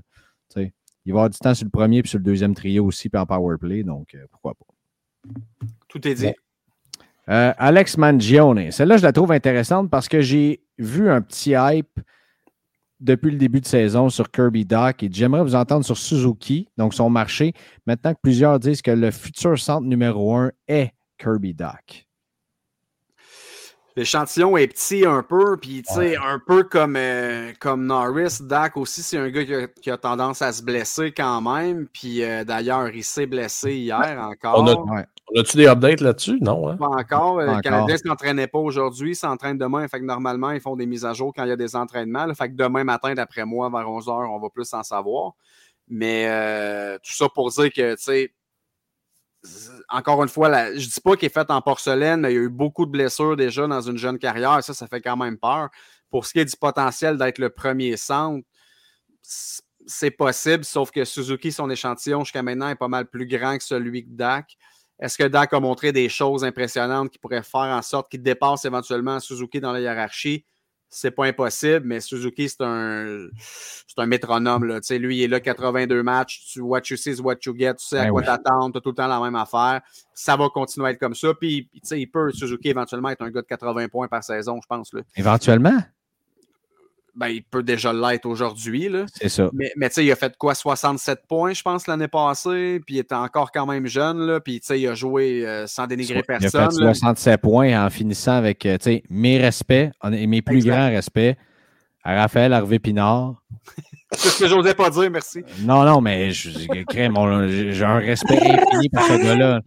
[0.50, 0.72] Tu sais,
[1.04, 3.20] il va avoir du temps sur le premier puis sur le deuxième trio aussi, puis
[3.20, 5.32] en power play, donc euh, pourquoi pas.
[5.88, 6.32] Tout est dit.
[7.28, 8.70] Euh, Alex Mangione.
[8.70, 12.00] Celle-là, je la trouve intéressante parce que j'ai vu un petit hype
[13.00, 16.94] depuis le début de saison sur Kirby Doc et j'aimerais vous entendre sur Suzuki, donc
[16.94, 17.52] son marché,
[17.86, 22.08] maintenant que plusieurs disent que le futur centre numéro un est Kirby Doc.
[23.98, 28.76] L'échantillon est petit un peu, puis tu sais, un peu comme, euh, comme Norris, Dak
[28.76, 31.88] aussi, c'est un gars qui a, tendance à se blesser quand même.
[31.92, 34.62] Puis euh, d'ailleurs, il s'est blessé hier encore.
[34.62, 35.02] On
[35.36, 36.38] a-tu des updates là-dessus?
[36.40, 36.68] Non.
[36.68, 36.76] Hein?
[36.76, 37.40] Pas encore.
[37.40, 39.86] Le Canadien ne s'entraînait pas aujourd'hui, s'entraîne demain.
[39.88, 42.32] Fait que normalement, ils font des mises à jour quand il y a des entraînements.
[42.34, 45.32] Fait que demain matin, d'après moi, vers 11h, on va plus en savoir.
[45.88, 48.34] Mais euh, tout ça pour dire que, tu sais,
[49.88, 52.38] encore une fois, je je dis pas qu'il est fait en porcelaine, mais il y
[52.38, 54.62] a eu beaucoup de blessures déjà dans une jeune carrière.
[54.62, 55.68] Ça, ça fait quand même peur.
[56.10, 58.46] Pour ce qui est du potentiel d'être le premier centre,
[59.22, 63.64] c'est possible, sauf que Suzuki, son échantillon jusqu'à maintenant est pas mal plus grand que
[63.64, 64.56] celui de Dak.
[65.00, 68.64] Est-ce que Dak a montré des choses impressionnantes qui pourraient faire en sorte qu'il dépasse
[68.64, 70.44] éventuellement Suzuki dans la hiérarchie?
[70.90, 74.64] c'est pas impossible, mais Suzuki, c'est un, c'est un métronome.
[74.64, 74.80] Là.
[74.98, 76.46] lui, il est là 82 matchs.
[76.52, 77.74] Tu, what you see is what you get.
[77.74, 78.72] Tu sais à ben quoi t'attendre.
[78.72, 79.80] Tu as tout le temps la même affaire.
[80.14, 81.34] Ça va continuer à être comme ça.
[81.34, 84.92] Puis, il peut, Suzuki, éventuellement être un gars de 80 points par saison, je pense.
[84.92, 85.02] Là.
[85.16, 85.78] Éventuellement?
[87.18, 88.88] Ben, il peut déjà l'être aujourd'hui.
[89.12, 89.50] C'est ça.
[89.52, 92.94] Mais, mais tu sais, il a fait quoi, 67 points, je pense, l'année passée, puis
[92.94, 95.88] il était encore quand même jeune, là, puis tu sais, il a joué euh, sans
[95.88, 96.68] dénigrer personne.
[96.78, 101.36] Il a fait 67 points en finissant avec, sais, mes respects, mes plus grands respects
[102.04, 103.42] à Raphaël Harvey Pinard.
[104.12, 105.42] C'est ce que j'osais pas dire, merci.
[105.60, 109.60] Non, non, mais j'ai un respect infini pour ce gars-là.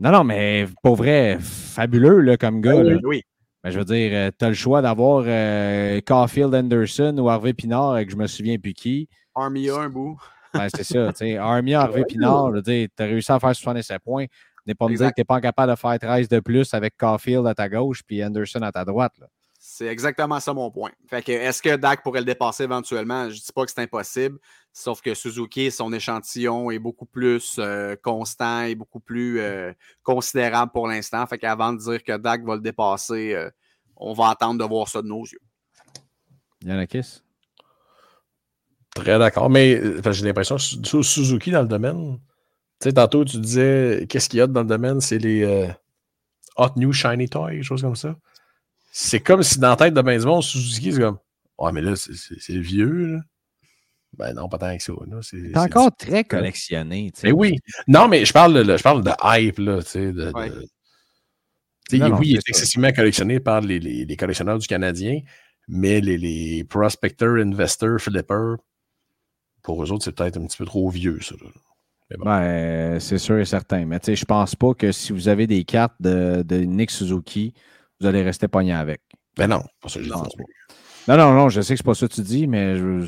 [0.00, 2.76] Non, non, mais pour vrai, fabuleux là, comme gars.
[2.76, 3.22] Oui, oui.
[3.68, 7.52] Ben, je veux dire, euh, tu as le choix d'avoir euh, Caulfield Anderson ou Harvey
[7.52, 9.10] Pinard, que je me souviens plus qui.
[9.34, 10.18] Armia, un bout.
[10.54, 11.12] Ben, c'est ça.
[11.42, 14.24] Armia, Harvey Pinard, tu as réussi à faire 67 points.
[14.66, 16.96] N'est pas me dire que tu n'es pas capable de faire 13 de plus avec
[16.96, 19.12] Caulfield à ta gauche puis Anderson à ta droite.
[19.20, 19.26] Là.
[19.70, 20.90] C'est exactement ça mon point.
[21.08, 23.28] Fait que est-ce que Dak pourrait le dépasser éventuellement?
[23.28, 24.38] Je ne dis pas que c'est impossible,
[24.72, 29.70] sauf que Suzuki, son échantillon est beaucoup plus euh, constant et beaucoup plus euh,
[30.02, 31.26] considérable pour l'instant.
[31.26, 33.50] Fait qu'avant de dire que Dak va le dépasser, euh,
[33.94, 35.40] on va attendre de voir ça de nos yeux.
[36.64, 37.20] Yanakis?
[38.94, 39.50] Très d'accord.
[39.50, 39.82] Mais
[40.12, 42.18] j'ai l'impression que Suzuki dans le domaine,
[42.80, 45.44] tu sais, tantôt tu disais qu'est-ce qu'il y a dans le domaine, c'est les
[46.56, 48.16] Hot New Shiny Toys, choses comme ça
[49.00, 51.18] c'est comme si dans la tête de ben du Suzuki, c'est comme
[51.56, 53.06] Ouais, mais là, c'est vieux.
[53.06, 53.20] Là.
[54.16, 54.92] Ben non, pas tant que ça.
[55.22, 57.12] C'est encore très collectionné.
[57.22, 57.58] Mais oui.
[57.86, 60.12] Non, mais je parle de, je parle de hype, là, tu sais.
[60.12, 60.32] De,
[61.92, 65.20] oui, il est, excessivement collectionné par les, les, collectionneurs du Canadien,
[65.68, 68.56] mais les, les prospectors, investors, flippers,
[69.62, 71.36] pour eux autres, c'est peut-être un petit peu trop vieux, ça.
[72.24, 73.84] Ben, c'est sûr et certain.
[73.86, 76.90] Mais tu sais, je pense pas que si vous avez des cartes de, de Nick
[76.90, 77.54] Suzuki,
[78.00, 79.00] vous allez rester pogné avec.
[79.36, 82.14] Ben non, pas ça je Non, non, non, je sais que c'est pas ça que
[82.14, 83.06] tu dis, mais je,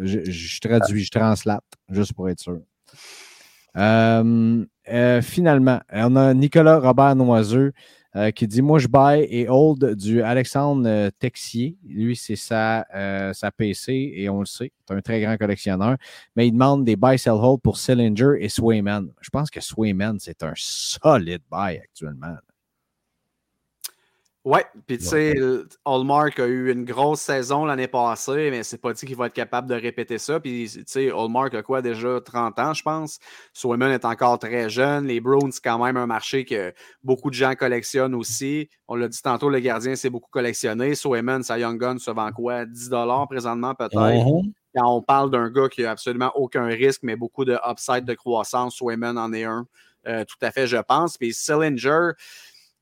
[0.00, 2.60] je, traduis, je translate, juste pour être sûr.
[3.76, 7.72] Euh, euh, finalement, on a Nicolas Robert Noiseux
[8.16, 11.76] euh, qui dit Moi, je buy et hold du Alexandre Texier.
[11.84, 12.86] Lui, c'est sa,
[13.32, 15.96] sa PC et on le sait, c'est un très grand collectionneur.
[16.36, 19.08] Mais il demande des buy, sell, hold pour Cylinder et Swayman.
[19.20, 22.36] Je pense que Swayman, c'est un solide buy actuellement.
[24.44, 25.34] Oui, puis tu sais,
[25.86, 29.32] Hallmark a eu une grosse saison l'année passée, mais c'est pas dit qu'il va être
[29.32, 30.38] capable de répéter ça.
[30.38, 33.18] Puis tu sais, Hallmark a quoi déjà 30 ans, je pense?
[33.54, 35.06] Swayman est encore très jeune.
[35.06, 38.68] Les Browns, c'est quand même un marché que beaucoup de gens collectionnent aussi.
[38.86, 40.94] On l'a dit tantôt, le gardien, c'est beaucoup collectionné.
[40.94, 42.66] Swayman, sa Young Gun se vend quoi?
[42.66, 42.90] 10
[43.30, 43.96] présentement, peut-être.
[43.96, 44.52] Uh-huh.
[44.76, 48.12] Quand on parle d'un gars qui a absolument aucun risque, mais beaucoup de upside de
[48.12, 49.66] croissance, Swayman en est un.
[50.06, 51.16] Euh, tout à fait, je pense.
[51.16, 52.10] Puis Sillinger,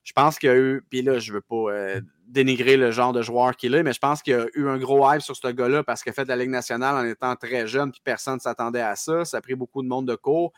[0.04, 3.12] je pense qu'il y a eu, puis là, je veux pas euh, dénigrer le genre
[3.12, 5.36] de joueur qu'il est, mais je pense qu'il y a eu un gros hype sur
[5.36, 8.00] ce gars-là parce qu'il a fait de la Ligue nationale en étant très jeune, puis
[8.02, 9.24] personne ne s'attendait à ça.
[9.24, 10.52] Ça a pris beaucoup de monde de cours.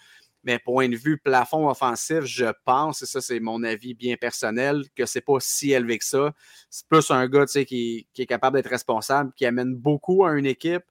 [0.46, 4.84] Mais point de vue plafond offensif, je pense, et ça, c'est mon avis bien personnel,
[4.94, 6.34] que c'est pas si élevé que ça.
[6.68, 10.84] C'est plus un gars qui est capable d'être responsable, qui amène beaucoup à une équipe,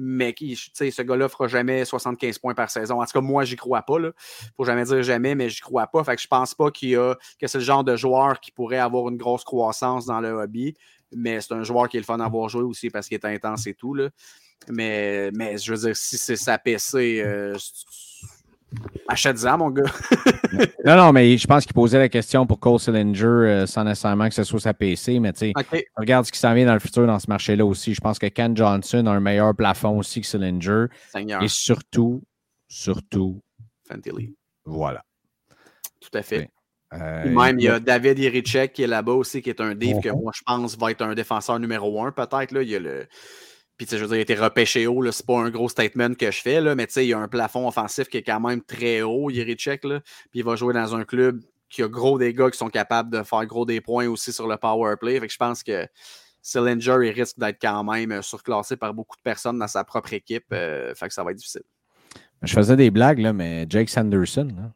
[0.00, 3.02] mais ce gars-là ne fera jamais 75 points par saison.
[3.02, 3.98] En tout cas, moi, j'y crois pas.
[3.98, 4.12] Il
[4.56, 6.04] faut jamais dire jamais, mais j'y crois pas.
[6.04, 8.78] Fait que je pense pas qu'il a, que c'est le genre de joueur qui pourrait
[8.78, 10.74] avoir une grosse croissance dans le hobby.
[11.12, 13.66] Mais c'est un joueur qui est le fun d'avoir joué aussi parce qu'il est intense
[13.66, 13.92] et tout.
[13.92, 14.10] Là.
[14.68, 17.56] Mais, mais je veux dire, si c'est sa PC, euh,
[19.08, 19.84] Achète-en, mon gars.
[20.84, 24.28] non, non, mais je pense qu'il posait la question pour Cole Sillinger euh, sans nécessairement
[24.28, 25.52] que ce soit sa PC, mais tu sais,
[25.96, 27.94] regarde ce qui s'en vient dans le futur dans ce marché-là aussi.
[27.94, 30.86] Je pense que Ken Johnson a un meilleur plafond aussi que Sillinger.
[31.40, 32.22] Et surtout,
[32.68, 33.40] surtout.
[33.88, 34.34] Fantilly.
[34.66, 35.02] Voilà.
[36.00, 36.50] Tout à fait.
[36.94, 40.00] Euh, même, il y a David Irichek qui est là-bas aussi, qui est un div
[40.00, 42.62] que moi, je pense va être un défenseur numéro un, peut-être.
[42.62, 43.06] Il y a le
[43.78, 46.30] puis, je veux dire, il a été repêché haut, c'est pas un gros statement que
[46.30, 49.02] je fais, là, mais il y a un plafond offensif qui est quand même très
[49.02, 50.00] haut, Yerichek, là,
[50.30, 51.40] puis il va jouer dans un club
[51.70, 54.48] qui a gros des gars qui sont capables de faire gros des points aussi sur
[54.48, 55.20] le power play.
[55.20, 55.86] Fait que je pense que
[56.42, 60.12] Sillinger, il risque d'être quand même euh, surclassé par beaucoup de personnes dans sa propre
[60.12, 60.46] équipe.
[60.52, 61.62] Euh, fait que ça va être difficile.
[62.42, 64.72] Je faisais des blagues, là, mais Jake Sanderson.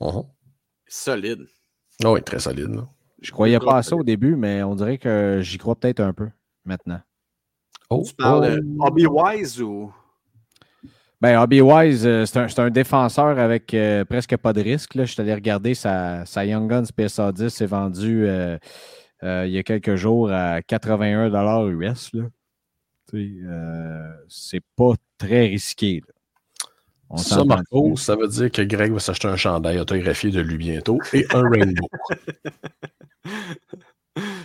[0.00, 0.26] Uh-huh.
[0.86, 1.46] Solide.
[2.04, 2.74] Oh, oui, très solide.
[2.74, 2.88] Là.
[3.20, 6.14] Je croyais pas à ça au début, mais on dirait que j'y crois peut-être un
[6.14, 6.30] peu
[6.64, 7.00] maintenant.
[7.90, 8.86] Oh, tu parles de oh.
[8.86, 9.92] Hobby Wise ou?
[11.20, 14.94] Ben, Hobby Wise, euh, c'est un, défenseur avec euh, presque pas de risque.
[14.94, 15.04] Là.
[15.04, 18.58] Je suis allé regarder sa, sa Young Guns PSA 10 s'est vendu euh,
[19.22, 21.28] il y a quelques jours à 81
[21.68, 22.10] US.
[24.28, 26.00] c'est pas très risqué.
[27.16, 30.98] ça, Marco, ça veut dire que Greg va s'acheter un chandail autographié de lui bientôt
[31.12, 31.88] et un rainbow.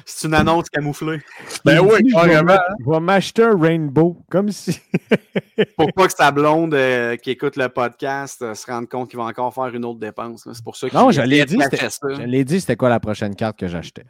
[0.06, 1.22] C'est une annonce camouflée.
[1.64, 2.58] Ben oui, carrément.
[2.86, 4.80] Je vais m'acheter un rainbow, comme si.
[5.78, 9.18] pour pas que sa blonde euh, qui écoute le podcast euh, se rende compte qu'il
[9.18, 10.48] va encore faire une autre dépense.
[10.52, 10.96] C'est pour ça que.
[10.96, 11.58] Non, je l'ai dit.
[11.58, 14.06] Je l'ai dit, c'était quoi la prochaine carte que j'achetais?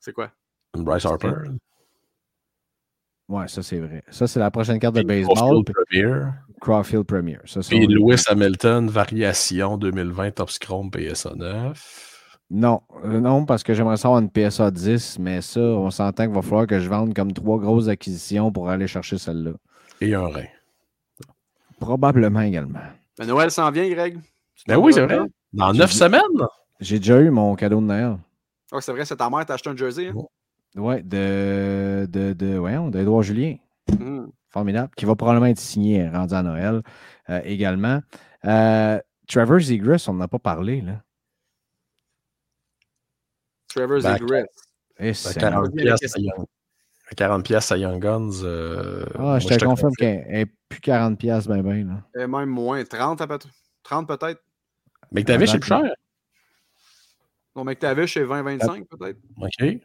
[0.00, 0.30] C'est quoi?
[0.76, 1.32] Bryce Harper.
[3.28, 4.02] Ouais, ça c'est vrai.
[4.10, 5.62] Ça, c'est la prochaine carte de baseball.
[5.64, 6.30] Puis Premier.
[6.60, 7.38] Crawfield Premier.
[7.44, 12.07] Ça, Puis Lewis Hamilton, variation 2020, Top Scrum, PSA 9.
[12.50, 16.34] Non, euh, non, parce que j'aimerais savoir une PSA 10, mais ça, on s'entend qu'il
[16.34, 19.52] va falloir que je vende comme trois grosses acquisitions pour aller chercher celle-là.
[20.00, 20.46] Et un rein.
[21.78, 22.80] Probablement également.
[23.18, 24.18] Ben, Noël s'en vient, Greg.
[24.66, 25.18] Ben oui, c'est vrai.
[25.52, 26.22] Dans neuf semaines?
[26.80, 28.16] J'ai déjà eu mon cadeau de Noël.
[28.72, 30.08] Ah, c'est vrai, c'est ta mère, t'as acheté un jersey.
[30.08, 30.14] hein?
[30.76, 33.56] Ouais, de, de, de, d'Edouard Julien.
[33.98, 34.30] Mhm.
[34.50, 34.90] Formidable.
[34.96, 36.82] Qui va probablement être signé, rendu à Noël
[37.30, 38.00] euh, également.
[38.44, 41.02] Euh, Trevor Zegras, on n'en a pas parlé, là.
[43.78, 44.44] Trevor Ben, Zegras.
[44.98, 46.46] À c'est- 40 revient à la piastres à Young-
[47.10, 48.30] à 40 piastres à Young Guns.
[48.44, 49.92] euh, Ah, moi, je te confirme confirme.
[49.96, 52.22] qu'elle n'est plus 40$, piastres, ben, ben, là.
[52.22, 52.84] Et même moins.
[52.84, 53.48] 30 peut-être.
[53.82, 54.42] 30 peut-être.
[55.12, 55.82] Mais que t'avais, c'est plus cher.
[57.56, 59.18] Non, mais que t'avais chez 20-25 peut-être.
[59.40, 59.80] OK.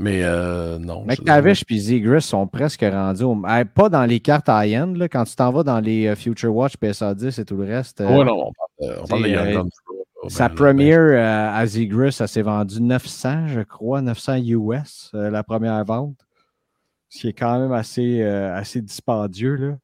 [0.00, 1.02] Mais euh, non.
[1.02, 3.34] je- McTavish et Zegras sont presque rendus au...
[3.74, 7.14] pas dans les cartes high-end, quand tu t'en vas dans les euh, Future Watch, PSA
[7.14, 8.00] 10 et tout le reste.
[8.00, 9.68] euh, Ouais, non, on parle, de- on parle de c'est, Young euh, Guns.
[10.28, 15.30] Sa ben, première euh, à Zegras, ça s'est vendu 900, je crois, 900 US, euh,
[15.30, 16.16] la première vente.
[17.08, 19.54] Ce qui est quand même assez, euh, assez dispendieux.
[19.56, 19.78] Là.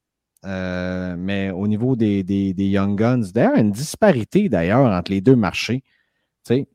[0.47, 5.23] Euh, mais au niveau des, des, des Young Guns, d'ailleurs, une disparité d'ailleurs entre les
[5.23, 5.83] deux marchés.
[6.45, 6.69] Tu sais,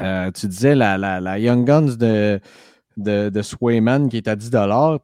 [0.00, 2.40] euh, tu disais la, la, la Young Guns de,
[2.96, 4.50] de, de Swayman qui est à 10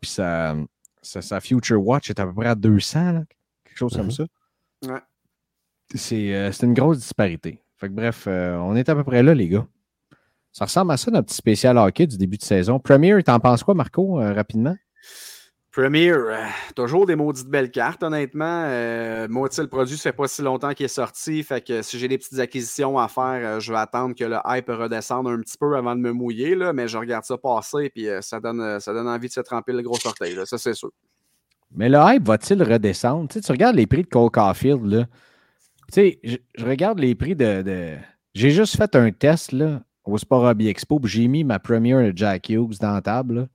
[0.00, 0.56] puis sa,
[1.00, 3.22] sa, sa Future Watch est à peu près à 200, là,
[3.64, 4.10] quelque chose comme Mhm.
[4.10, 4.24] ça.
[4.86, 5.00] Ouais.
[5.94, 7.62] C'est euh, c'est une grosse disparité.
[7.76, 9.66] Fait que bref, euh, on est à peu près là, les gars.
[10.52, 12.80] Ça ressemble à ça, notre petit spécial hockey du début de saison.
[12.80, 14.76] Premier, t'en penses quoi, Marco, euh, rapidement?
[15.70, 16.34] Premier, euh,
[16.74, 18.64] toujours des maudites belles cartes, honnêtement.
[18.66, 21.44] Euh, moi, le produit, ça fait pas si longtemps qu'il est sorti.
[21.44, 24.68] Fait que si j'ai des petites acquisitions à faire, je vais attendre que le hype
[24.68, 26.56] redescende un petit peu avant de me mouiller.
[26.56, 29.72] Là, mais je regarde ça passer puis ça, donne, ça donne envie de se tremper
[29.72, 30.34] le gros orteil.
[30.34, 30.90] Là, ça, c'est sûr.
[31.72, 33.28] Mais le hype va-t-il redescendre?
[33.28, 35.06] Tu, sais, tu regardes les prix de Cole Caulfield, là.
[35.92, 37.62] Tu sais, je, je regarde les prix de.
[37.62, 37.96] de-
[38.34, 42.00] J'ai juste fait un test là, au Sport Hobby Expo, puis j'ai mis ma première
[42.00, 43.34] de Jack Hughes dans la table.
[43.34, 43.46] là.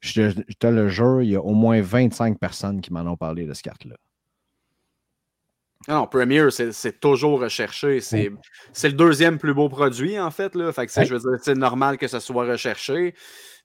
[0.00, 3.00] Je te, je te le jure, il y a au moins 25 personnes qui m'en
[3.00, 3.96] ont parlé de cette carte-là.
[5.88, 8.00] Non, Premier, c'est toujours recherché.
[8.00, 8.30] C'est
[8.88, 10.54] le deuxième plus beau produit, en fait.
[10.54, 10.72] Là.
[10.72, 13.14] Fait que, je veux dire, c'est normal que ce soit recherché.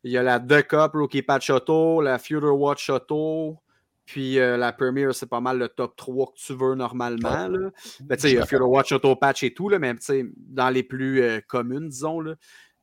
[0.04, 3.58] Il y a la The Cup Rookie Patch Auto, la Future Watch Auto,
[4.06, 7.48] puis euh, la Premier, c'est pas mal le top 3 que tu veux normalement.
[7.48, 7.70] Là.
[8.02, 10.02] Ben, tu sais, il y a Future Watch Auto Patch et tout, là, mais tu
[10.02, 12.20] sais, dans les plus euh, communes, disons.
[12.20, 12.36] Là.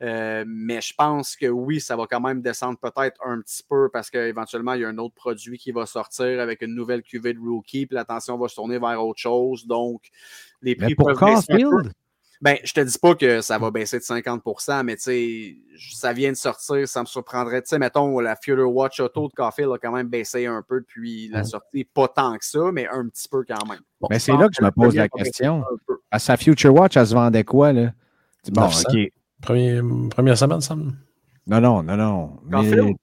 [0.02, 3.90] Euh, mais je pense que oui, ça va quand même descendre peut-être un petit peu
[3.92, 7.34] parce qu'éventuellement, il y a un autre produit qui va sortir avec une nouvelle cuvée
[7.34, 9.66] de rookie, puis l'attention va se tourner vers autre chose.
[9.66, 10.08] Donc,
[10.62, 11.18] les prix Mais pour peuvent.
[11.18, 11.92] Caulfield,
[12.42, 15.56] Ben, je te dis pas que ça va baisser de 50% mais tu sais,
[15.94, 17.60] ça vient de sortir, ça me surprendrait.
[17.60, 20.80] Tu sais, mettons, la Future Watch Auto de Caulfield a quand même baissé un peu
[20.80, 21.84] depuis la sortie.
[21.84, 23.80] Pas tant que ça, mais un petit peu quand même.
[24.00, 25.64] Bon, mais c'est là que je me pose la question.
[26.10, 27.92] À sa Future Watch, elle se vendait quoi, là?
[28.42, 28.82] Tu dis, Bon, 900.
[28.90, 29.12] OK.
[29.42, 30.96] Premier- première semaine, Sam?
[31.46, 32.40] Non, non, non, non.
[32.50, 32.96] Caulfield?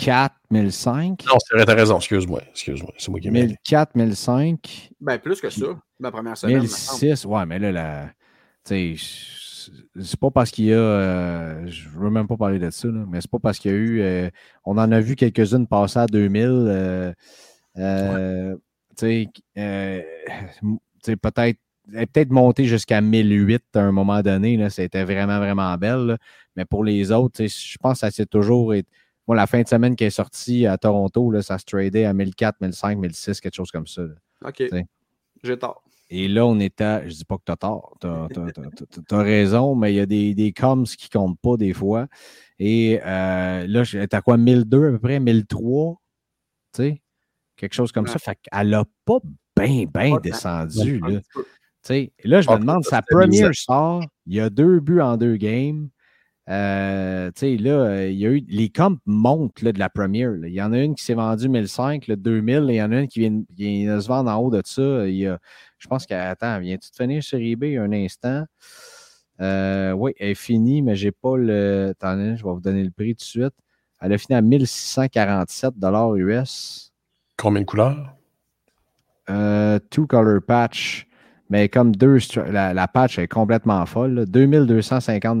[0.00, 1.24] 1004, 1005.
[1.26, 1.98] Non, c'est vrai, t'as raison.
[1.98, 2.40] Excuse-moi.
[2.50, 2.92] Excuse-moi.
[2.98, 3.42] C'est moi qui ai mis.
[3.42, 4.90] 1004, 1005.
[5.00, 5.66] Ben, plus que ça,
[5.98, 6.62] ma première semaine.
[6.62, 7.00] me semble.
[7.04, 8.10] 1006, ouais, mais là, la,
[8.64, 13.04] c'est pas parce qu'il y a, euh, je veux même pas parler de ça, là,
[13.08, 14.30] mais c'est pas parce qu'il y a eu, euh,
[14.64, 17.12] on en a vu quelques-unes passer à 2000, euh,
[17.78, 18.56] euh,
[18.96, 19.28] tu sais,
[19.58, 20.02] euh,
[20.62, 21.58] tu sais, peut-être,
[21.92, 26.06] elle est peut-être montée jusqu'à 1008 à un moment donné, là, c'était vraiment, vraiment belle,
[26.06, 26.18] là.
[26.56, 28.88] mais pour les autres, je pense que ça s'est toujours été,
[29.26, 32.12] moi, la fin de semaine qui est sortie à Toronto, là, ça se tradait à
[32.12, 34.02] 1004, 1005, 1006, quelque chose comme ça.
[34.02, 34.14] là.
[34.44, 34.62] OK.
[35.42, 35.82] J'ai tort.
[36.12, 37.08] Et là, on est à.
[37.08, 37.96] Je dis pas que tu as tort.
[38.00, 42.08] Tu as, raison, mais il y a des, des coms qui comptent pas des fois.
[42.58, 45.94] Et euh, là, tu à quoi 1002 à peu près, 1003
[46.74, 47.02] Tu sais,
[47.56, 48.10] quelque chose comme Ouais.
[48.10, 48.18] ça.
[48.18, 49.18] Fait qu'elle a pas
[49.56, 50.98] bien, bien descendu.
[51.00, 51.20] Là.
[52.24, 55.88] là, je me demande, sa première sort, il y a deux buts en deux games.
[56.50, 58.44] Euh, tu sais, là, il y a eu.
[58.48, 60.32] Les comps montent là, de la première.
[60.32, 60.48] là.
[60.48, 62.90] Il y en a une qui s'est vendue 1005, le 2000, et il y en
[62.90, 65.06] a une qui vient, qui vient de se vendre en haut de ça.
[65.06, 65.38] Il y a,
[65.78, 66.20] je pense qu'elle.
[66.20, 68.44] Attends, viens-tu de finir sur eBay un instant?
[69.40, 71.90] Euh, oui, elle est finie, mais j'ai pas le.
[71.90, 73.54] Attendez, je vais vous donner le prix tout de suite.
[74.00, 75.74] Elle a fini à 1647
[76.16, 76.92] US.
[77.36, 78.14] Combien de couleurs?
[79.28, 81.06] Euh, two color patch.
[81.48, 82.18] Mais comme deux,
[82.50, 84.14] la patch est complètement folle.
[84.14, 84.24] là.
[84.26, 85.40] 2250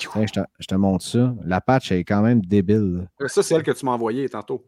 [0.00, 1.34] Je te, je te montre ça.
[1.44, 3.06] La patch est quand même débile.
[3.20, 3.28] là.
[3.28, 4.64] Ça, c'est elle que tu m'as envoyée tantôt.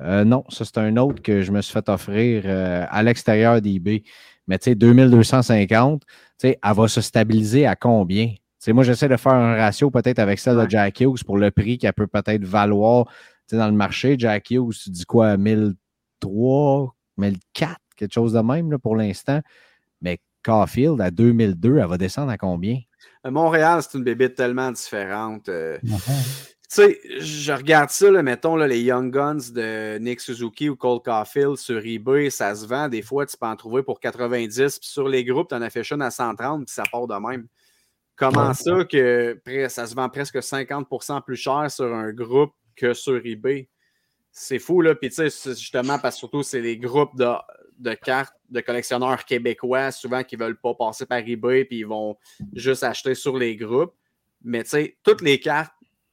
[0.00, 3.60] Euh, non, ça c'est un autre que je me suis fait offrir euh, à l'extérieur
[3.60, 4.02] d'eBay.
[4.48, 8.34] Mais tu sais, 2250, tu sais, elle va se stabiliser à combien?
[8.62, 10.64] Tu moi, j'essaie de faire un ratio peut-être avec celle Ouais.
[10.64, 13.12] de Jack Hughes pour le prix qu'elle peut peut-être valoir tu
[13.48, 14.16] sais, dans le marché.
[14.18, 19.40] Jack Hughes, tu dis quoi, 1003, 1004, quelque chose de même là, pour l'instant.
[20.00, 22.78] Mais Caulfield, à 2002, elle va descendre à combien?
[23.24, 25.48] Montréal, c'est une bébite tellement différente.
[25.48, 30.70] euh, Tu sais, je regarde ça, là, mettons là, les Young Guns de Nick Suzuki
[30.70, 32.88] ou Cole Caulfield sur eBay, ça se vend.
[32.88, 34.78] Des fois, tu peux en trouver pour 90.
[34.78, 37.46] Puis sur les groupes, tu en affiches une à 130, puis ça part de même.
[38.16, 38.54] Comment Ouais.
[38.54, 39.38] ça que
[39.68, 43.68] ça se vend presque 50% plus cher sur un groupe que sur eBay?
[44.34, 44.94] C'est fou, là.
[44.94, 47.28] Puis tu sais, justement, parce que surtout, c'est les groupes de,
[47.78, 51.86] de cartes de collectionneurs québécois, souvent qui ne veulent pas passer par eBay, puis ils
[51.86, 52.16] vont
[52.54, 53.94] juste acheter sur les groupes.
[54.42, 55.72] Mais tu sais, toutes les cartes,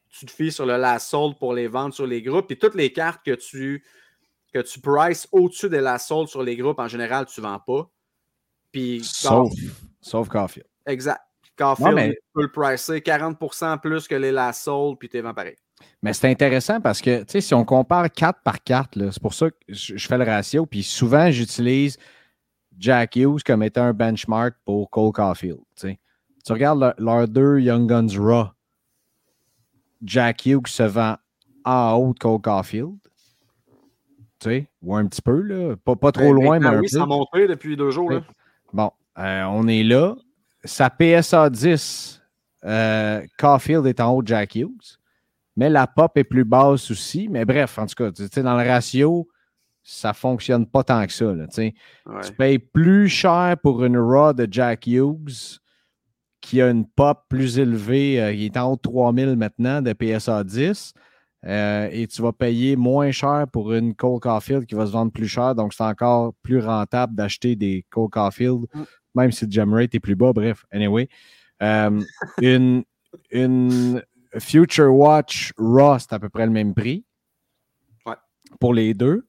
[0.10, 2.48] tu te fies sur le last sold pour les vendre sur les groupes.
[2.48, 3.84] Puis toutes les cartes que tu,
[4.54, 7.60] que tu prices au-dessus des last sold sur les groupes, en général, tu ne vends
[7.60, 7.90] pas.
[8.72, 9.52] Puis, Sauf,
[10.02, 10.68] sauf Caulfield.
[10.86, 11.22] exact.
[11.58, 15.22] Caulfield, mais- tu peux le pricer 40% plus que les last sold, puis tu les
[15.22, 15.56] vends pareil.
[16.02, 19.34] Mais c'est intéressant parce que, tu sais, si on compare carte par carte, c'est pour
[19.34, 20.66] ça que je, fais le ratio.
[20.66, 21.98] Puis souvent, j'utilise
[22.78, 25.60] Jack Hughes comme étant un benchmark pour Cole Caulfield.
[25.76, 25.98] tu
[26.54, 28.48] regardes le- leurs deux Young Guns Raw.
[30.02, 31.18] Jack Hughes se vend
[31.66, 32.96] en haut de Cole Caulfield.
[34.40, 35.76] Tu sais, ou un petit peu, là.
[35.84, 36.98] Pas, pas trop Ben, loin, mais maintenant, un oui, peu.
[36.98, 38.10] ça a monté depuis deux jours.
[38.12, 38.22] Là.
[38.72, 40.16] Bon, euh, on est là.
[40.64, 42.22] Sa PSA 10,
[42.64, 44.99] euh, Caulfield est en haut de Jack Hughes.
[45.60, 47.28] Mais la pop est plus basse aussi.
[47.30, 49.28] Mais bref, en tout cas, tu sais, dans le ratio,
[49.84, 51.34] ça ne fonctionne pas tant que ça.
[51.34, 51.74] là, tu sais.
[52.06, 52.22] Ouais.
[52.26, 55.60] Tu payes plus cher pour une RAW de Jack Hughes
[56.42, 58.22] qui a une pop plus élevée.
[58.22, 60.94] euh, il est en haut de 3000 maintenant de PSA 10.
[61.46, 65.12] euh, et tu vas payer moins cher pour une Cole Caulfield qui va se vendre
[65.12, 65.56] plus cher.
[65.56, 68.84] Donc, c'est encore plus rentable d'acheter des Cole Caulfield, Mm.
[69.16, 70.32] même si le gem rate est plus bas.
[70.34, 71.08] Bref, anyway.
[71.62, 72.00] Euh,
[72.42, 72.84] une,
[73.32, 74.02] une
[74.38, 77.04] Future Watch Raw, c'est à peu près le même prix.
[78.06, 78.16] Ouais.
[78.60, 79.26] Pour les deux.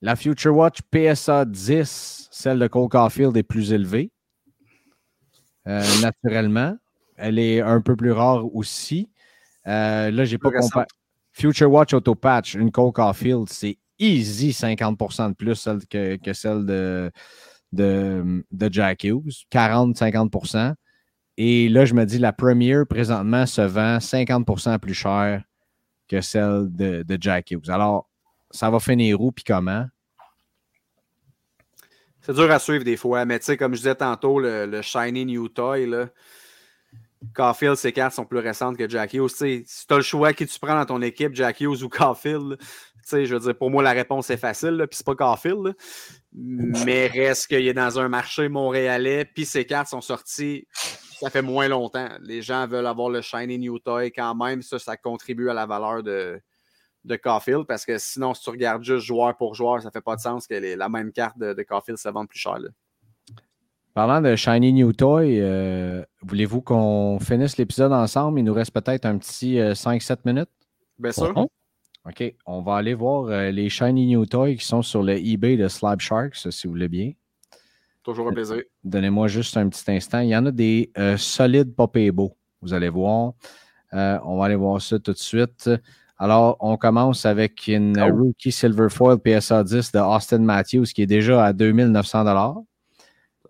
[0.00, 4.10] La Future Watch PSA 10, celle de Cole Caulfield, est plus élevée.
[5.66, 6.76] euh, naturellement.
[7.16, 9.10] Elle est un peu plus rare aussi.
[9.66, 10.86] Euh, là, j'ai pas comparé.
[11.32, 16.32] Future Watch Auto Patch, une Cole Caulfield, c'est easy 50% de plus celle que, que
[16.32, 17.10] celle de,
[17.72, 19.44] de, de Jack Hughes.
[19.52, 20.74] 40-50%.
[21.40, 25.44] Et là, je me dis, la Premier, présentement, se vend 50% plus cher
[26.08, 27.70] que celle de, Jack Hughes.
[27.70, 28.10] Alors,
[28.50, 29.86] ça va finir où puis comment?
[32.22, 34.82] C'est dur à suivre des fois, mais tu sais, comme je disais tantôt, le, le
[34.82, 36.08] Shiny New Toy, là,
[37.34, 39.30] Caulfield, ses cartes sont plus récentes que Jack Hughes.
[39.30, 41.84] Tu sais, si tu as le choix qui tu prends dans ton équipe, Jack Hughes
[41.84, 42.66] ou Caulfield, là, tu
[43.04, 45.66] sais, je veux dire, pour moi, la réponse est facile, puis c'est pas Caulfield.
[45.66, 45.72] là.
[46.32, 50.66] Mais reste qu'il est dans un marché montréalais, puis ses cartes sont sorties,
[51.20, 52.08] ça fait moins longtemps.
[52.20, 55.66] Les gens veulent avoir le Shiny New Toy quand même, ça, ça contribue à la
[55.66, 56.40] valeur de,
[57.04, 60.16] de Caulfield, parce que sinon, si tu regardes juste joueur pour joueur, ça fait pas
[60.16, 62.58] de sens que les- la même carte de, de Caulfield se vende plus cher.
[62.58, 62.68] là.
[63.94, 68.38] Parlant de Shiny New Toy, euh, voulez-vous qu'on finisse l'épisode ensemble?
[68.38, 70.50] Il nous reste peut-être un petit euh, 5-7 minutes.
[70.98, 71.32] Bien sûr.
[71.32, 71.48] Bon.
[72.06, 75.56] OK, on va aller voir euh, les Shiny New Toys qui sont sur le eBay
[75.56, 77.12] de Slab Sharks, si vous voulez bien.
[78.08, 78.62] Toujours un plaisir.
[78.84, 80.20] Donnez-moi juste un petit instant.
[80.20, 82.34] Il y en a des euh, solides pas beaux.
[82.62, 83.34] Vous allez voir.
[83.92, 85.70] Euh, on va aller voir ça tout de suite.
[86.16, 88.10] Alors, on commence avec une Oh.
[88.10, 92.64] Rookie Silver Foil PSA 10 de Austin Matthews qui est déjà à 2900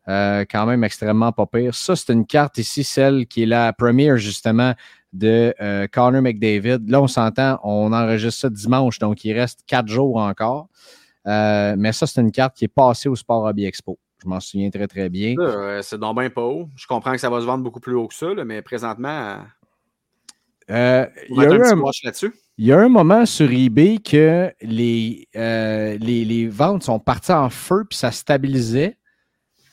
[0.09, 1.73] euh, Quand même extrêmement pas pire.
[1.73, 4.75] Ça, c'est une carte ici, celle qui est la première justement
[5.13, 6.81] de euh, Connor McDavid.
[6.89, 10.69] Là, on s'entend, on enregistre ça dimanche, donc il reste quatre jours encore.
[11.29, 14.01] Euh, mais ça, c'est une carte qui est passée au Sport Hobby Expo.
[14.23, 15.35] Je m'en souviens très, très bien.
[15.39, 16.69] Euh, c'est donc bien pas haut.
[16.77, 19.39] Je comprends que ça va se vendre beaucoup plus haut que ça, là, mais présentement,
[20.71, 21.93] Euh, il, y a un un,
[22.59, 27.33] il y a un moment sur eBay que les, euh, les, les ventes sont parties
[27.33, 28.99] en feu puis ça stabilisait.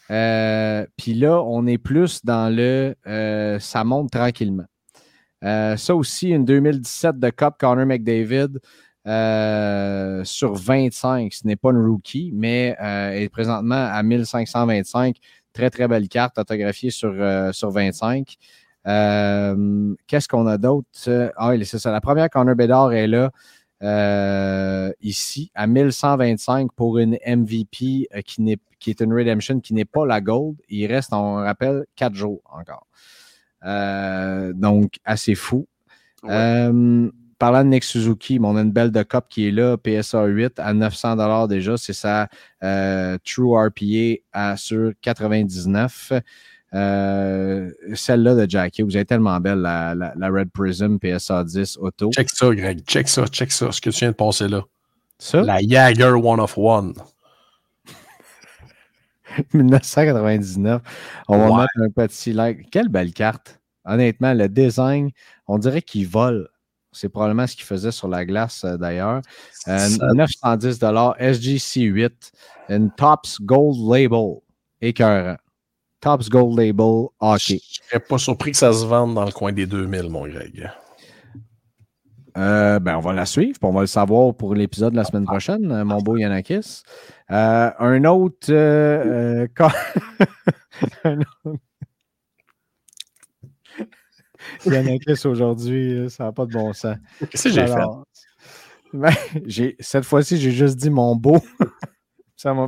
[0.10, 2.96] Euh, puis là, on est plus dans le
[3.60, 4.68] ça monte tranquillement.
[5.42, 8.60] Ça aussi, une 2017 de Cup Connor McDavid
[9.08, 11.32] euh, sur 25.
[11.34, 15.18] Ce n'est pas une rookie, mais euh, est présentement à 1525.
[15.54, 18.36] Très, très belle carte autographiée sur, euh, sur 25.
[18.88, 20.88] Euh, Qu'est-ce qu'on a d'autre?
[21.38, 21.92] Ah c'est ça.
[21.92, 23.32] La première Connor Bedard est là,
[25.02, 30.56] ici, à 1125 pour une MVP qui, est une Redemption qui n'est pas la Gold.
[30.70, 32.88] Il reste, on rappelle, quatre jours encore.
[34.54, 35.68] Donc, assez fou.
[36.24, 36.70] Ouais.
[37.38, 40.60] Parlant de Nick Suzuki, on a une belle de cop qui est là, PSA 8
[40.60, 41.76] à 900 déjà.
[41.78, 42.30] C'est sa
[42.64, 46.14] euh, True RPA à, sur 99.
[46.74, 51.78] Euh, celle-là de Jackie, vous êtes tellement belle, la, la, la, Red Prism PSA 10
[51.78, 52.12] Auto.
[52.12, 52.84] Check ça, Greg.
[52.86, 53.72] Check ça, check ça.
[53.72, 54.64] Ce que tu viens de passer là.
[55.20, 55.42] Ça?
[55.42, 56.94] La Jagger One of One.
[59.54, 60.82] 1999.
[61.28, 61.62] On va Ouais.
[61.62, 62.70] mettre un petit like.
[62.70, 63.60] Quelle belle carte.
[63.86, 65.12] Honnêtement, le design,
[65.48, 66.50] on dirait qu'il vole.
[66.96, 69.22] C'est probablement ce qu'il faisait sur la glace euh, d'ailleurs.
[69.68, 70.80] Euh, Ça- 910
[71.20, 72.32] SGC8,
[72.70, 74.36] une Tops Gold Label.
[74.82, 75.38] Écœurant.
[76.02, 77.60] Tops Gold Label hockey.
[77.72, 80.70] Je serais pas surpris que ça se vende dans le coin des 2000, mon Greg.
[82.38, 85.06] Euh, ben, on va la suivre, puis on va le savoir pour l'épisode de la
[85.06, 86.84] semaine prochaine, euh, mon beau Yanakis.
[87.32, 88.52] Euh, un autre.
[91.04, 91.60] un autre-
[94.66, 96.98] Yanakis aujourd'hui, ça n'a pas de bon sens.
[97.32, 97.74] Qu'est-ce que j'ai fait?
[98.94, 99.14] Ben,
[99.46, 101.38] j'ai- cette fois-ci, j'ai juste dit mon beau.
[102.36, 102.66] ça m'a.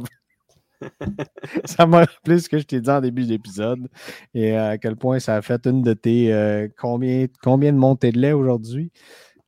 [1.66, 3.88] ça m'a rappelé ce que je t'ai dit en début d'épisode
[4.36, 8.12] et à quel point ça a fait une de tes euh, combien, combien de montées
[8.12, 8.92] de lait aujourd'hui?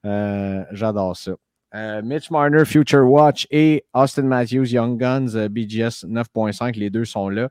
[0.05, 1.33] Euh, J'adore ça.
[1.75, 7.05] Euh, Mitch Marner, Future Watch et Austin Matthews, Young Guns, euh, BGS 9.5, les deux
[7.05, 7.47] sont là.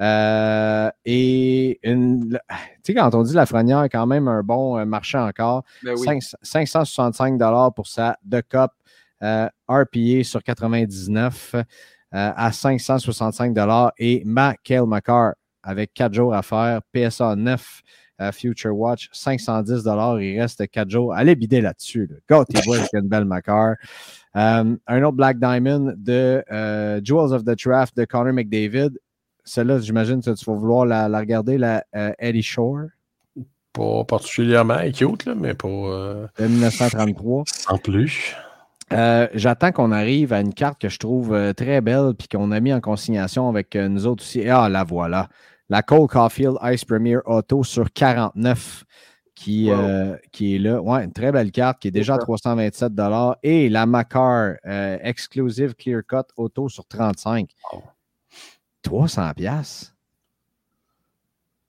[0.00, 2.38] Euh, et une,
[2.82, 5.62] tu sais, quand on dit la frenière, quand même un bon marché encore.
[5.84, 6.06] Ben oui.
[6.06, 8.72] 5- 565 dollars pour sa The Cup
[9.22, 11.62] euh, RPA sur 99 euh,
[12.10, 17.82] à 565 dollars et ma Kale McCarr avec 4 jours à faire, PSA 9
[18.32, 21.14] Future Watch 510 dollars, il reste 4 jours.
[21.14, 22.06] Allez bider là-dessus.
[22.06, 22.16] Là.
[22.28, 23.74] Gâtez-vous avec une belle McCarr.
[24.36, 28.90] Euh, un autre Black Diamond de euh, Jewels of the Draft de Connor McDavid.
[29.44, 32.82] Celle-là, j'imagine que tu vas vouloir la, la regarder, la euh, Eddie Shore
[33.72, 37.44] Pas particulièrement cute, là, mais pas euh, de 1933.
[37.46, 38.36] sans plus.
[38.92, 42.50] Euh, J'attends qu'on arrive à une carte que je trouve euh, très belle puis qu'on
[42.50, 44.48] a mis en consignation avec nous autres aussi.
[44.48, 45.28] Ah, la voilà.
[45.70, 48.84] La Cole Caulfield Ice Premier Auto sur 49
[49.36, 49.78] qui, Wow.
[49.78, 50.82] euh, qui est là.
[50.82, 52.24] Ouais, une très belle carte qui est déjà à ça.
[52.24, 52.92] 327
[53.42, 57.48] Et la Macar euh, Exclusive Clear Cut Auto sur 35.
[57.72, 57.82] Wow.
[58.82, 59.94] 300 pièces.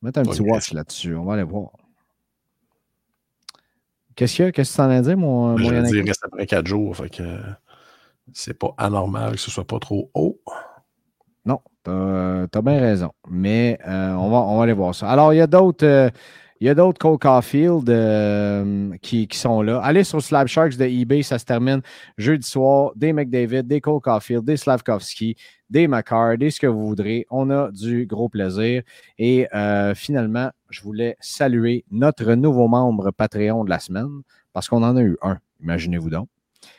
[0.01, 1.15] Mettre un petit une watch là-dessus.
[1.15, 1.69] On va aller voir.
[4.15, 6.45] Qu'est-ce que qu'est-ce que tu en as dire, mon, Je mon dire, il reste après
[6.47, 6.97] 4 jours.
[6.97, 7.39] Fait que
[8.33, 10.41] c'est pas anormal que ce soit pas trop haut.
[11.45, 13.11] Non, tu as, bien raison.
[13.29, 15.09] Mais euh, on, va, on va aller voir ça.
[15.09, 15.85] Alors, il y a d'autres.
[15.85, 16.09] euh,
[16.61, 19.79] il y a d'autres Cole Caulfield euh, qui, qui sont là.
[19.79, 21.81] Allez sur Slab Sharks de eBay, ça se termine
[22.19, 22.91] jeudi soir.
[22.95, 25.35] Des McDavid, des Cole Caulfield, des Slavkovski,
[25.71, 27.25] des Macar, des ce que vous voudrez.
[27.31, 28.83] On a du gros plaisir.
[29.17, 34.21] Et euh, finalement, je voulais saluer notre nouveau membre Patreon de la semaine
[34.53, 35.39] parce qu'on en a eu un.
[35.63, 36.27] Imaginez-vous donc.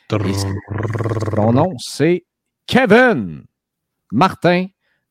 [0.09, 2.23] Son nom, c'est
[2.67, 3.43] Kevin
[4.13, 4.67] Martin,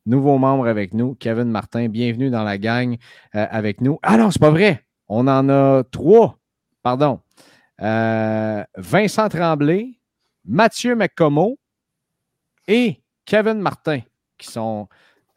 [0.07, 1.17] nouveau membre avec nous.
[1.17, 2.97] Kevin Martin, bienvenue dans la gang
[3.35, 3.99] euh, avec nous.
[4.01, 4.87] Ah non, c'est pas vrai.
[5.09, 6.39] On en a trois.
[6.85, 7.19] Pardon.
[7.81, 9.99] Euh, Vincent Tremblay,
[10.45, 11.59] Mathieu McComo
[12.69, 14.03] et Kevin Martin,
[14.39, 14.87] qui sont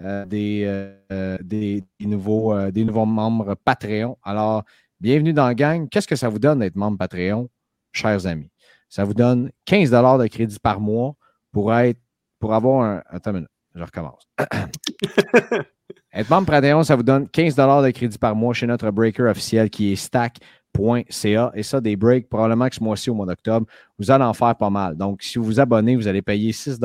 [0.03, 4.15] euh, des, nouveaux, des nouveaux membres Patreon.
[4.21, 4.63] Alors,
[5.01, 5.89] bienvenue dans la gang.
[5.89, 7.49] Qu'est-ce que ça vous donne d'être membre Patreon,
[7.91, 8.51] chers amis?
[8.89, 11.15] Ça vous donne 15 de crédit par mois
[11.51, 11.99] pour être
[12.39, 13.03] pour avoir un.
[13.07, 13.33] Attends
[13.75, 14.27] je recommence.
[16.13, 19.69] être membre Patreon, ça vous donne 15 de crédit par mois chez notre breaker officiel
[19.69, 21.51] qui est stack.ca.
[21.53, 23.67] Et ça, des breaks, probablement que ce mois-ci, au mois d'octobre,
[23.99, 24.95] vous allez en faire pas mal.
[24.95, 26.79] Donc, si vous vous abonnez, vous allez payer 6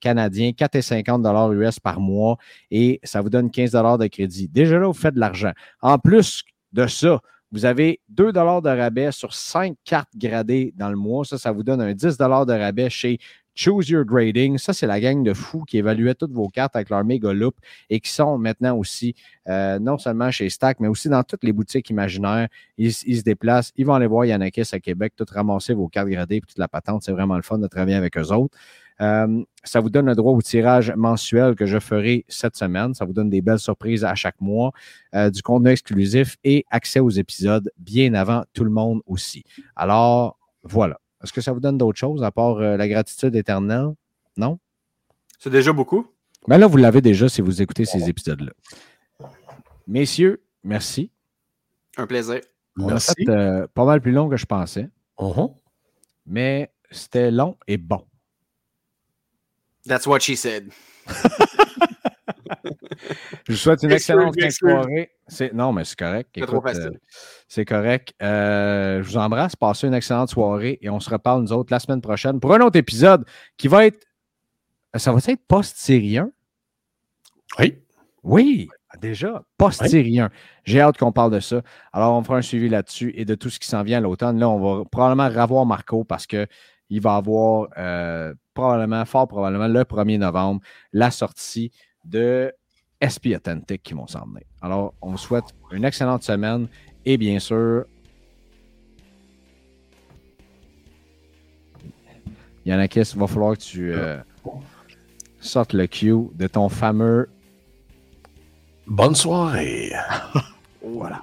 [0.00, 2.36] canadiens, 4,50 US par mois
[2.70, 4.48] et ça vous donne 15 de crédit.
[4.48, 5.52] Déjà là, vous faites de l'argent.
[5.80, 6.42] En plus
[6.72, 7.20] de ça,
[7.52, 11.24] vous avez 2 de rabais sur 5 cartes gradées dans le mois.
[11.24, 12.24] Ça, ça vous donne un 10 de
[12.58, 13.18] rabais chez
[13.56, 14.58] Choose Your Grading.
[14.58, 17.56] Ça, c'est la gang de fous qui évaluait toutes vos cartes avec leur méga loop
[17.88, 19.14] et qui sont maintenant aussi,
[19.48, 22.48] euh, non seulement chez Stack, mais aussi dans toutes les boutiques imaginaires.
[22.76, 26.36] Ils, se déplacent, ils vont aller voir Yannakis à Québec, tout ramasser vos cartes gradées
[26.36, 27.02] et toute la patente.
[27.02, 28.56] C'est vraiment le fun de travailler avec eux autres.
[29.00, 32.92] Euh, ça vous donne le droit au tirage mensuel que je ferai cette semaine.
[32.94, 34.72] Ça vous donne des belles surprises à chaque mois,
[35.14, 39.44] euh, du contenu exclusif et accès aux épisodes bien avant tout le monde aussi.
[39.74, 40.98] Alors, voilà.
[41.26, 43.88] Est-ce que ça vous donne d'autres choses à part euh, la gratitude éternelle?
[44.36, 44.60] Non?
[45.40, 46.06] C'est déjà beaucoup.
[46.46, 48.52] Ben là, vous l'avez déjà si vous écoutez ces épisodes-là.
[49.88, 51.10] Messieurs, merci.
[51.96, 52.40] Un plaisir.
[52.78, 53.12] On a Merci.
[53.16, 54.88] fait euh, pas mal plus long que je pensais,
[55.20, 55.48] Mhm.
[56.26, 58.04] mais c'était long et bon.
[59.88, 60.70] That's what she said.
[63.46, 65.10] Je vous souhaite une excellente soirée.
[65.28, 66.30] C'est- Non, mais c'est correct.
[66.34, 66.82] C'est trop facile.
[66.94, 66.98] euh,
[67.48, 68.12] c'est correct.
[68.22, 69.56] Euh, je vous embrasse.
[69.56, 72.60] Passez une excellente soirée et on se reparle, nous autres, la semaine prochaine pour un
[72.60, 73.24] autre épisode
[73.56, 74.04] qui va être.
[74.96, 76.30] Ça va être post-syrien?
[77.58, 77.78] Oui.
[78.22, 78.68] Oui.
[79.00, 80.30] Déjà, post-série 1.
[80.64, 81.60] J'ai hâte qu'on parle de ça.
[81.92, 84.38] Alors, on fera un suivi là-dessus et de tout ce qui s'en vient à l'automne.
[84.38, 86.46] Là, on va probablement revoir Marco parce qu'il
[86.90, 90.62] va avoir euh, probablement, fort probablement, le 1er novembre,
[90.94, 91.72] la sortie
[92.04, 92.50] de
[93.00, 94.42] SP Authentic qui vont s'en venir.
[94.62, 96.68] Alors, on vous souhaite une excellente semaine
[97.04, 97.84] et bien sûr,
[102.64, 104.16] Yannakis, il va falloir que tu euh,
[105.40, 107.28] sortes le cue de ton fameux.
[108.86, 109.92] Bonne soirée.
[110.82, 111.22] voilà.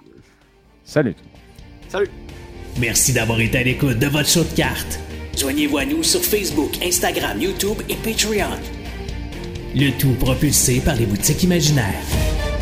[0.85, 1.15] Salut.
[1.89, 2.09] Salut.
[2.79, 4.99] Merci d'avoir été à l'écoute de votre show de cartes.
[5.37, 8.82] Joignez-vous à nous sur Facebook, Instagram, YouTube et Patreon.
[9.75, 12.52] Le tout propulsé par les boutiques imaginaires.